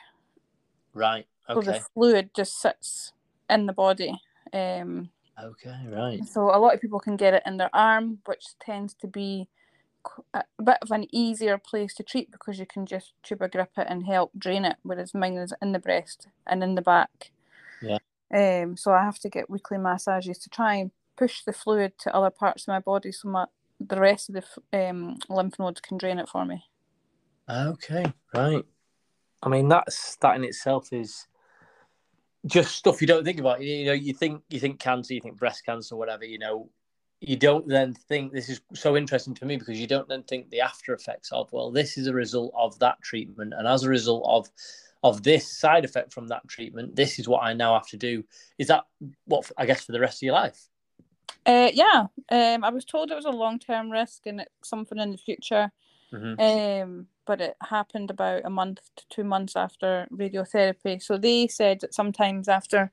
Right. 0.92 1.26
Okay. 1.48 1.66
So 1.66 1.72
the 1.72 1.84
fluid 1.94 2.30
just 2.34 2.60
sits 2.60 3.12
in 3.48 3.66
the 3.66 3.72
body. 3.72 4.20
Um, 4.52 5.10
okay. 5.42 5.76
Right. 5.88 6.24
So 6.24 6.54
a 6.54 6.58
lot 6.58 6.74
of 6.74 6.80
people 6.80 7.00
can 7.00 7.16
get 7.16 7.34
it 7.34 7.42
in 7.46 7.56
their 7.56 7.70
arm, 7.74 8.18
which 8.26 8.44
tends 8.60 8.94
to 8.94 9.06
be 9.06 9.48
a 10.34 10.44
bit 10.62 10.78
of 10.82 10.90
an 10.90 11.06
easier 11.12 11.58
place 11.58 11.94
to 11.94 12.02
treat 12.02 12.30
because 12.30 12.58
you 12.58 12.66
can 12.66 12.86
just 12.86 13.12
Tubigrip 13.24 13.78
it 13.78 13.86
and 13.88 14.06
help 14.06 14.32
drain 14.38 14.64
it, 14.64 14.76
whereas 14.82 15.14
mine 15.14 15.36
is 15.36 15.52
in 15.60 15.72
the 15.72 15.78
breast 15.78 16.28
and 16.46 16.62
in 16.62 16.74
the 16.74 16.82
back. 16.82 17.32
Yeah. 17.82 17.98
Um, 18.32 18.76
so 18.76 18.92
I 18.92 19.02
have 19.02 19.18
to 19.20 19.28
get 19.28 19.50
weekly 19.50 19.78
massages 19.78 20.38
to 20.38 20.50
try 20.50 20.74
and 20.74 20.90
push 21.16 21.42
the 21.44 21.52
fluid 21.52 21.92
to 21.98 22.14
other 22.14 22.30
parts 22.30 22.62
of 22.64 22.68
my 22.68 22.78
body 22.78 23.12
so 23.12 23.28
my 23.28 23.44
the 23.80 24.00
rest 24.00 24.30
of 24.30 24.44
the 24.72 24.88
um, 24.88 25.16
lymph 25.28 25.58
nodes 25.58 25.80
can 25.80 25.96
drain 25.96 26.18
it 26.18 26.28
for 26.28 26.44
me. 26.44 26.64
Okay, 27.48 28.04
right. 28.34 28.64
I 29.42 29.48
mean 29.48 29.68
that's 29.68 30.16
that 30.16 30.36
in 30.36 30.44
itself 30.44 30.92
is 30.92 31.26
just 32.46 32.76
stuff 32.76 33.00
you 33.00 33.06
don't 33.06 33.24
think 33.24 33.40
about. 33.40 33.62
You 33.62 33.86
know, 33.86 33.92
you 33.92 34.12
think 34.12 34.42
you 34.50 34.60
think 34.60 34.78
cancer, 34.78 35.14
you 35.14 35.20
think 35.20 35.38
breast 35.38 35.64
cancer, 35.64 35.96
whatever. 35.96 36.24
You 36.24 36.38
know, 36.38 36.68
you 37.20 37.36
don't 37.36 37.68
then 37.68 37.92
think 37.92 38.32
this 38.32 38.48
is 38.48 38.60
so 38.74 38.96
interesting 38.96 39.34
to 39.34 39.44
me 39.44 39.56
because 39.56 39.78
you 39.78 39.86
don't 39.86 40.08
then 40.08 40.22
think 40.22 40.48
the 40.50 40.60
after 40.60 40.94
effects 40.94 41.30
of 41.32 41.52
well 41.52 41.70
this 41.70 41.98
is 41.98 42.06
a 42.06 42.14
result 42.14 42.52
of 42.56 42.78
that 42.78 43.00
treatment. 43.02 43.52
And 43.56 43.68
as 43.68 43.84
a 43.84 43.88
result 43.88 44.24
of 44.26 44.50
of 45.02 45.22
this 45.22 45.58
side 45.58 45.84
effect 45.84 46.12
from 46.12 46.28
that 46.28 46.46
treatment 46.46 46.94
this 46.94 47.18
is 47.18 47.26
what 47.26 47.42
i 47.42 47.52
now 47.52 47.74
have 47.74 47.86
to 47.88 47.96
do. 47.96 48.24
Is 48.58 48.68
that 48.68 48.84
what 49.26 49.50
i 49.58 49.66
guess 49.66 49.84
for 49.84 49.92
the 49.92 50.00
rest 50.00 50.18
of 50.18 50.22
your 50.22 50.34
life? 50.34 50.68
Uh, 51.46 51.70
yeah. 51.72 52.06
Um, 52.30 52.64
i 52.64 52.70
was 52.70 52.84
told 52.84 53.10
it 53.10 53.16
was 53.16 53.24
a 53.24 53.30
long-term 53.30 53.90
risk 53.90 54.26
and 54.26 54.40
it's 54.40 54.68
something 54.68 54.98
in 54.98 55.12
the 55.12 55.18
future. 55.18 55.70
Mm-hmm. 56.12 56.40
um, 56.40 57.06
but 57.24 57.40
it 57.40 57.54
happened 57.62 58.10
about 58.10 58.42
a 58.44 58.50
month 58.50 58.80
to 58.96 59.04
two 59.08 59.22
months 59.22 59.54
after 59.54 60.08
radiotherapy. 60.12 61.00
So 61.00 61.16
they 61.16 61.46
said 61.46 61.80
that 61.80 61.94
sometimes 61.94 62.48
after 62.48 62.90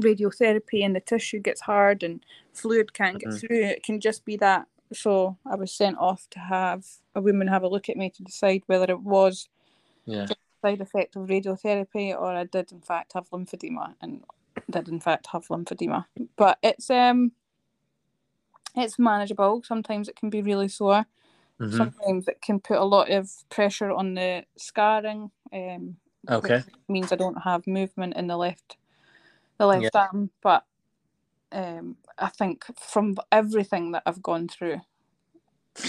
radiotherapy 0.00 0.84
and 0.84 0.94
the 0.94 1.00
tissue 1.00 1.40
gets 1.40 1.60
hard 1.60 2.02
and 2.02 2.24
fluid 2.52 2.92
can't 2.92 3.18
get 3.18 3.30
mm-hmm. 3.30 3.46
through. 3.46 3.64
It 3.64 3.82
can 3.82 4.00
just 4.00 4.24
be 4.24 4.36
that. 4.36 4.66
So 4.92 5.36
I 5.46 5.54
was 5.54 5.72
sent 5.72 5.98
off 5.98 6.26
to 6.30 6.38
have 6.40 6.84
a 7.14 7.20
woman 7.20 7.46
have 7.48 7.62
a 7.62 7.68
look 7.68 7.88
at 7.88 7.96
me 7.96 8.10
to 8.10 8.22
decide 8.22 8.62
whether 8.66 8.90
it 8.90 9.00
was 9.00 9.48
yeah. 10.04 10.26
a 10.28 10.34
side 10.66 10.80
effect 10.80 11.16
of 11.16 11.28
radiotherapy 11.28 12.18
or 12.18 12.26
I 12.26 12.44
did 12.44 12.72
in 12.72 12.80
fact 12.80 13.12
have 13.14 13.30
lymphedema 13.30 13.94
and 14.00 14.24
did 14.68 14.88
in 14.88 15.00
fact 15.00 15.28
have 15.28 15.46
lymphedema. 15.46 16.06
But 16.36 16.58
it's 16.62 16.90
um 16.90 17.32
it's 18.76 18.98
manageable. 18.98 19.62
Sometimes 19.64 20.08
it 20.08 20.16
can 20.16 20.30
be 20.30 20.42
really 20.42 20.68
sore. 20.68 21.06
Mm-hmm. 21.60 21.76
Sometimes 21.76 22.28
it 22.28 22.40
can 22.40 22.60
put 22.60 22.78
a 22.78 22.84
lot 22.84 23.10
of 23.10 23.30
pressure 23.50 23.90
on 23.90 24.14
the 24.14 24.44
scarring. 24.56 25.30
Um, 25.52 25.96
okay. 26.28 26.62
means 26.88 27.12
I 27.12 27.16
don't 27.16 27.42
have 27.42 27.66
movement 27.66 28.16
in 28.16 28.28
the 28.28 28.36
left 28.36 28.76
the 29.60 29.66
left 29.66 29.90
yeah. 29.94 30.06
arm. 30.12 30.30
But 30.42 30.64
um, 31.52 31.96
I 32.18 32.28
think 32.28 32.64
from 32.78 33.16
everything 33.30 33.92
that 33.92 34.02
I've 34.06 34.22
gone 34.22 34.48
through, 34.48 34.80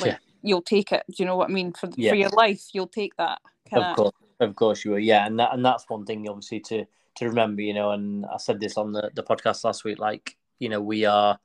like 0.02 0.12
yeah. 0.12 0.18
you'll 0.44 0.62
take 0.62 0.92
it. 0.92 1.04
Do 1.08 1.16
you 1.18 1.26
know 1.26 1.38
what 1.38 1.50
I 1.50 1.54
mean? 1.54 1.74
For 1.74 1.90
yeah. 1.96 2.12
for 2.12 2.16
your 2.16 2.30
life, 2.30 2.68
you'll 2.74 2.88
take 2.88 3.16
that. 3.18 3.40
Of 3.72 3.96
course, 3.96 4.16
of 4.42 4.56
course 4.56 4.86
you 4.86 4.92
will. 4.92 5.00
Yeah, 5.00 5.26
and 5.26 5.40
that 5.40 5.54
and 5.54 5.66
that's 5.66 5.86
one 5.88 6.06
thing 6.06 6.28
obviously 6.28 6.60
to 6.60 6.86
to 7.16 7.26
remember. 7.26 7.62
You 7.62 7.74
know, 7.74 7.92
and 7.92 8.26
I 8.26 8.38
said 8.38 8.60
this 8.60 8.78
on 8.78 8.92
the 8.92 9.10
the 9.16 9.24
podcast 9.24 9.64
last 9.64 9.84
week. 9.86 9.98
Like 9.98 10.38
you 10.60 10.70
know, 10.70 10.82
we 10.82 11.06
are. 11.06 11.40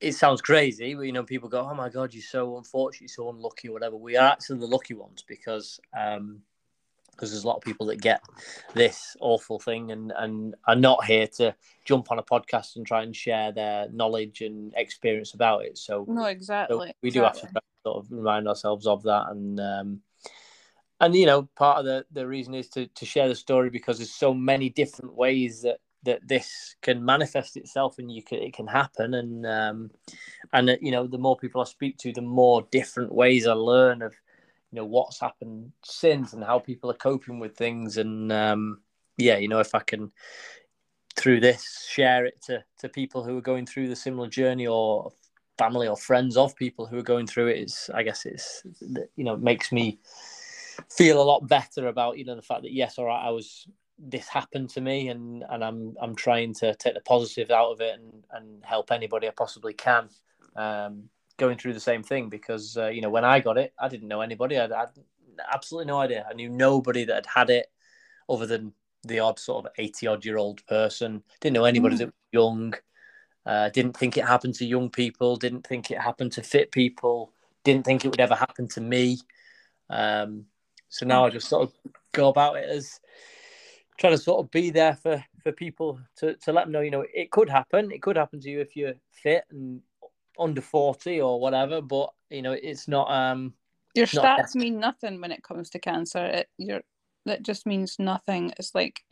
it 0.00 0.12
sounds 0.12 0.42
crazy, 0.42 0.94
but 0.94 1.02
you 1.02 1.12
know, 1.12 1.22
people 1.22 1.48
go, 1.48 1.60
"Oh 1.70 1.74
my 1.74 1.88
god, 1.88 2.12
you're 2.12 2.22
so 2.22 2.58
unfortunate, 2.58 3.10
so 3.10 3.30
unlucky, 3.30 3.68
whatever." 3.68 3.96
We 3.96 4.16
are 4.16 4.32
actually 4.32 4.58
the 4.58 4.66
lucky 4.66 4.94
ones 4.94 5.24
because 5.26 5.78
um, 5.96 6.42
because 7.14 7.30
there's 7.30 7.44
a 7.44 7.46
lot 7.46 7.56
of 7.56 7.62
people 7.62 7.86
that 7.86 8.00
get 8.00 8.22
this 8.74 9.16
awful 9.20 9.58
thing 9.58 9.90
and 9.92 10.12
and 10.16 10.54
are 10.66 10.76
not 10.76 11.04
here 11.04 11.26
to 11.26 11.54
jump 11.84 12.10
on 12.10 12.18
a 12.18 12.22
podcast 12.22 12.76
and 12.76 12.86
try 12.86 13.02
and 13.02 13.14
share 13.14 13.52
their 13.52 13.88
knowledge 13.90 14.40
and 14.40 14.72
experience 14.76 15.34
about 15.34 15.64
it. 15.64 15.78
So 15.78 16.04
no, 16.08 16.24
exactly. 16.24 16.88
So 16.88 16.92
we 17.02 17.10
do 17.10 17.24
exactly. 17.24 17.42
have 17.42 17.54
to 17.54 17.62
sort 17.84 18.04
of 18.04 18.10
remind 18.10 18.48
ourselves 18.48 18.86
of 18.86 19.02
that 19.04 19.26
and. 19.30 19.60
Um, 19.60 20.00
and 21.00 21.14
you 21.14 21.26
know, 21.26 21.42
part 21.56 21.78
of 21.78 21.84
the, 21.84 22.06
the 22.12 22.26
reason 22.26 22.54
is 22.54 22.68
to, 22.70 22.86
to 22.86 23.04
share 23.04 23.28
the 23.28 23.34
story 23.34 23.68
because 23.68 23.98
there's 23.98 24.14
so 24.14 24.32
many 24.32 24.70
different 24.70 25.12
ways 25.14 25.60
that 25.62 25.78
that 26.04 26.26
this 26.26 26.76
can 26.82 27.04
manifest 27.04 27.56
itself 27.56 27.98
and 27.98 28.10
you 28.12 28.22
can 28.22 28.38
it 28.38 28.52
can 28.52 28.66
happen 28.66 29.14
and 29.14 29.46
um 29.46 29.90
and 30.52 30.70
uh, 30.70 30.76
you 30.80 30.90
know 30.90 31.06
the 31.06 31.18
more 31.18 31.36
people 31.36 31.60
i 31.60 31.64
speak 31.64 31.96
to 31.96 32.12
the 32.12 32.20
more 32.20 32.66
different 32.70 33.12
ways 33.12 33.46
i 33.46 33.52
learn 33.52 34.02
of 34.02 34.14
you 34.74 34.80
know 34.80 34.86
what's 34.86 35.20
happened 35.20 35.70
since 35.84 36.32
and 36.32 36.42
how 36.42 36.58
people 36.58 36.90
are 36.90 36.94
coping 36.94 37.38
with 37.38 37.56
things. 37.56 37.96
And 37.96 38.32
um 38.32 38.80
yeah 39.16 39.36
you 39.36 39.48
know 39.48 39.60
if 39.60 39.74
i 39.74 39.80
can 39.80 40.10
through 41.16 41.38
this 41.40 41.86
share 41.88 42.24
it 42.26 42.42
to 42.42 42.64
to 42.78 42.88
people 42.88 43.22
who 43.22 43.38
are 43.38 43.42
going 43.42 43.64
through 43.64 43.88
the 43.88 43.94
similar 43.94 44.28
journey 44.28 44.66
or 44.66 45.12
family 45.56 45.86
or 45.86 45.96
friends 45.96 46.36
of 46.36 46.56
people 46.56 46.84
who 46.84 46.98
are 46.98 47.02
going 47.02 47.26
through 47.26 47.46
it 47.46 47.58
is 47.58 47.88
i 47.94 48.02
guess 48.02 48.26
it's 48.26 48.64
you 49.14 49.22
know 49.22 49.36
makes 49.36 49.70
me 49.70 50.00
feel 50.90 51.22
a 51.22 51.30
lot 51.30 51.46
better 51.46 51.86
about 51.86 52.18
you 52.18 52.24
know 52.24 52.34
the 52.34 52.42
fact 52.42 52.62
that 52.62 52.72
yes 52.72 52.98
all 52.98 53.04
right 53.04 53.24
i 53.24 53.30
was 53.30 53.68
this 53.96 54.26
happened 54.26 54.68
to 54.68 54.80
me 54.80 55.08
and 55.08 55.44
and 55.50 55.62
I'm 55.62 55.94
I'm 56.02 56.16
trying 56.16 56.52
to 56.54 56.74
take 56.74 56.94
the 56.94 57.00
positives 57.00 57.52
out 57.52 57.70
of 57.70 57.80
it 57.80 57.94
and 57.94 58.24
and 58.32 58.64
help 58.64 58.90
anybody 58.90 59.28
I 59.28 59.30
possibly 59.30 59.72
can. 59.72 60.08
Um, 60.56 61.10
going 61.36 61.58
through 61.58 61.72
the 61.74 61.80
same 61.80 62.02
thing 62.02 62.28
because 62.28 62.76
uh, 62.76 62.88
you 62.88 63.00
know 63.00 63.10
when 63.10 63.24
I 63.24 63.40
got 63.40 63.58
it 63.58 63.72
I 63.78 63.88
didn't 63.88 64.08
know 64.08 64.20
anybody. 64.20 64.58
I 64.58 64.62
had 64.62 64.90
absolutely 65.52 65.86
no 65.86 65.98
idea. 65.98 66.26
I 66.28 66.34
knew 66.34 66.48
nobody 66.48 67.04
that 67.04 67.14
had 67.14 67.26
had 67.26 67.50
it 67.50 67.66
other 68.28 68.46
than 68.46 68.72
the 69.04 69.18
odd 69.18 69.38
sort 69.38 69.66
of 69.66 69.72
80 69.76 70.06
odd 70.06 70.24
year 70.24 70.38
old 70.38 70.64
person. 70.66 71.22
Didn't 71.40 71.54
know 71.54 71.64
anybody 71.64 71.96
mm. 71.96 71.98
that 71.98 72.06
was 72.06 72.14
young. 72.32 72.74
Uh, 73.46 73.68
didn't 73.68 73.96
think 73.96 74.16
it 74.16 74.24
happened 74.24 74.54
to 74.54 74.64
young 74.64 74.90
people. 74.90 75.36
Didn't 75.36 75.66
think 75.66 75.90
it 75.90 76.00
happened 76.00 76.32
to 76.32 76.42
fit 76.42 76.72
people. 76.72 77.32
Didn't 77.62 77.84
think 77.84 78.04
it 78.04 78.08
would 78.08 78.20
ever 78.20 78.34
happen 78.34 78.68
to 78.68 78.80
me. 78.80 79.18
Um, 79.90 80.46
so 80.88 81.04
now 81.04 81.26
I 81.26 81.30
just 81.30 81.48
sort 81.48 81.64
of 81.64 81.72
go 82.12 82.28
about 82.28 82.56
it 82.56 82.68
as 82.68 83.00
trying 83.98 84.14
to 84.14 84.18
sort 84.18 84.44
of 84.44 84.50
be 84.50 84.70
there 84.70 84.94
for 84.94 85.24
for 85.42 85.52
people 85.52 86.00
to 86.16 86.34
to 86.36 86.52
let 86.52 86.64
them 86.64 86.72
know 86.72 86.80
you 86.80 86.90
know 86.90 87.04
it 87.12 87.30
could 87.30 87.50
happen. 87.50 87.90
It 87.92 88.02
could 88.02 88.16
happen 88.16 88.40
to 88.40 88.50
you 88.50 88.60
if 88.60 88.76
you're 88.76 88.94
fit 89.10 89.44
and 89.50 89.80
under 90.38 90.60
40 90.60 91.20
or 91.20 91.40
whatever 91.40 91.80
but 91.80 92.10
you 92.30 92.42
know 92.42 92.52
it's 92.52 92.88
not 92.88 93.10
um 93.10 93.54
your 93.94 94.06
stats 94.06 94.54
not... 94.54 94.56
mean 94.56 94.78
nothing 94.78 95.20
when 95.20 95.32
it 95.32 95.42
comes 95.42 95.70
to 95.70 95.78
cancer. 95.78 96.24
It 96.24 96.48
you're 96.58 96.82
that 97.26 97.42
just 97.42 97.64
means 97.64 97.96
nothing. 97.98 98.52
It's 98.58 98.74
like 98.74 99.02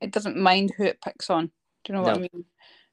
it 0.00 0.12
doesn't 0.12 0.36
mind 0.36 0.72
who 0.76 0.84
it 0.84 1.02
picks 1.02 1.28
on. 1.28 1.46
Do 1.84 1.92
you 1.92 1.94
know 1.96 2.02
what 2.02 2.10
no. 2.10 2.14
i 2.14 2.18
mean? 2.18 2.44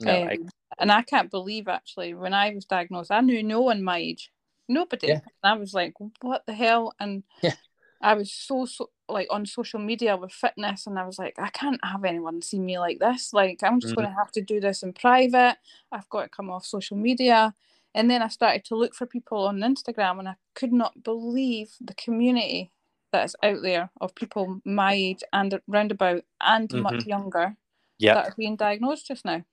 No, 0.01 0.21
um, 0.23 0.29
I... 0.29 0.37
and 0.79 0.91
i 0.91 1.01
can't 1.01 1.29
believe 1.29 1.67
actually 1.67 2.13
when 2.13 2.33
i 2.33 2.53
was 2.53 2.63
diagnosed 2.63 3.11
i 3.11 3.19
knew 3.19 3.43
no 3.43 3.61
one 3.61 3.83
my 3.83 3.97
age. 3.97 4.31
Nobody. 4.67 5.07
Yeah. 5.07 5.21
and 5.43 5.53
i 5.53 5.53
was 5.53 5.73
like 5.73 5.93
what 6.21 6.45
the 6.45 6.53
hell? 6.53 6.93
And 6.99 7.23
yeah. 7.43 7.55
i 8.01 8.15
was 8.15 8.31
so 8.31 8.65
so 8.65 8.89
like 9.09 9.27
on 9.29 9.45
social 9.45 9.79
media 9.79 10.15
with 10.17 10.31
fitness 10.31 10.87
and 10.87 10.97
I 10.99 11.05
was 11.05 11.19
like, 11.19 11.35
I 11.37 11.49
can't 11.49 11.79
have 11.83 12.03
anyone 12.03 12.41
see 12.41 12.59
me 12.59 12.79
like 12.79 12.99
this. 12.99 13.33
Like 13.33 13.59
I'm 13.63 13.79
just 13.79 13.93
mm-hmm. 13.93 14.01
going 14.01 14.13
to 14.13 14.19
have 14.19 14.31
to 14.33 14.41
do 14.41 14.59
this 14.59 14.83
in 14.83 14.93
private. 14.93 15.57
I've 15.91 16.09
got 16.09 16.23
to 16.23 16.29
come 16.29 16.49
off 16.49 16.65
social 16.65 16.97
media. 16.97 17.53
And 17.95 18.09
then 18.09 18.21
I 18.21 18.27
started 18.27 18.65
to 18.65 18.75
look 18.75 18.93
for 18.93 19.05
people 19.05 19.45
on 19.45 19.59
Instagram 19.59 20.19
and 20.19 20.29
I 20.29 20.35
could 20.53 20.71
not 20.71 21.03
believe 21.03 21.71
the 21.81 21.95
community 21.95 22.71
that 23.11 23.25
is 23.25 23.35
out 23.41 23.61
there 23.63 23.89
of 23.99 24.13
people 24.13 24.61
my 24.65 24.93
age 24.93 25.23
and 25.33 25.59
roundabout 25.67 26.23
and 26.41 26.69
mm-hmm. 26.69 26.83
much 26.83 27.05
younger 27.05 27.55
yep. 27.97 28.15
that 28.15 28.27
are 28.27 28.35
being 28.37 28.55
diagnosed 28.55 29.07
just 29.07 29.25
now. 29.25 29.43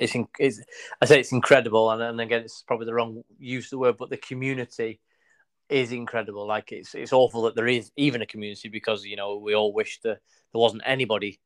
It's, 0.00 0.14
in, 0.16 0.26
it's 0.40 0.60
I 1.00 1.06
say 1.06 1.20
it's 1.20 1.30
incredible 1.30 1.90
and, 1.90 2.02
and 2.02 2.20
again 2.20 2.42
it's 2.42 2.64
probably 2.66 2.86
the 2.86 2.94
wrong 2.94 3.22
use 3.38 3.66
of 3.66 3.70
the 3.70 3.78
word, 3.78 3.96
but 3.96 4.10
the 4.10 4.16
community 4.16 5.00
is 5.68 5.92
incredible. 5.92 6.46
Like 6.46 6.72
it's 6.72 6.94
it's 6.94 7.12
awful 7.12 7.42
that 7.42 7.56
there 7.56 7.66
is 7.66 7.90
even 7.96 8.22
a 8.22 8.26
community 8.26 8.68
because 8.68 9.04
you 9.04 9.16
know 9.16 9.38
we 9.38 9.54
all 9.54 9.72
wish 9.72 10.00
that 10.02 10.18
there 10.52 10.60
wasn't 10.60 10.82
anybody 10.84 11.40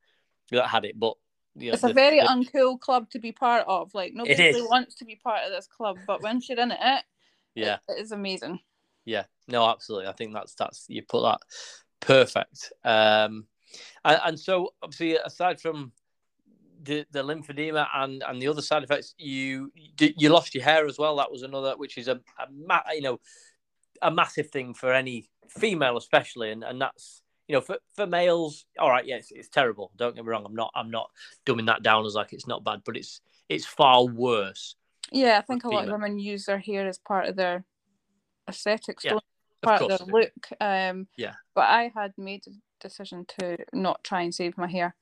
that 0.50 0.66
had 0.66 0.84
it. 0.84 0.98
But 0.98 1.14
you 1.54 1.70
know, 1.70 1.74
it's 1.74 1.84
a 1.84 1.92
very 1.92 2.20
the, 2.20 2.26
uncool 2.26 2.78
club 2.78 3.10
to 3.10 3.18
be 3.18 3.32
part 3.32 3.64
of. 3.66 3.94
Like 3.94 4.12
nobody 4.14 4.40
really 4.42 4.62
wants 4.62 4.96
to 4.96 5.04
be 5.04 5.16
part 5.16 5.44
of 5.44 5.52
this 5.52 5.66
club, 5.66 5.98
but 6.06 6.22
once 6.22 6.48
you're 6.48 6.58
in 6.58 6.70
it, 6.70 7.04
yeah, 7.54 7.78
it 7.88 8.00
is 8.00 8.12
amazing. 8.12 8.60
Yeah, 9.04 9.24
no, 9.46 9.68
absolutely. 9.68 10.08
I 10.08 10.12
think 10.12 10.34
that's 10.34 10.54
that's 10.54 10.86
you 10.88 11.02
put 11.02 11.22
that 11.22 11.40
perfect. 12.00 12.72
Um, 12.84 13.46
and, 14.04 14.20
and 14.24 14.40
so 14.40 14.74
obviously 14.82 15.16
aside 15.16 15.60
from 15.60 15.92
the, 16.82 17.04
the 17.10 17.22
lymphedema 17.22 17.86
and, 17.94 18.22
and 18.26 18.40
the 18.40 18.48
other 18.48 18.62
side 18.62 18.82
effects, 18.82 19.14
you 19.18 19.72
you 19.98 20.28
lost 20.30 20.54
your 20.54 20.64
hair 20.64 20.86
as 20.86 20.98
well. 20.98 21.16
That 21.16 21.30
was 21.30 21.42
another, 21.42 21.76
which 21.76 21.98
is 21.98 22.08
a, 22.08 22.20
a 22.38 22.94
you 22.94 23.02
know 23.02 23.20
a 24.02 24.10
massive 24.10 24.50
thing 24.50 24.74
for 24.74 24.92
any 24.92 25.28
female, 25.48 25.96
especially, 25.96 26.50
and, 26.50 26.62
and 26.64 26.80
that's 26.80 27.22
you 27.46 27.54
know 27.54 27.60
for, 27.60 27.78
for 27.94 28.06
males. 28.06 28.66
All 28.78 28.90
right, 28.90 29.06
yes, 29.06 29.28
it's 29.30 29.48
terrible. 29.48 29.90
Don't 29.96 30.14
get 30.14 30.24
me 30.24 30.30
wrong. 30.30 30.44
I'm 30.46 30.54
not 30.54 30.72
I'm 30.74 30.90
not 30.90 31.10
dumbing 31.46 31.66
that 31.66 31.82
down 31.82 32.06
as 32.06 32.14
like 32.14 32.32
it's 32.32 32.46
not 32.46 32.64
bad, 32.64 32.82
but 32.84 32.96
it's 32.96 33.20
it's 33.48 33.66
far 33.66 34.04
worse. 34.04 34.76
Yeah, 35.10 35.38
I 35.38 35.42
think 35.42 35.64
a 35.64 35.68
lot 35.68 35.84
of 35.84 35.92
women 35.92 36.18
use 36.18 36.44
their 36.44 36.58
hair 36.58 36.86
as 36.86 36.98
part 36.98 37.28
of 37.28 37.36
their 37.36 37.64
aesthetics, 38.48 39.04
yeah, 39.04 39.18
part 39.62 39.82
of, 39.82 39.90
of 39.90 39.98
their 39.98 40.06
look. 40.06 40.48
Um, 40.60 41.06
yeah. 41.16 41.34
But 41.54 41.68
I 41.68 41.90
had 41.94 42.12
made 42.18 42.44
a 42.46 42.50
decision 42.80 43.24
to 43.38 43.56
not 43.72 44.04
try 44.04 44.22
and 44.22 44.34
save 44.34 44.58
my 44.58 44.70
hair. 44.70 44.94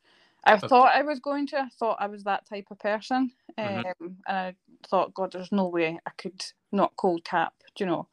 I 0.45 0.55
okay. 0.55 0.69
thought 0.69 0.95
I 0.95 1.03
was 1.03 1.19
going 1.19 1.49
to. 1.49 1.59
I 1.59 1.69
thought 1.79 1.97
I 1.99 2.07
was 2.07 2.23
that 2.25 2.49
type 2.49 2.69
of 2.71 2.79
person, 2.79 3.33
mm-hmm. 3.59 3.79
um, 3.79 3.85
mm-hmm. 3.85 4.07
and 4.07 4.17
I 4.29 4.55
thought, 4.89 5.13
God, 5.15 5.33
there's 5.33 5.51
no 5.51 5.69
way 5.69 5.99
I 6.07 6.11
could 6.17 6.45
not 6.71 6.95
cold 6.97 7.25
cap. 7.25 7.53
Do 7.75 7.85
you 7.85 7.91
know? 7.91 8.09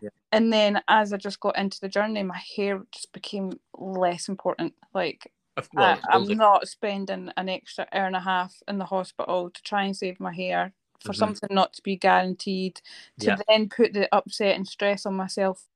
Yeah. 0.00 0.10
And 0.32 0.50
then 0.50 0.80
as 0.88 1.12
I 1.12 1.18
just 1.18 1.40
got 1.40 1.58
into 1.58 1.78
the 1.78 1.90
journey, 1.90 2.22
my 2.22 2.40
hair 2.56 2.82
just 2.90 3.12
became 3.12 3.52
less 3.78 4.28
important. 4.28 4.72
Like 4.94 5.30
I, 5.76 5.98
am 6.10 6.26
not 6.28 6.66
spending 6.66 7.30
an 7.36 7.50
extra 7.50 7.86
hour 7.92 8.06
and 8.06 8.16
a 8.16 8.20
half 8.20 8.54
in 8.66 8.78
the 8.78 8.86
hospital 8.86 9.50
to 9.50 9.62
try 9.62 9.84
and 9.84 9.94
save 9.94 10.18
my 10.18 10.32
hair 10.32 10.72
for 11.00 11.12
mm-hmm. 11.12 11.18
something 11.18 11.48
not 11.52 11.74
to 11.74 11.82
be 11.82 11.96
guaranteed. 11.96 12.80
To 13.20 13.26
yeah. 13.26 13.36
then 13.46 13.68
put 13.68 13.92
the 13.92 14.08
upset 14.14 14.56
and 14.56 14.66
stress 14.66 15.04
on 15.04 15.14
myself. 15.14 15.66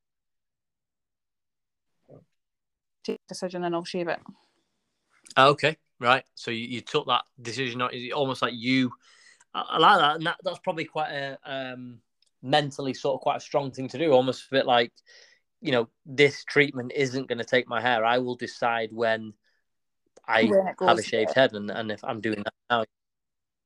Take 3.05 3.17
a 3.17 3.29
decision 3.29 3.63
and 3.63 3.75
I'll 3.75 3.85
shave 3.85 4.09
it. 4.09 4.21
Okay, 5.37 5.77
right. 6.01 6.25
So 6.35 6.51
you, 6.51 6.67
you 6.67 6.81
took 6.81 7.07
that 7.09 7.25
decision. 7.41 7.83
Almost 8.15 8.41
like 8.41 8.55
you. 8.55 8.91
I, 9.53 9.61
I 9.69 9.79
like 9.79 9.99
that, 9.99 10.17
and 10.17 10.27
that, 10.27 10.37
that's 10.43 10.59
probably 10.61 10.87
quite 10.87 11.11
a 11.11 11.39
um, 11.45 12.01
mentally 12.47 12.95
sort 12.95 13.15
of 13.15 13.21
quite 13.21 13.37
a 13.37 13.41
strong 13.41 13.71
thing 13.71 13.89
to 13.89 13.99
do. 13.99 14.13
Almost 14.13 14.47
a 14.47 14.55
bit 14.55 14.67
like, 14.67 14.93
you 15.61 15.73
know, 15.73 15.89
this 16.05 16.45
treatment 16.45 16.93
isn't 16.95 17.29
going 17.29 17.39
to 17.39 17.45
take 17.45 17.69
my 17.69 17.81
hair. 17.81 18.05
I 18.05 18.19
will 18.19 18.37
decide 18.37 18.91
when 18.93 19.35
I 20.27 20.51
have 20.81 20.99
a 20.99 21.03
shaved 21.03 21.35
head, 21.35 21.53
and, 21.55 21.71
and 21.71 21.91
if 21.91 22.03
I'm 22.05 22.21
doing 22.21 22.43
that 22.45 22.55
now, 22.71 22.85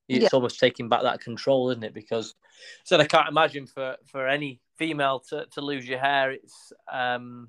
it's 0.08 0.24
yeah. 0.24 0.28
almost 0.32 0.58
taking 0.58 0.88
back 0.88 1.02
that 1.02 1.20
control, 1.20 1.70
isn't 1.70 1.84
it? 1.84 1.94
Because 1.94 2.34
so 2.84 2.98
I 2.98 3.06
can't 3.06 3.28
imagine 3.28 3.66
for 3.66 3.96
for 4.06 4.26
any 4.26 4.60
female 4.76 5.20
to, 5.30 5.46
to 5.52 5.60
lose 5.60 5.88
your 5.88 6.00
hair. 6.00 6.32
It's 6.32 6.72
um 6.90 7.48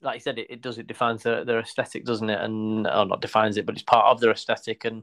like 0.00 0.16
you 0.16 0.20
said, 0.20 0.38
it, 0.38 0.46
it 0.50 0.60
does 0.60 0.78
it 0.78 0.86
defines 0.86 1.22
their, 1.22 1.44
their 1.44 1.60
aesthetic, 1.60 2.04
doesn't 2.04 2.30
it? 2.30 2.40
And 2.40 2.86
or 2.86 3.06
not 3.06 3.20
defines 3.20 3.56
it, 3.56 3.66
but 3.66 3.74
it's 3.74 3.84
part 3.84 4.06
of 4.06 4.20
their 4.20 4.30
aesthetic. 4.30 4.84
And 4.84 5.02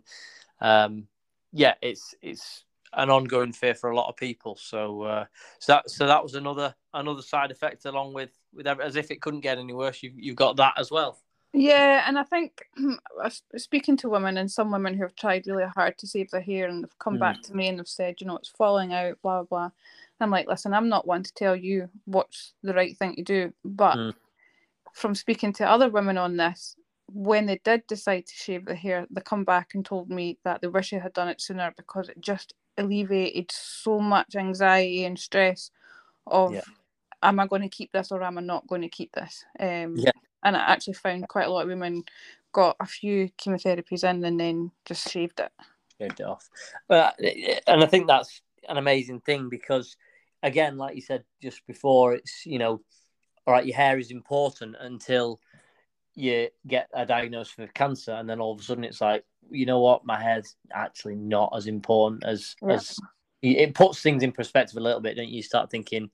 um 0.59 1.07
yeah, 1.53 1.75
it's 1.81 2.15
it's 2.21 2.63
an 2.93 3.09
ongoing 3.09 3.53
fear 3.53 3.73
for 3.73 3.89
a 3.89 3.95
lot 3.95 4.09
of 4.09 4.15
people. 4.15 4.57
So, 4.59 5.03
uh, 5.03 5.25
so 5.59 5.73
that 5.73 5.89
so 5.89 6.07
that 6.07 6.23
was 6.23 6.35
another 6.35 6.75
another 6.93 7.21
side 7.21 7.51
effect, 7.51 7.85
along 7.85 8.13
with 8.13 8.31
with 8.53 8.67
as 8.67 8.95
if 8.95 9.11
it 9.11 9.21
couldn't 9.21 9.41
get 9.41 9.57
any 9.57 9.73
worse. 9.73 10.03
You've 10.03 10.19
you've 10.19 10.35
got 10.35 10.57
that 10.57 10.73
as 10.77 10.91
well. 10.91 11.19
Yeah, 11.53 12.05
and 12.07 12.17
I 12.17 12.23
think 12.23 12.65
speaking 13.57 13.97
to 13.97 14.09
women 14.09 14.37
and 14.37 14.49
some 14.49 14.71
women 14.71 14.93
who 14.93 15.03
have 15.03 15.15
tried 15.15 15.47
really 15.47 15.65
hard 15.75 15.97
to 15.97 16.07
save 16.07 16.31
their 16.31 16.41
hair 16.41 16.67
and 16.67 16.83
they've 16.83 16.99
come 16.99 17.17
mm. 17.17 17.19
back 17.19 17.41
to 17.43 17.55
me 17.55 17.67
and 17.67 17.77
they've 17.77 17.87
said, 17.87 18.15
you 18.19 18.27
know, 18.27 18.37
it's 18.37 18.49
falling 18.49 18.93
out, 18.93 19.21
blah 19.21 19.43
blah. 19.43 19.71
I'm 20.19 20.29
like, 20.29 20.47
listen, 20.47 20.73
I'm 20.73 20.87
not 20.87 21.07
one 21.07 21.23
to 21.23 21.33
tell 21.33 21.55
you 21.55 21.89
what's 22.05 22.53
the 22.61 22.73
right 22.73 22.95
thing 22.95 23.15
to 23.15 23.23
do, 23.23 23.53
but 23.65 23.97
mm. 23.97 24.13
from 24.93 25.15
speaking 25.15 25.51
to 25.53 25.69
other 25.69 25.89
women 25.89 26.17
on 26.17 26.37
this, 26.37 26.75
when 27.13 27.45
they 27.45 27.59
did 27.63 27.85
decide 27.87 28.27
to 28.27 28.33
shave 28.33 28.65
their 28.65 28.75
hair, 28.75 29.07
they 29.09 29.21
come 29.21 29.43
back 29.43 29.71
and 29.73 29.83
told 29.83 30.09
me 30.09 30.37
that 30.43 30.61
they 30.61 30.67
wish 30.67 30.91
they 30.91 30.99
had 30.99 31.13
done 31.13 31.27
it 31.27 31.41
sooner 31.41 31.73
because 31.75 32.07
it 32.07 32.21
just 32.21 32.53
alleviated 32.77 33.51
so 33.51 33.99
much 33.99 34.35
anxiety 34.35 35.05
and 35.05 35.17
stress 35.17 35.71
of 36.27 36.53
yeah. 36.53 36.61
am 37.23 37.39
I 37.39 37.47
going 37.47 37.61
to 37.63 37.69
keep 37.69 37.91
this 37.91 38.11
or 38.11 38.23
am 38.23 38.37
I 38.37 38.41
not 38.41 38.67
going 38.67 38.81
to 38.81 38.89
keep 38.89 39.11
this? 39.13 39.43
Um, 39.59 39.95
yeah. 39.97 40.11
And 40.43 40.55
I 40.55 40.59
actually 40.59 40.93
found 40.93 41.27
quite 41.27 41.47
a 41.47 41.51
lot 41.51 41.63
of 41.63 41.69
women 41.69 42.03
got 42.51 42.75
a 42.79 42.85
few 42.85 43.29
chemotherapies 43.37 44.03
in 44.03 44.23
and 44.23 44.39
then 44.39 44.71
just 44.85 45.09
shaved 45.09 45.39
it. 45.39 45.51
Shaved 45.99 46.19
it 46.19 46.25
off. 46.25 46.49
Uh, 46.89 47.11
and 47.67 47.83
I 47.83 47.85
think 47.85 48.07
that's 48.07 48.41
an 48.67 48.77
amazing 48.77 49.21
thing 49.21 49.49
because, 49.49 49.95
again, 50.43 50.77
like 50.77 50.95
you 50.95 51.01
said 51.01 51.23
just 51.41 51.65
before, 51.67 52.13
it's 52.13 52.45
you 52.45 52.59
know, 52.59 52.81
all 53.45 53.53
right, 53.53 53.65
your 53.65 53.75
hair 53.75 53.99
is 53.99 54.11
important 54.11 54.75
until 54.79 55.39
you 56.15 56.49
get 56.67 56.89
a 56.93 57.05
diagnosis 57.05 57.57
of 57.59 57.73
cancer, 57.73 58.11
and 58.11 58.29
then 58.29 58.39
all 58.39 58.53
of 58.53 58.59
a 58.59 58.63
sudden 58.63 58.83
it's 58.83 59.01
like, 59.01 59.23
you 59.49 59.65
know 59.65 59.79
what, 59.79 60.05
my 60.05 60.21
hair's 60.21 60.55
actually 60.73 61.15
not 61.15 61.53
as 61.55 61.67
important 61.67 62.23
as 62.23 62.55
yeah. 62.61 62.73
as 62.73 62.99
it 63.41 63.73
puts 63.73 64.01
things 64.01 64.21
in 64.21 64.31
perspective 64.31 64.77
a 64.77 64.81
little 64.81 64.99
bit, 64.99 65.15
don't 65.17 65.27
you? 65.27 65.37
you 65.37 65.43
start 65.43 65.71
thinking, 65.71 66.09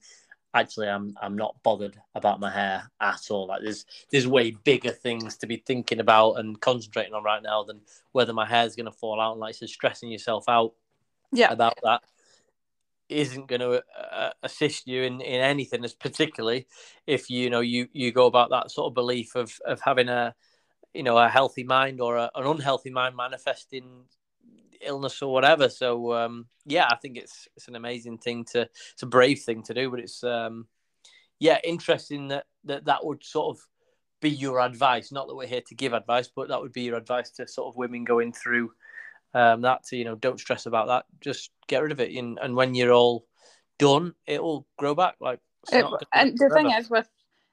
actually, 0.53 0.87
I'm 0.87 1.15
I'm 1.21 1.35
not 1.35 1.61
bothered 1.63 1.99
about 2.15 2.39
my 2.39 2.49
hair 2.49 2.89
at 3.01 3.21
all. 3.29 3.47
Like 3.47 3.61
there's 3.63 3.85
there's 4.11 4.27
way 4.27 4.51
bigger 4.51 4.91
things 4.91 5.37
to 5.37 5.47
be 5.47 5.57
thinking 5.57 5.99
about 5.99 6.33
and 6.33 6.59
concentrating 6.61 7.13
on 7.13 7.23
right 7.23 7.43
now 7.43 7.63
than 7.63 7.81
whether 8.11 8.33
my 8.33 8.45
hair's 8.45 8.75
going 8.75 8.85
to 8.85 8.91
fall 8.91 9.19
out. 9.19 9.33
And 9.33 9.41
like 9.41 9.55
so, 9.55 9.65
stressing 9.65 10.09
yourself 10.09 10.45
out, 10.47 10.73
yeah, 11.31 11.51
about 11.51 11.77
that 11.83 12.01
isn't 13.09 13.47
going 13.47 13.61
to 13.61 13.81
uh, 14.11 14.31
assist 14.43 14.87
you 14.87 15.03
in, 15.03 15.21
in 15.21 15.41
anything 15.41 15.83
as 15.85 15.93
particularly 15.93 16.67
if 17.05 17.29
you 17.29 17.49
know 17.49 17.61
you 17.61 17.87
you 17.93 18.11
go 18.11 18.25
about 18.25 18.49
that 18.49 18.69
sort 18.71 18.87
of 18.87 18.93
belief 18.93 19.35
of 19.35 19.57
of 19.65 19.79
having 19.81 20.09
a 20.09 20.35
you 20.93 21.03
know 21.03 21.17
a 21.17 21.29
healthy 21.29 21.63
mind 21.63 22.01
or 22.01 22.17
a, 22.17 22.29
an 22.35 22.45
unhealthy 22.45 22.89
mind 22.89 23.15
manifesting 23.15 24.03
illness 24.85 25.21
or 25.21 25.33
whatever. 25.33 25.69
So 25.69 26.13
um 26.13 26.47
yeah 26.67 26.87
i 26.91 26.95
think 26.95 27.17
it's 27.17 27.47
it's 27.55 27.67
an 27.67 27.75
amazing 27.75 28.17
thing 28.17 28.43
to 28.43 28.69
it's 28.91 29.03
a 29.03 29.07
brave 29.07 29.39
thing 29.39 29.63
to 29.63 29.73
do 29.73 29.89
but 29.89 30.01
it's 30.01 30.23
um 30.23 30.67
yeah 31.39 31.57
interesting 31.63 32.27
that 32.27 32.45
that, 32.65 32.85
that 32.85 33.05
would 33.05 33.23
sort 33.23 33.55
of 33.55 33.63
be 34.19 34.29
your 34.31 34.59
advice. 34.59 35.11
Not 35.11 35.27
that 35.27 35.35
we're 35.35 35.47
here 35.47 35.61
to 35.67 35.75
give 35.75 35.93
advice 35.93 36.29
but 36.35 36.49
that 36.49 36.59
would 36.59 36.73
be 36.73 36.83
your 36.83 36.97
advice 36.97 37.29
to 37.31 37.47
sort 37.47 37.67
of 37.67 37.77
women 37.77 38.03
going 38.03 38.33
through 38.33 38.71
um, 39.37 39.61
that 39.61 39.83
you 39.91 40.03
know 40.03 40.15
don't 40.15 40.39
stress 40.39 40.65
about 40.65 40.87
that. 40.87 41.05
Just 41.21 41.51
get 41.67 41.83
rid 41.83 41.91
of 41.91 41.99
it. 41.99 42.11
And, 42.11 42.39
and 42.41 42.55
when 42.55 42.73
you're 42.73 42.91
all 42.91 43.25
done 43.77 44.13
it'll 44.25 44.65
grow 44.77 44.95
back. 44.95 45.15
Like 45.19 45.39
it, 45.71 45.85
and 46.13 46.37
the 46.37 46.49
thing 46.49 46.71
is 46.71 46.89
with 46.89 47.07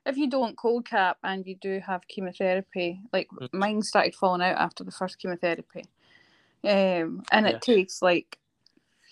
if 0.07 0.17
you 0.17 0.29
don't 0.29 0.57
cold 0.57 0.89
cap 0.89 1.19
and 1.23 1.47
you 1.47 1.57
do 1.57 1.81
have 1.87 2.09
chemotherapy 2.09 3.01
like 3.13 3.29
mm. 3.31 3.49
mine 3.53 3.83
started 3.83 4.15
falling 4.15 4.43
out 4.43 4.57
after 4.57 4.85
the 4.85 4.91
first 4.91 5.19
chemotherapy. 5.19 5.85
Um, 6.65 7.23
and 7.31 7.47
it 7.47 7.53
yeah. 7.67 7.75
takes 7.75 8.01
like 8.01 8.39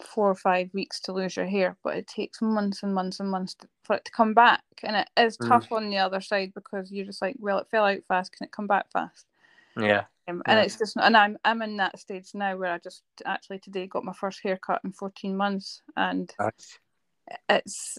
four 0.03 0.31
or 0.31 0.35
five 0.35 0.71
weeks 0.73 1.01
to 1.01 1.13
lose 1.13 1.37
your 1.37 1.47
hair 1.47 1.77
but 1.85 1.97
it 1.97 2.07
takes 2.09 2.41
months 2.41 2.83
and 2.83 2.95
months 2.95 3.21
and 3.21 3.31
months 3.31 3.55
to, 3.55 3.69
for 3.85 3.97
it 3.97 4.05
to 4.07 4.13
come 4.13 4.33
back. 4.33 4.63
And 4.83 4.97
it 4.97 5.11
is 5.19 5.37
mm. 5.37 5.49
tough 5.49 5.71
on 5.73 5.91
the 5.91 5.99
other 5.99 6.21
side 6.21 6.53
because 6.55 6.91
you're 6.91 7.07
just 7.07 7.21
like 7.21 7.37
well 7.39 7.59
it 7.59 7.69
fell 7.71 7.85
out 7.85 8.01
fast. 8.09 8.33
Can 8.33 8.47
it 8.47 8.53
come 8.53 8.67
back 8.67 8.91
fast? 8.93 9.27
Yeah 9.77 10.05
um, 10.29 10.43
and 10.47 10.59
yeah. 10.59 10.65
it's 10.65 10.79
just, 10.79 10.97
and 10.97 11.17
I'm 11.17 11.37
I'm 11.45 11.63
in 11.63 11.77
that 11.79 11.99
stage 11.99 12.31
now 12.35 12.57
where 12.57 12.73
I 12.73 12.79
just 12.79 13.03
actually 13.25 13.59
today 13.59 13.87
got 13.87 14.05
my 14.05 14.13
first 14.13 14.41
haircut 14.43 14.81
in 14.85 14.93
14 14.93 15.37
months, 15.37 15.83
and 15.97 16.33
nice. 16.39 16.79
it's 17.49 17.99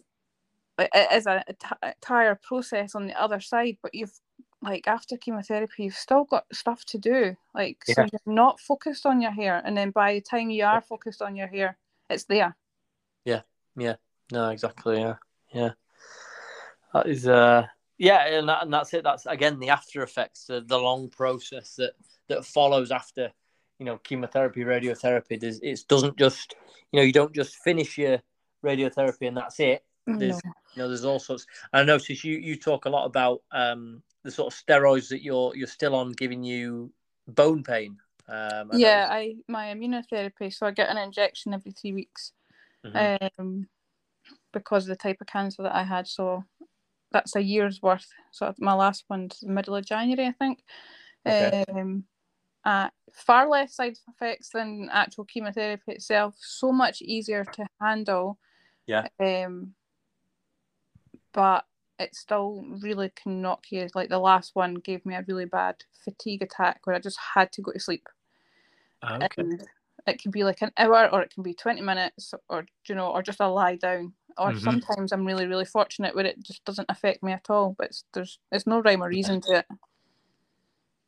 it 0.79 0.89
is 1.11 1.27
a, 1.27 1.43
a, 1.47 1.53
t- 1.53 1.75
a 1.83 1.93
tire 2.01 2.39
process 2.41 2.95
on 2.95 3.07
the 3.07 3.21
other 3.21 3.39
side, 3.39 3.77
but 3.81 3.93
you've 3.93 4.13
like 4.61 4.87
after 4.87 5.17
chemotherapy, 5.17 5.83
you've 5.83 5.95
still 5.95 6.23
got 6.23 6.45
stuff 6.53 6.85
to 6.85 6.97
do. 6.97 7.35
Like 7.53 7.83
yeah. 7.87 7.95
so 7.95 8.01
you're 8.03 8.33
not 8.33 8.59
focused 8.59 9.05
on 9.05 9.21
your 9.21 9.31
hair, 9.31 9.61
and 9.65 9.77
then 9.77 9.91
by 9.91 10.15
the 10.15 10.21
time 10.21 10.49
you 10.49 10.63
are 10.63 10.81
focused 10.81 11.21
on 11.21 11.35
your 11.35 11.47
hair, 11.47 11.77
it's 12.09 12.23
there. 12.23 12.55
Yeah, 13.25 13.41
yeah, 13.75 13.95
no, 14.31 14.49
exactly, 14.49 14.99
yeah, 14.99 15.15
yeah. 15.53 15.71
That 16.93 17.07
is 17.07 17.27
uh 17.27 17.67
yeah, 18.03 18.39
and, 18.39 18.49
that, 18.49 18.63
and 18.63 18.73
that's 18.73 18.93
it. 18.93 19.03
That's 19.03 19.25
again 19.25 19.59
the 19.59 19.69
after 19.69 20.03
effects, 20.03 20.45
the, 20.45 20.61
the 20.61 20.77
long 20.77 21.09
process 21.09 21.75
that 21.75 21.93
that 22.27 22.45
follows 22.45 22.91
after 22.91 23.31
you 23.79 23.85
know 23.85 23.97
chemotherapy 23.97 24.61
radiotherapy 24.61 25.39
there's 25.39 25.59
it 25.61 25.83
doesn't 25.87 26.17
just 26.17 26.55
you 26.91 26.99
know 26.99 27.03
you 27.03 27.11
don't 27.11 27.33
just 27.33 27.55
finish 27.57 27.97
your 27.97 28.19
radiotherapy 28.63 29.27
and 29.27 29.35
that's 29.35 29.59
it 29.59 29.83
there's 30.05 30.39
no. 30.45 30.51
you 30.75 30.81
know 30.81 30.87
there's 30.87 31.05
all 31.05 31.19
sorts 31.19 31.45
i 31.73 31.83
notice 31.83 32.23
you 32.23 32.37
you 32.37 32.55
talk 32.55 32.85
a 32.85 32.89
lot 32.89 33.05
about 33.05 33.41
um 33.51 34.01
the 34.23 34.31
sort 34.31 34.53
of 34.53 34.57
steroids 34.57 35.09
that 35.09 35.21
you're 35.21 35.55
you're 35.55 35.67
still 35.67 35.95
on 35.95 36.11
giving 36.11 36.43
you 36.43 36.91
bone 37.27 37.63
pain 37.63 37.97
um, 38.29 38.69
I 38.71 38.77
yeah 38.77 39.07
i 39.09 39.35
my 39.47 39.73
immunotherapy 39.73 40.53
so 40.53 40.65
i 40.65 40.71
get 40.71 40.89
an 40.89 40.97
injection 40.97 41.53
every 41.53 41.71
three 41.71 41.93
weeks 41.93 42.31
mm-hmm. 42.85 43.39
um 43.39 43.67
because 44.53 44.83
of 44.83 44.89
the 44.89 44.95
type 44.95 45.17
of 45.19 45.27
cancer 45.27 45.63
that 45.63 45.75
i 45.75 45.83
had 45.83 46.07
so 46.07 46.45
that's 47.13 47.35
a 47.35 47.41
year's 47.41 47.81
worth 47.81 48.07
so 48.31 48.53
my 48.59 48.73
last 48.73 49.05
one's 49.09 49.39
the 49.39 49.49
middle 49.49 49.75
of 49.75 49.85
january 49.85 50.27
i 50.27 50.31
think 50.31 50.63
okay. 51.25 51.63
um 51.69 52.03
uh, 52.65 52.89
far 53.11 53.49
less 53.49 53.75
side 53.75 53.97
effects 54.07 54.49
than 54.49 54.89
actual 54.91 55.25
chemotherapy 55.25 55.91
itself. 55.91 56.35
So 56.39 56.71
much 56.71 57.01
easier 57.01 57.43
to 57.43 57.67
handle. 57.81 58.39
Yeah. 58.87 59.07
Um, 59.19 59.73
but 61.33 61.65
it 61.99 62.15
still 62.15 62.65
really 62.81 63.11
can 63.15 63.41
knock 63.41 63.65
you. 63.69 63.87
Like 63.93 64.09
the 64.09 64.19
last 64.19 64.51
one 64.55 64.75
gave 64.75 65.05
me 65.05 65.15
a 65.15 65.25
really 65.27 65.45
bad 65.45 65.83
fatigue 66.03 66.41
attack 66.41 66.81
where 66.83 66.95
I 66.95 66.99
just 66.99 67.19
had 67.35 67.51
to 67.53 67.61
go 67.61 67.71
to 67.71 67.79
sleep. 67.79 68.07
Ah, 69.01 69.15
okay. 69.15 69.27
And 69.37 69.63
it 70.07 70.21
can 70.21 70.31
be 70.31 70.43
like 70.43 70.61
an 70.61 70.71
hour 70.77 71.09
or 71.11 71.21
it 71.21 71.33
can 71.33 71.43
be 71.43 71.53
20 71.53 71.81
minutes 71.81 72.33
or, 72.49 72.65
you 72.87 72.95
know, 72.95 73.07
or 73.07 73.21
just 73.21 73.39
a 73.41 73.47
lie 73.47 73.75
down. 73.75 74.13
Or 74.37 74.51
mm-hmm. 74.51 74.59
sometimes 74.59 75.11
I'm 75.11 75.25
really, 75.25 75.47
really 75.47 75.65
fortunate 75.65 76.15
where 76.15 76.25
it 76.25 76.41
just 76.43 76.63
doesn't 76.65 76.89
affect 76.89 77.23
me 77.23 77.31
at 77.31 77.49
all. 77.49 77.75
But 77.77 77.87
it's, 77.87 78.05
there's, 78.13 78.39
there's 78.51 78.67
no 78.67 78.79
rhyme 78.79 79.03
or 79.03 79.09
reason 79.09 79.41
to 79.41 79.59
it. 79.59 79.65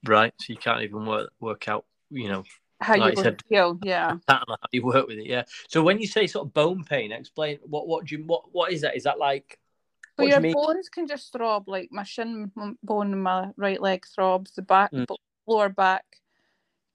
Right. 0.05 0.33
So 0.39 0.53
you 0.53 0.57
can't 0.57 0.83
even 0.83 1.05
work 1.05 1.31
work 1.39 1.67
out, 1.67 1.85
you 2.11 2.27
know, 2.27 2.43
how 2.81 2.97
like 2.97 3.17
you 3.17 3.23
said, 3.23 3.41
feel. 3.49 3.79
Yeah. 3.83 4.17
How 4.27 4.43
you 4.71 4.85
work 4.85 5.07
with 5.07 5.17
it. 5.17 5.25
Yeah. 5.25 5.43
So 5.67 5.81
when 5.81 5.99
you 5.99 6.07
say 6.07 6.27
sort 6.27 6.47
of 6.47 6.53
bone 6.53 6.83
pain, 6.83 7.11
explain 7.11 7.59
what 7.63 7.88
what 7.88 8.05
do 8.05 8.15
you 8.15 8.23
what 8.23 8.43
what 8.51 8.71
is 8.71 8.81
that? 8.81 8.95
Is 8.95 9.03
that 9.03 9.17
like? 9.17 9.57
So 10.17 10.25
your 10.25 10.45
you 10.45 10.53
bones 10.53 10.89
can 10.89 11.07
just 11.07 11.31
throb, 11.33 11.67
like 11.67 11.89
my 11.91 12.03
shin 12.03 12.51
bone 12.83 13.11
in 13.11 13.21
my 13.21 13.49
right 13.57 13.81
leg 13.81 14.05
throbs. 14.13 14.51
The 14.51 14.61
back, 14.61 14.91
mm. 14.91 15.05
lower 15.47 15.69
back, 15.69 16.05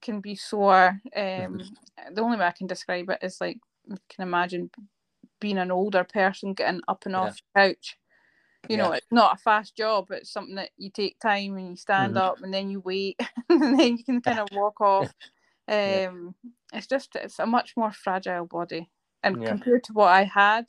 can 0.01 0.21
be 0.21 0.35
sore. 0.35 0.99
Um, 1.15 1.61
the 2.11 2.21
only 2.21 2.37
way 2.37 2.45
I 2.45 2.51
can 2.51 2.67
describe 2.67 3.09
it 3.09 3.19
is 3.21 3.39
like 3.39 3.59
you 3.87 3.97
can 4.09 4.23
imagine 4.23 4.71
being 5.41 5.57
an 5.57 5.71
older 5.71 6.05
person 6.05 6.53
getting 6.53 6.79
up 6.87 7.05
and 7.05 7.15
off 7.17 7.41
yeah. 7.55 7.63
the 7.63 7.69
couch. 7.73 7.97
You 8.69 8.77
yeah. 8.77 8.83
know 8.83 8.91
it's 8.93 9.07
not 9.11 9.35
a 9.35 9.41
fast 9.41 9.75
job 9.75 10.11
it's 10.11 10.31
something 10.31 10.55
that 10.55 10.69
you 10.77 10.91
take 10.91 11.19
time 11.19 11.57
and 11.57 11.71
you 11.71 11.75
stand 11.75 12.13
mm-hmm. 12.13 12.23
up 12.23 12.43
and 12.43 12.53
then 12.53 12.69
you 12.69 12.79
wait 12.79 13.19
and 13.49 13.79
then 13.79 13.97
you 13.97 14.03
can 14.03 14.21
kind 14.21 14.39
of 14.39 14.47
walk 14.53 14.79
off. 14.81 15.11
Um 15.67 16.35
it's 16.71 16.87
just 16.87 17.15
it's 17.15 17.39
a 17.39 17.45
much 17.45 17.73
more 17.75 17.91
fragile 17.91 18.45
body. 18.45 18.89
And 19.23 19.45
compared 19.45 19.83
to 19.83 19.93
what 19.93 20.07
i 20.07 20.23
had 20.23 20.65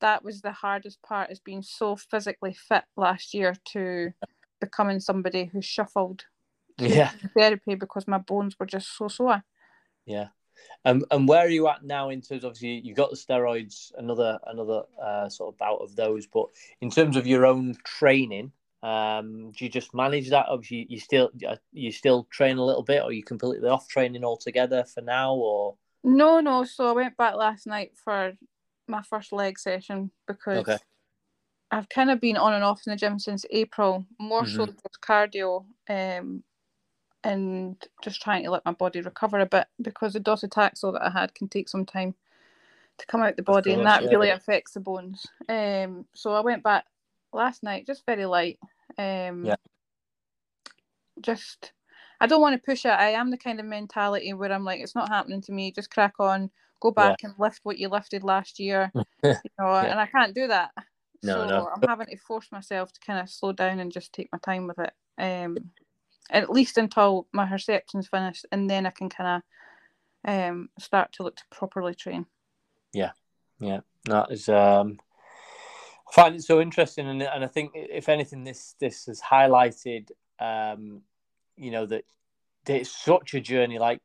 that 0.00 0.24
was 0.24 0.40
the 0.40 0.52
hardest 0.52 1.02
part 1.02 1.30
is 1.30 1.40
being 1.40 1.62
so 1.62 1.96
physically 1.96 2.54
fit 2.54 2.84
last 2.96 3.34
year 3.34 3.54
to 3.72 4.12
becoming 4.60 5.00
somebody 5.00 5.44
who 5.46 5.60
shuffled 5.60 6.24
yeah. 6.78 7.12
therapy 7.36 7.74
because 7.74 8.06
my 8.06 8.18
bones 8.18 8.56
were 8.58 8.66
just 8.66 8.96
so 8.96 9.08
sore. 9.08 9.42
Yeah 10.06 10.28
um, 10.84 11.04
and 11.10 11.28
where 11.28 11.44
are 11.44 11.50
you 11.50 11.68
at 11.68 11.84
now 11.84 12.10
in 12.10 12.20
terms? 12.20 12.44
Of, 12.44 12.50
obviously, 12.50 12.80
you 12.86 12.94
got 12.94 13.10
the 13.10 13.16
steroids, 13.16 13.92
another 13.96 14.38
another 14.46 14.82
uh, 15.02 15.28
sort 15.28 15.54
of 15.54 15.58
bout 15.58 15.80
of 15.80 15.96
those. 15.96 16.26
But 16.26 16.46
in 16.80 16.90
terms 16.90 17.16
of 17.16 17.26
your 17.26 17.46
own 17.46 17.76
training, 17.84 18.52
um, 18.82 19.52
do 19.52 19.64
you 19.64 19.70
just 19.70 19.94
manage 19.94 20.30
that? 20.30 20.46
Obviously, 20.48 20.86
you 20.88 21.00
still 21.00 21.30
uh, 21.46 21.56
you 21.72 21.90
still 21.90 22.26
train 22.30 22.58
a 22.58 22.64
little 22.64 22.82
bit, 22.82 23.02
or 23.02 23.12
you 23.12 23.22
completely 23.22 23.68
off 23.68 23.88
training 23.88 24.24
altogether 24.24 24.84
for 24.84 25.00
now, 25.00 25.34
or 25.34 25.76
no, 26.04 26.40
no. 26.40 26.64
So 26.64 26.88
I 26.88 26.92
went 26.92 27.16
back 27.16 27.34
last 27.34 27.66
night 27.66 27.92
for 28.04 28.32
my 28.86 29.02
first 29.02 29.32
leg 29.32 29.58
session 29.58 30.10
because 30.28 30.58
okay. 30.58 30.78
I've 31.70 31.88
kind 31.88 32.10
of 32.10 32.20
been 32.20 32.36
on 32.36 32.52
and 32.52 32.62
off 32.62 32.82
in 32.86 32.92
the 32.92 32.96
gym 32.96 33.18
since 33.18 33.44
April, 33.50 34.06
more 34.20 34.42
mm-hmm. 34.42 34.56
so 34.56 34.64
with 34.66 35.00
cardio. 35.04 35.64
Um, 35.88 36.44
and 37.26 37.76
just 38.02 38.22
trying 38.22 38.44
to 38.44 38.50
let 38.50 38.64
my 38.64 38.70
body 38.70 39.00
recover 39.00 39.40
a 39.40 39.46
bit 39.46 39.66
because 39.82 40.12
the 40.12 40.20
docetaxel 40.20 40.92
that 40.92 41.02
I 41.02 41.10
had 41.10 41.34
can 41.34 41.48
take 41.48 41.68
some 41.68 41.84
time 41.84 42.14
to 42.98 43.06
come 43.06 43.20
out 43.20 43.36
the 43.36 43.42
body, 43.42 43.70
course, 43.70 43.78
and 43.78 43.86
that 43.86 44.04
yeah. 44.04 44.10
really 44.10 44.30
affects 44.30 44.72
the 44.72 44.80
bones. 44.80 45.26
Um, 45.48 46.06
so 46.14 46.32
I 46.32 46.40
went 46.40 46.62
back 46.62 46.84
last 47.32 47.64
night, 47.64 47.84
just 47.84 48.06
very 48.06 48.26
light. 48.26 48.60
Um, 48.96 49.44
yeah. 49.44 49.56
Just, 51.20 51.72
I 52.20 52.28
don't 52.28 52.40
want 52.40 52.54
to 52.54 52.64
push 52.64 52.84
it. 52.84 52.90
I 52.90 53.10
am 53.10 53.32
the 53.32 53.36
kind 53.36 53.58
of 53.58 53.66
mentality 53.66 54.32
where 54.32 54.52
I'm 54.52 54.64
like, 54.64 54.80
it's 54.80 54.94
not 54.94 55.08
happening 55.08 55.42
to 55.42 55.52
me. 55.52 55.72
Just 55.72 55.90
crack 55.90 56.14
on, 56.20 56.48
go 56.80 56.92
back 56.92 57.18
yeah. 57.22 57.30
and 57.30 57.38
lift 57.40 57.60
what 57.64 57.78
you 57.78 57.88
lifted 57.88 58.22
last 58.22 58.60
year. 58.60 58.92
you 58.94 59.02
know, 59.58 59.72
yeah. 59.72 59.86
and 59.86 59.98
I 59.98 60.06
can't 60.06 60.34
do 60.34 60.46
that. 60.46 60.70
No, 61.24 61.34
so 61.34 61.48
no. 61.48 61.70
I'm 61.74 61.88
having 61.88 62.06
to 62.06 62.16
force 62.18 62.52
myself 62.52 62.92
to 62.92 63.00
kind 63.00 63.18
of 63.18 63.28
slow 63.28 63.50
down 63.50 63.80
and 63.80 63.90
just 63.90 64.12
take 64.12 64.28
my 64.30 64.38
time 64.38 64.68
with 64.68 64.78
it. 64.78 64.92
Um, 65.18 65.56
at 66.30 66.50
least 66.50 66.78
until 66.78 67.26
my 67.32 67.46
Herceptin's 67.46 68.08
finished, 68.08 68.46
and 68.52 68.68
then 68.68 68.86
I 68.86 68.90
can 68.90 69.08
kind 69.08 69.42
of 70.26 70.32
um, 70.32 70.68
start 70.78 71.12
to 71.14 71.22
look 71.22 71.36
to 71.36 71.44
properly 71.50 71.94
train. 71.94 72.26
Yeah, 72.92 73.12
yeah, 73.60 73.80
that 74.04 74.30
is. 74.30 74.48
Um, 74.48 74.98
I 76.08 76.12
find 76.12 76.34
it 76.34 76.44
so 76.44 76.60
interesting, 76.60 77.08
and 77.08 77.22
and 77.22 77.44
I 77.44 77.48
think 77.48 77.72
if 77.74 78.08
anything, 78.08 78.44
this 78.44 78.74
this 78.80 79.06
has 79.06 79.20
highlighted, 79.20 80.10
um, 80.38 81.02
you 81.56 81.70
know, 81.70 81.86
that, 81.86 82.04
that 82.64 82.76
it's 82.76 82.90
such 82.90 83.34
a 83.34 83.40
journey. 83.40 83.78
Like 83.78 84.00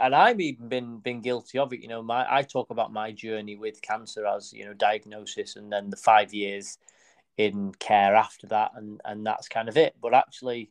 and 0.00 0.14
I've 0.14 0.40
even 0.40 0.68
been 0.68 0.98
been 0.98 1.20
guilty 1.20 1.58
of 1.58 1.72
it. 1.72 1.80
You 1.80 1.88
know, 1.88 2.02
my 2.02 2.26
I 2.28 2.42
talk 2.42 2.70
about 2.70 2.92
my 2.92 3.12
journey 3.12 3.56
with 3.56 3.82
cancer 3.82 4.26
as 4.26 4.52
you 4.52 4.64
know 4.64 4.74
diagnosis, 4.74 5.56
and 5.56 5.70
then 5.70 5.90
the 5.90 5.96
five 5.96 6.32
years 6.32 6.78
in 7.36 7.72
care 7.74 8.16
after 8.16 8.46
that, 8.48 8.72
and 8.74 9.00
and 9.04 9.24
that's 9.24 9.48
kind 9.48 9.68
of 9.68 9.76
it. 9.76 9.94
But 10.00 10.14
actually, 10.14 10.70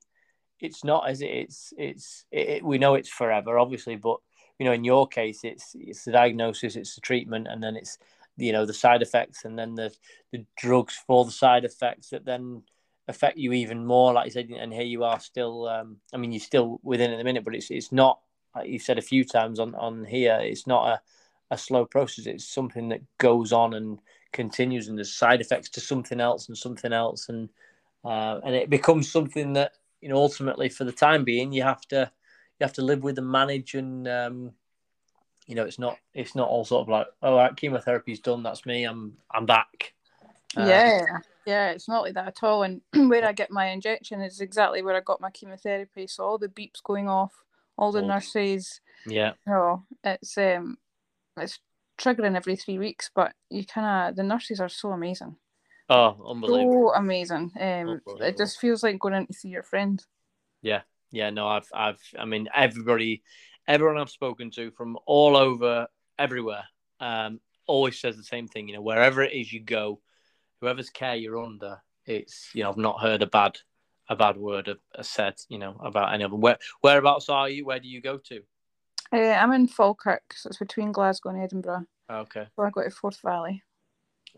it's 0.62 0.84
not 0.84 1.10
as 1.10 1.22
it? 1.22 1.28
It's 1.28 1.74
it's 1.78 2.26
it, 2.32 2.63
we 2.63 2.78
know 2.78 2.95
it's 2.95 3.10
forever, 3.10 3.58
obviously, 3.60 3.95
but 3.95 4.17
you 4.58 4.65
know, 4.65 4.74
in 4.74 4.84
your 4.84 5.08
case, 5.08 5.41
it's 5.43 5.76
it's 5.80 6.04
the 6.04 6.12
diagnosis, 6.12 6.76
it's 6.76 6.95
the 6.95 7.02
treatment, 7.02 7.48
and 7.50 7.63
then 7.63 7.76
it's 7.76 7.98
you 8.38 8.52
know 8.52 8.65
the 8.65 8.74
side 8.74 9.02
effects, 9.02 9.45
and 9.45 9.58
then 9.58 9.76
the 9.76 9.93
the 10.32 10.45
drugs 10.58 11.02
for 11.08 11.26
the 11.26 11.32
side 11.32 11.65
effects 11.65 12.10
that 12.10 12.26
then 12.26 12.63
affect 13.08 13.38
you 13.38 13.54
even 13.54 13.86
more. 13.86 14.13
Like 14.13 14.26
you 14.26 14.32
said, 14.32 14.50
and 14.50 14.74
here 14.74 14.84
you 14.84 15.04
are 15.04 15.19
still. 15.19 15.67
Um, 15.67 15.98
I 16.13 16.17
mean, 16.17 16.32
you're 16.32 16.39
still 16.39 16.80
within 16.84 17.12
in 17.12 17.19
a 17.19 17.24
minute, 17.24 17.43
but 17.45 17.56
it's 17.56 17.72
it's 17.72 17.91
not. 17.91 18.19
Like 18.56 18.67
you 18.67 18.80
said 18.80 18.98
a 18.98 19.04
few 19.04 19.24
times 19.24 19.60
on 19.60 19.76
on 19.76 20.06
here, 20.06 20.39
it's 20.41 20.67
not 20.67 20.88
a 20.88 21.02
a 21.52 21.58
slow 21.58 21.86
process. 21.86 22.26
It's 22.26 22.45
something 22.45 22.89
that 22.89 23.02
goes 23.17 23.52
on 23.52 23.74
and 23.74 24.00
continues, 24.34 24.88
and 24.88 24.98
there's 24.98 25.13
side 25.13 25.41
effects 25.41 25.69
to 25.72 25.80
something 25.80 26.19
else 26.19 26.48
and 26.48 26.58
something 26.58 26.93
else, 26.93 27.30
and 27.30 27.50
uh, 28.04 28.39
and 28.43 28.56
it 28.56 28.69
becomes 28.69 29.12
something 29.12 29.54
that 29.54 29.74
you 30.02 30.10
know 30.10 30.16
ultimately 30.16 30.70
for 30.70 30.84
the 30.84 30.92
time 30.92 31.24
being 31.24 31.52
you 31.52 31.64
have 31.64 31.82
to 31.82 32.12
you 32.60 32.64
have 32.64 32.74
to 32.74 32.82
live 32.82 33.04
with 33.04 33.18
and 33.18 33.30
manage, 33.30 33.74
and 33.76 34.08
um, 34.08 34.52
you 35.48 35.56
know 35.56 35.64
it's 35.64 35.80
not 35.80 35.98
it's 36.14 36.36
not 36.36 36.50
all 36.50 36.66
sort 36.66 36.82
of 36.82 36.90
like 36.90 37.08
oh 37.22 37.38
right, 37.38 37.56
chemotherapy's 37.56 38.20
done, 38.20 38.44
that's 38.44 38.66
me, 38.66 38.84
I'm 38.84 39.18
I'm 39.32 39.46
back. 39.46 39.94
Uh, 40.58 40.66
yeah, 40.66 41.02
yeah, 41.46 41.70
it's 41.70 41.88
not 41.88 42.02
like 42.02 42.16
that 42.16 42.28
at 42.28 42.44
all. 42.44 42.64
And 42.64 42.82
where 43.10 43.26
I 43.26 43.34
get 43.34 43.52
my 43.52 43.68
injection 43.68 44.22
is 44.22 44.42
exactly 44.42 44.82
where 44.82 44.96
I 44.96 45.02
got 45.02 45.22
my 45.22 45.30
chemotherapy. 45.30 46.08
So 46.08 46.24
all 46.24 46.38
the 46.38 46.48
beeps 46.48 46.84
going 46.84 47.08
off, 47.08 47.34
all 47.78 47.92
the 47.92 48.02
oh. 48.02 48.08
nurses. 48.08 48.82
Yeah. 49.06 49.34
You 49.46 49.54
know, 49.54 49.84
it's 50.04 50.38
um, 50.38 50.78
it's 51.38 51.60
triggering 52.00 52.36
every 52.36 52.56
three 52.56 52.80
weeks, 52.80 53.10
but 53.14 53.34
you 53.50 53.66
kind 53.66 54.10
of 54.10 54.16
the 54.16 54.24
nurses 54.24 54.60
are 54.60 54.70
so 54.70 54.92
amazing. 54.92 55.36
Oh, 55.89 56.17
unbelievable! 56.30 56.91
So 56.93 56.99
amazing. 56.99 57.52
Um, 57.60 57.62
unbelievable. 57.62 58.21
it 58.21 58.38
just 58.38 58.60
feels 58.60 58.84
like 58.84 58.99
going 58.99 59.15
in 59.15 59.28
to 59.28 59.34
see 59.34 59.49
your 59.49 59.63
friend. 59.63 60.04
Yeah, 60.62 60.82
yeah. 61.12 61.30
No, 61.32 61.47
I've, 61.47 61.69
I've, 61.73 62.02
I 62.17 62.25
mean, 62.25 62.47
everybody, 62.56 63.23
everyone 63.67 63.97
I've 63.97 64.10
spoken 64.10 64.52
to 64.52 64.71
from 64.71 64.97
all 65.06 65.36
over, 65.36 65.88
everywhere, 66.19 66.65
um, 66.99 67.39
always 67.65 67.99
says 67.99 68.17
the 68.17 68.23
same 68.23 68.47
thing. 68.47 68.67
You 68.67 68.75
know, 68.75 68.82
wherever 68.82 69.23
it 69.23 69.34
is 69.34 69.52
you 69.52 69.62
go, 69.62 70.02
whoever's 70.62 70.89
care 70.89 71.15
you're 71.15 71.43
under, 71.43 71.82
it's 72.06 72.49
you 72.54 72.63
know 72.63 72.69
I've 72.69 72.78
not 72.78 73.02
heard 73.02 73.21
a 73.21 73.28
bad 73.28 73.58
a 74.10 74.15
bad 74.15 74.38
word 74.38 74.67
of, 74.67 74.80
said 75.06 75.36
you 75.47 75.60
know 75.60 75.75
about 75.84 76.13
any 76.13 76.23
of 76.23 76.32
them. 76.32 76.41
Where 76.41 76.58
whereabouts 76.82 77.30
are 77.30 77.49
you? 77.49 77.65
Where 77.65 77.80
do 77.80 77.88
you 77.88 78.02
go 78.02 78.17
to? 78.17 78.41
Uh, 79.12 79.17
I'm 79.17 79.54
in 79.54 79.67
Falkirk, 79.67 80.34
so 80.36 80.49
it's 80.49 80.60
between 80.60 80.91
Glasgow 80.91 81.30
and 81.30 81.41
Edinburgh. 81.41 81.86
Okay. 82.12 82.47
So 82.56 82.63
I 82.63 82.69
go 82.69 82.84
to 82.84 82.91
Forth 82.91 83.19
Valley. 83.21 83.63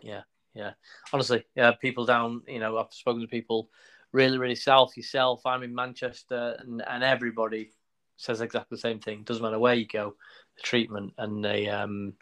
Yeah, 0.01 0.21
yeah. 0.53 0.71
Honestly, 1.13 1.43
yeah. 1.55 1.71
People 1.71 2.05
down, 2.05 2.41
you 2.47 2.59
know, 2.59 2.77
I've 2.77 2.93
spoken 2.93 3.21
to 3.21 3.27
people 3.27 3.69
really, 4.11 4.37
really 4.37 4.55
south. 4.55 4.97
Yourself, 4.97 5.45
I'm 5.45 5.63
in 5.63 5.73
Manchester, 5.73 6.57
and, 6.59 6.83
and 6.87 7.03
everybody 7.03 7.71
says 8.17 8.41
exactly 8.41 8.75
the 8.75 8.81
same 8.81 8.99
thing. 8.99 9.23
Doesn't 9.23 9.43
matter 9.43 9.59
where 9.59 9.73
you 9.73 9.87
go, 9.87 10.15
the 10.55 10.61
treatment 10.61 11.13
and 11.17 11.43
the 11.43 11.69
um 11.69 12.13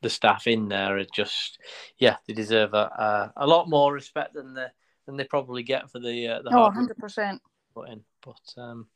the 0.00 0.10
staff 0.10 0.46
in 0.46 0.68
there 0.68 0.96
are 0.96 1.04
just, 1.12 1.58
yeah, 1.98 2.16
they 2.26 2.32
deserve 2.32 2.72
a, 2.72 3.32
a, 3.36 3.44
a 3.44 3.46
lot 3.46 3.68
more 3.68 3.92
respect 3.92 4.34
than 4.34 4.54
the 4.54 4.70
than 5.06 5.16
they 5.16 5.24
probably 5.24 5.62
get 5.62 5.90
for 5.90 5.98
the 5.98 6.28
uh, 6.28 6.42
the 6.42 6.54
oh, 6.54 6.62
100 6.62 6.96
percent 6.98 7.40
put 7.74 7.88
in. 7.88 8.02
But 8.24 8.62
um, 8.62 8.86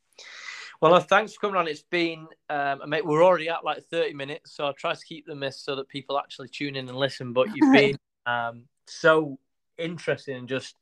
well, 0.79 0.93
uh, 0.93 0.99
thanks 0.99 1.33
for 1.33 1.41
coming 1.41 1.55
on. 1.55 1.67
It's 1.67 1.83
been, 1.83 2.27
um, 2.49 2.81
mate, 2.87 3.05
we're 3.05 3.23
already 3.23 3.49
at 3.49 3.63
like 3.63 3.83
30 3.85 4.13
minutes, 4.13 4.55
so 4.55 4.65
I'll 4.65 4.73
try 4.73 4.93
to 4.93 5.05
keep 5.05 5.25
the 5.25 5.35
miss 5.35 5.59
so 5.59 5.75
that 5.75 5.87
people 5.87 6.17
actually 6.17 6.49
tune 6.49 6.75
in 6.75 6.87
and 6.87 6.97
listen. 6.97 7.33
But 7.33 7.55
you've 7.55 7.73
been 7.73 7.97
um, 8.25 8.63
so 8.87 9.39
interesting 9.77 10.37
and 10.37 10.49
just 10.49 10.75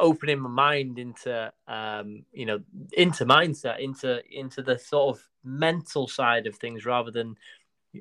opening 0.00 0.40
my 0.40 0.48
mind 0.48 0.98
into, 0.98 1.52
um, 1.68 2.24
you 2.32 2.46
know, 2.46 2.60
into 2.92 3.24
mindset, 3.24 3.80
into 3.80 4.22
into 4.30 4.62
the 4.62 4.78
sort 4.78 5.16
of 5.16 5.28
mental 5.44 6.08
side 6.08 6.46
of 6.46 6.56
things 6.56 6.86
rather 6.86 7.10
than 7.10 7.36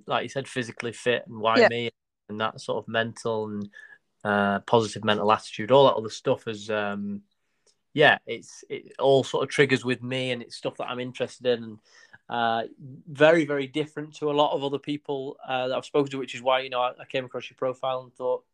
like 0.06 0.24
you 0.24 0.30
said, 0.30 0.48
physically 0.48 0.94
fit 0.94 1.24
and 1.28 1.38
why 1.40 1.58
yeah. 1.58 1.68
me 1.70 1.90
and 2.30 2.40
that 2.40 2.62
sort 2.62 2.84
of 2.84 2.88
mental 2.88 3.46
and 3.46 3.70
uh, 4.24 4.60
positive 4.62 5.04
mental 5.04 5.32
attitude, 5.32 5.72
all 5.72 5.86
that 5.86 5.96
other 5.96 6.10
stuff 6.10 6.48
is, 6.48 6.70
um, 6.70 7.22
yeah, 7.94 8.18
it's 8.26 8.64
it 8.70 8.94
all 9.00 9.24
sort 9.24 9.44
of 9.44 9.50
triggers 9.50 9.84
with 9.84 10.02
me 10.02 10.32
and 10.32 10.42
it's 10.42 10.56
stuff 10.56 10.78
that 10.78 10.88
I'm 10.88 11.00
interested 11.00 11.46
in 11.48 11.64
and 11.64 11.80
uh, 12.30 12.64
very, 13.10 13.46
very 13.46 13.68
different 13.68 14.16
to 14.16 14.32
a 14.32 14.34
lot 14.34 14.56
of 14.56 14.64
other 14.64 14.80
people 14.80 15.38
uh, 15.46 15.68
that 15.68 15.78
I've 15.78 15.86
spoken 15.86 16.12
to, 16.12 16.18
which 16.18 16.36
is 16.36 16.42
why, 16.42 16.62
you 16.62 16.70
know, 16.70 16.80
I, 16.80 16.92
I 17.00 17.06
came 17.06 17.26
across 17.26 17.50
your 17.50 17.58
profile 17.58 18.04
and 18.04 18.14
thought 18.14 18.46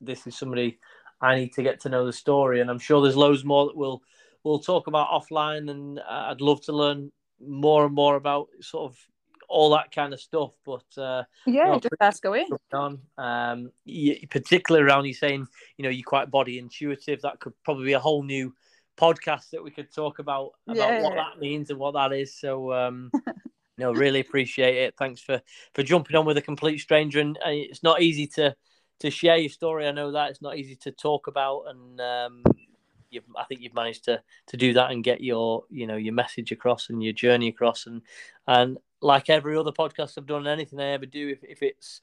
this 0.00 0.26
is 0.26 0.36
somebody 0.36 0.78
I 1.20 1.36
need 1.36 1.52
to 1.54 1.62
get 1.62 1.80
to 1.80 1.88
know 1.88 2.06
the 2.06 2.12
story. 2.12 2.60
And 2.60 2.70
I'm 2.70 2.78
sure 2.78 3.02
there's 3.02 3.16
loads 3.16 3.44
more 3.44 3.66
that 3.66 3.76
we'll, 3.76 4.02
we'll 4.44 4.58
talk 4.58 4.86
about 4.86 5.08
offline 5.08 5.70
and 5.70 5.98
uh, 5.98 6.28
I'd 6.30 6.40
love 6.40 6.62
to 6.62 6.72
learn 6.72 7.10
more 7.40 7.84
and 7.84 7.94
more 7.94 8.16
about 8.16 8.48
sort 8.60 8.90
of 8.90 8.98
all 9.48 9.70
that 9.70 9.92
kind 9.92 10.12
of 10.12 10.20
stuff. 10.20 10.52
But 10.64 10.84
uh, 10.98 11.24
yeah, 11.46 11.66
you 11.66 11.72
know, 11.72 11.80
just 11.80 11.94
ask 12.00 12.24
away. 12.24 12.46
On, 12.72 12.98
um, 13.18 13.70
you, 13.84 14.16
particularly 14.28 14.86
around 14.86 15.04
you 15.06 15.14
saying, 15.14 15.46
you 15.76 15.82
know, 15.82 15.88
you're 15.88 16.04
quite 16.04 16.30
body 16.30 16.58
intuitive. 16.58 17.22
That 17.22 17.40
could 17.40 17.52
probably 17.64 17.86
be 17.86 17.92
a 17.94 18.00
whole 18.00 18.22
new 18.22 18.54
podcast 18.96 19.50
that 19.50 19.62
we 19.62 19.70
could 19.70 19.92
talk 19.92 20.18
about 20.18 20.52
about 20.66 20.76
yeah. 20.76 21.02
what 21.02 21.14
that 21.14 21.38
means 21.38 21.70
and 21.70 21.78
what 21.78 21.94
that 21.94 22.12
is. 22.12 22.34
So, 22.34 22.72
um, 22.72 23.10
no, 23.78 23.92
really 23.92 24.20
appreciate 24.20 24.76
it. 24.76 24.94
Thanks 24.98 25.20
for 25.20 25.40
for 25.74 25.82
jumping 25.82 26.16
on 26.16 26.26
with 26.26 26.38
a 26.38 26.42
complete 26.42 26.78
stranger. 26.78 27.20
And 27.20 27.36
uh, 27.38 27.50
it's 27.50 27.82
not 27.82 28.02
easy 28.02 28.26
to 28.28 28.54
to 29.00 29.10
share 29.10 29.36
your 29.36 29.50
story. 29.50 29.86
I 29.86 29.92
know 29.92 30.12
that 30.12 30.30
it's 30.30 30.42
not 30.42 30.56
easy 30.56 30.76
to 30.76 30.90
talk 30.90 31.26
about, 31.26 31.64
and 31.68 32.00
um, 32.00 32.42
I 33.36 33.44
think 33.44 33.60
you've 33.60 33.74
managed 33.74 34.04
to 34.04 34.22
to 34.48 34.56
do 34.56 34.72
that 34.74 34.90
and 34.90 35.04
get 35.04 35.20
your 35.20 35.64
you 35.70 35.86
know 35.86 35.96
your 35.96 36.14
message 36.14 36.52
across 36.52 36.90
and 36.90 37.02
your 37.02 37.12
journey 37.12 37.48
across. 37.48 37.86
And 37.86 38.02
and 38.46 38.78
like 39.00 39.30
every 39.30 39.56
other 39.56 39.72
podcast 39.72 40.16
I've 40.16 40.26
done, 40.26 40.46
anything 40.46 40.80
I 40.80 40.92
ever 40.92 41.06
do, 41.06 41.28
if, 41.28 41.44
if 41.44 41.62
it's 41.62 42.00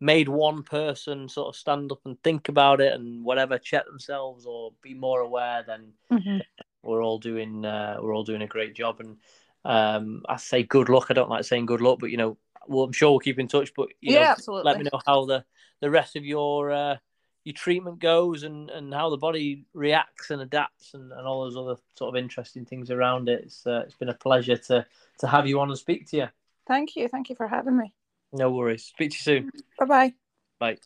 made 0.00 0.28
one 0.28 0.64
person 0.64 1.28
sort 1.28 1.48
of 1.48 1.56
stand 1.56 1.92
up 1.92 2.00
and 2.04 2.20
think 2.22 2.48
about 2.48 2.80
it 2.80 2.92
and 2.92 3.24
whatever, 3.24 3.58
check 3.58 3.86
themselves 3.86 4.44
or 4.46 4.72
be 4.82 4.94
more 4.94 5.20
aware, 5.20 5.62
then 5.64 5.92
mm-hmm. 6.10 6.38
we're 6.82 7.02
all 7.02 7.18
doing 7.18 7.64
uh, 7.64 7.96
we're 8.00 8.14
all 8.14 8.24
doing 8.24 8.42
a 8.42 8.46
great 8.46 8.74
job. 8.74 9.00
And 9.00 9.16
um, 9.64 10.22
I 10.28 10.36
say 10.36 10.62
good 10.62 10.88
luck. 10.88 11.06
I 11.10 11.14
don't 11.14 11.30
like 11.30 11.44
saying 11.44 11.66
good 11.66 11.80
luck, 11.80 11.98
but 12.00 12.10
you 12.10 12.16
know, 12.16 12.36
well, 12.66 12.84
I'm 12.84 12.92
sure 12.92 13.10
we'll 13.10 13.20
keep 13.20 13.38
in 13.38 13.48
touch. 13.48 13.72
But 13.74 13.88
yeah, 14.00 14.20
know, 14.20 14.26
absolutely. 14.26 14.70
Let 14.70 14.78
me 14.78 14.88
know 14.92 15.00
how 15.06 15.24
the 15.24 15.44
the 15.82 15.90
rest 15.90 16.16
of 16.16 16.24
your 16.24 16.72
uh, 16.72 16.96
your 17.44 17.52
treatment 17.52 17.98
goes 17.98 18.44
and, 18.44 18.70
and 18.70 18.94
how 18.94 19.10
the 19.10 19.16
body 19.18 19.66
reacts 19.74 20.30
and 20.30 20.40
adapts 20.40 20.94
and, 20.94 21.12
and 21.12 21.26
all 21.26 21.42
those 21.44 21.56
other 21.56 21.76
sort 21.96 22.08
of 22.08 22.22
interesting 22.22 22.64
things 22.64 22.90
around 22.90 23.28
it. 23.28 23.42
It's 23.44 23.66
uh, 23.66 23.82
it's 23.84 23.96
been 23.96 24.08
a 24.08 24.14
pleasure 24.14 24.56
to 24.56 24.86
to 25.18 25.26
have 25.26 25.46
you 25.46 25.60
on 25.60 25.68
and 25.68 25.78
speak 25.78 26.08
to 26.10 26.16
you. 26.16 26.28
Thank 26.66 26.96
you. 26.96 27.08
Thank 27.08 27.28
you 27.28 27.36
for 27.36 27.48
having 27.48 27.76
me. 27.76 27.92
No 28.32 28.50
worries. 28.50 28.84
Speak 28.84 29.10
to 29.10 29.16
you 29.16 29.20
soon. 29.20 29.50
Bye-bye. 29.78 30.14
Bye. 30.58 30.78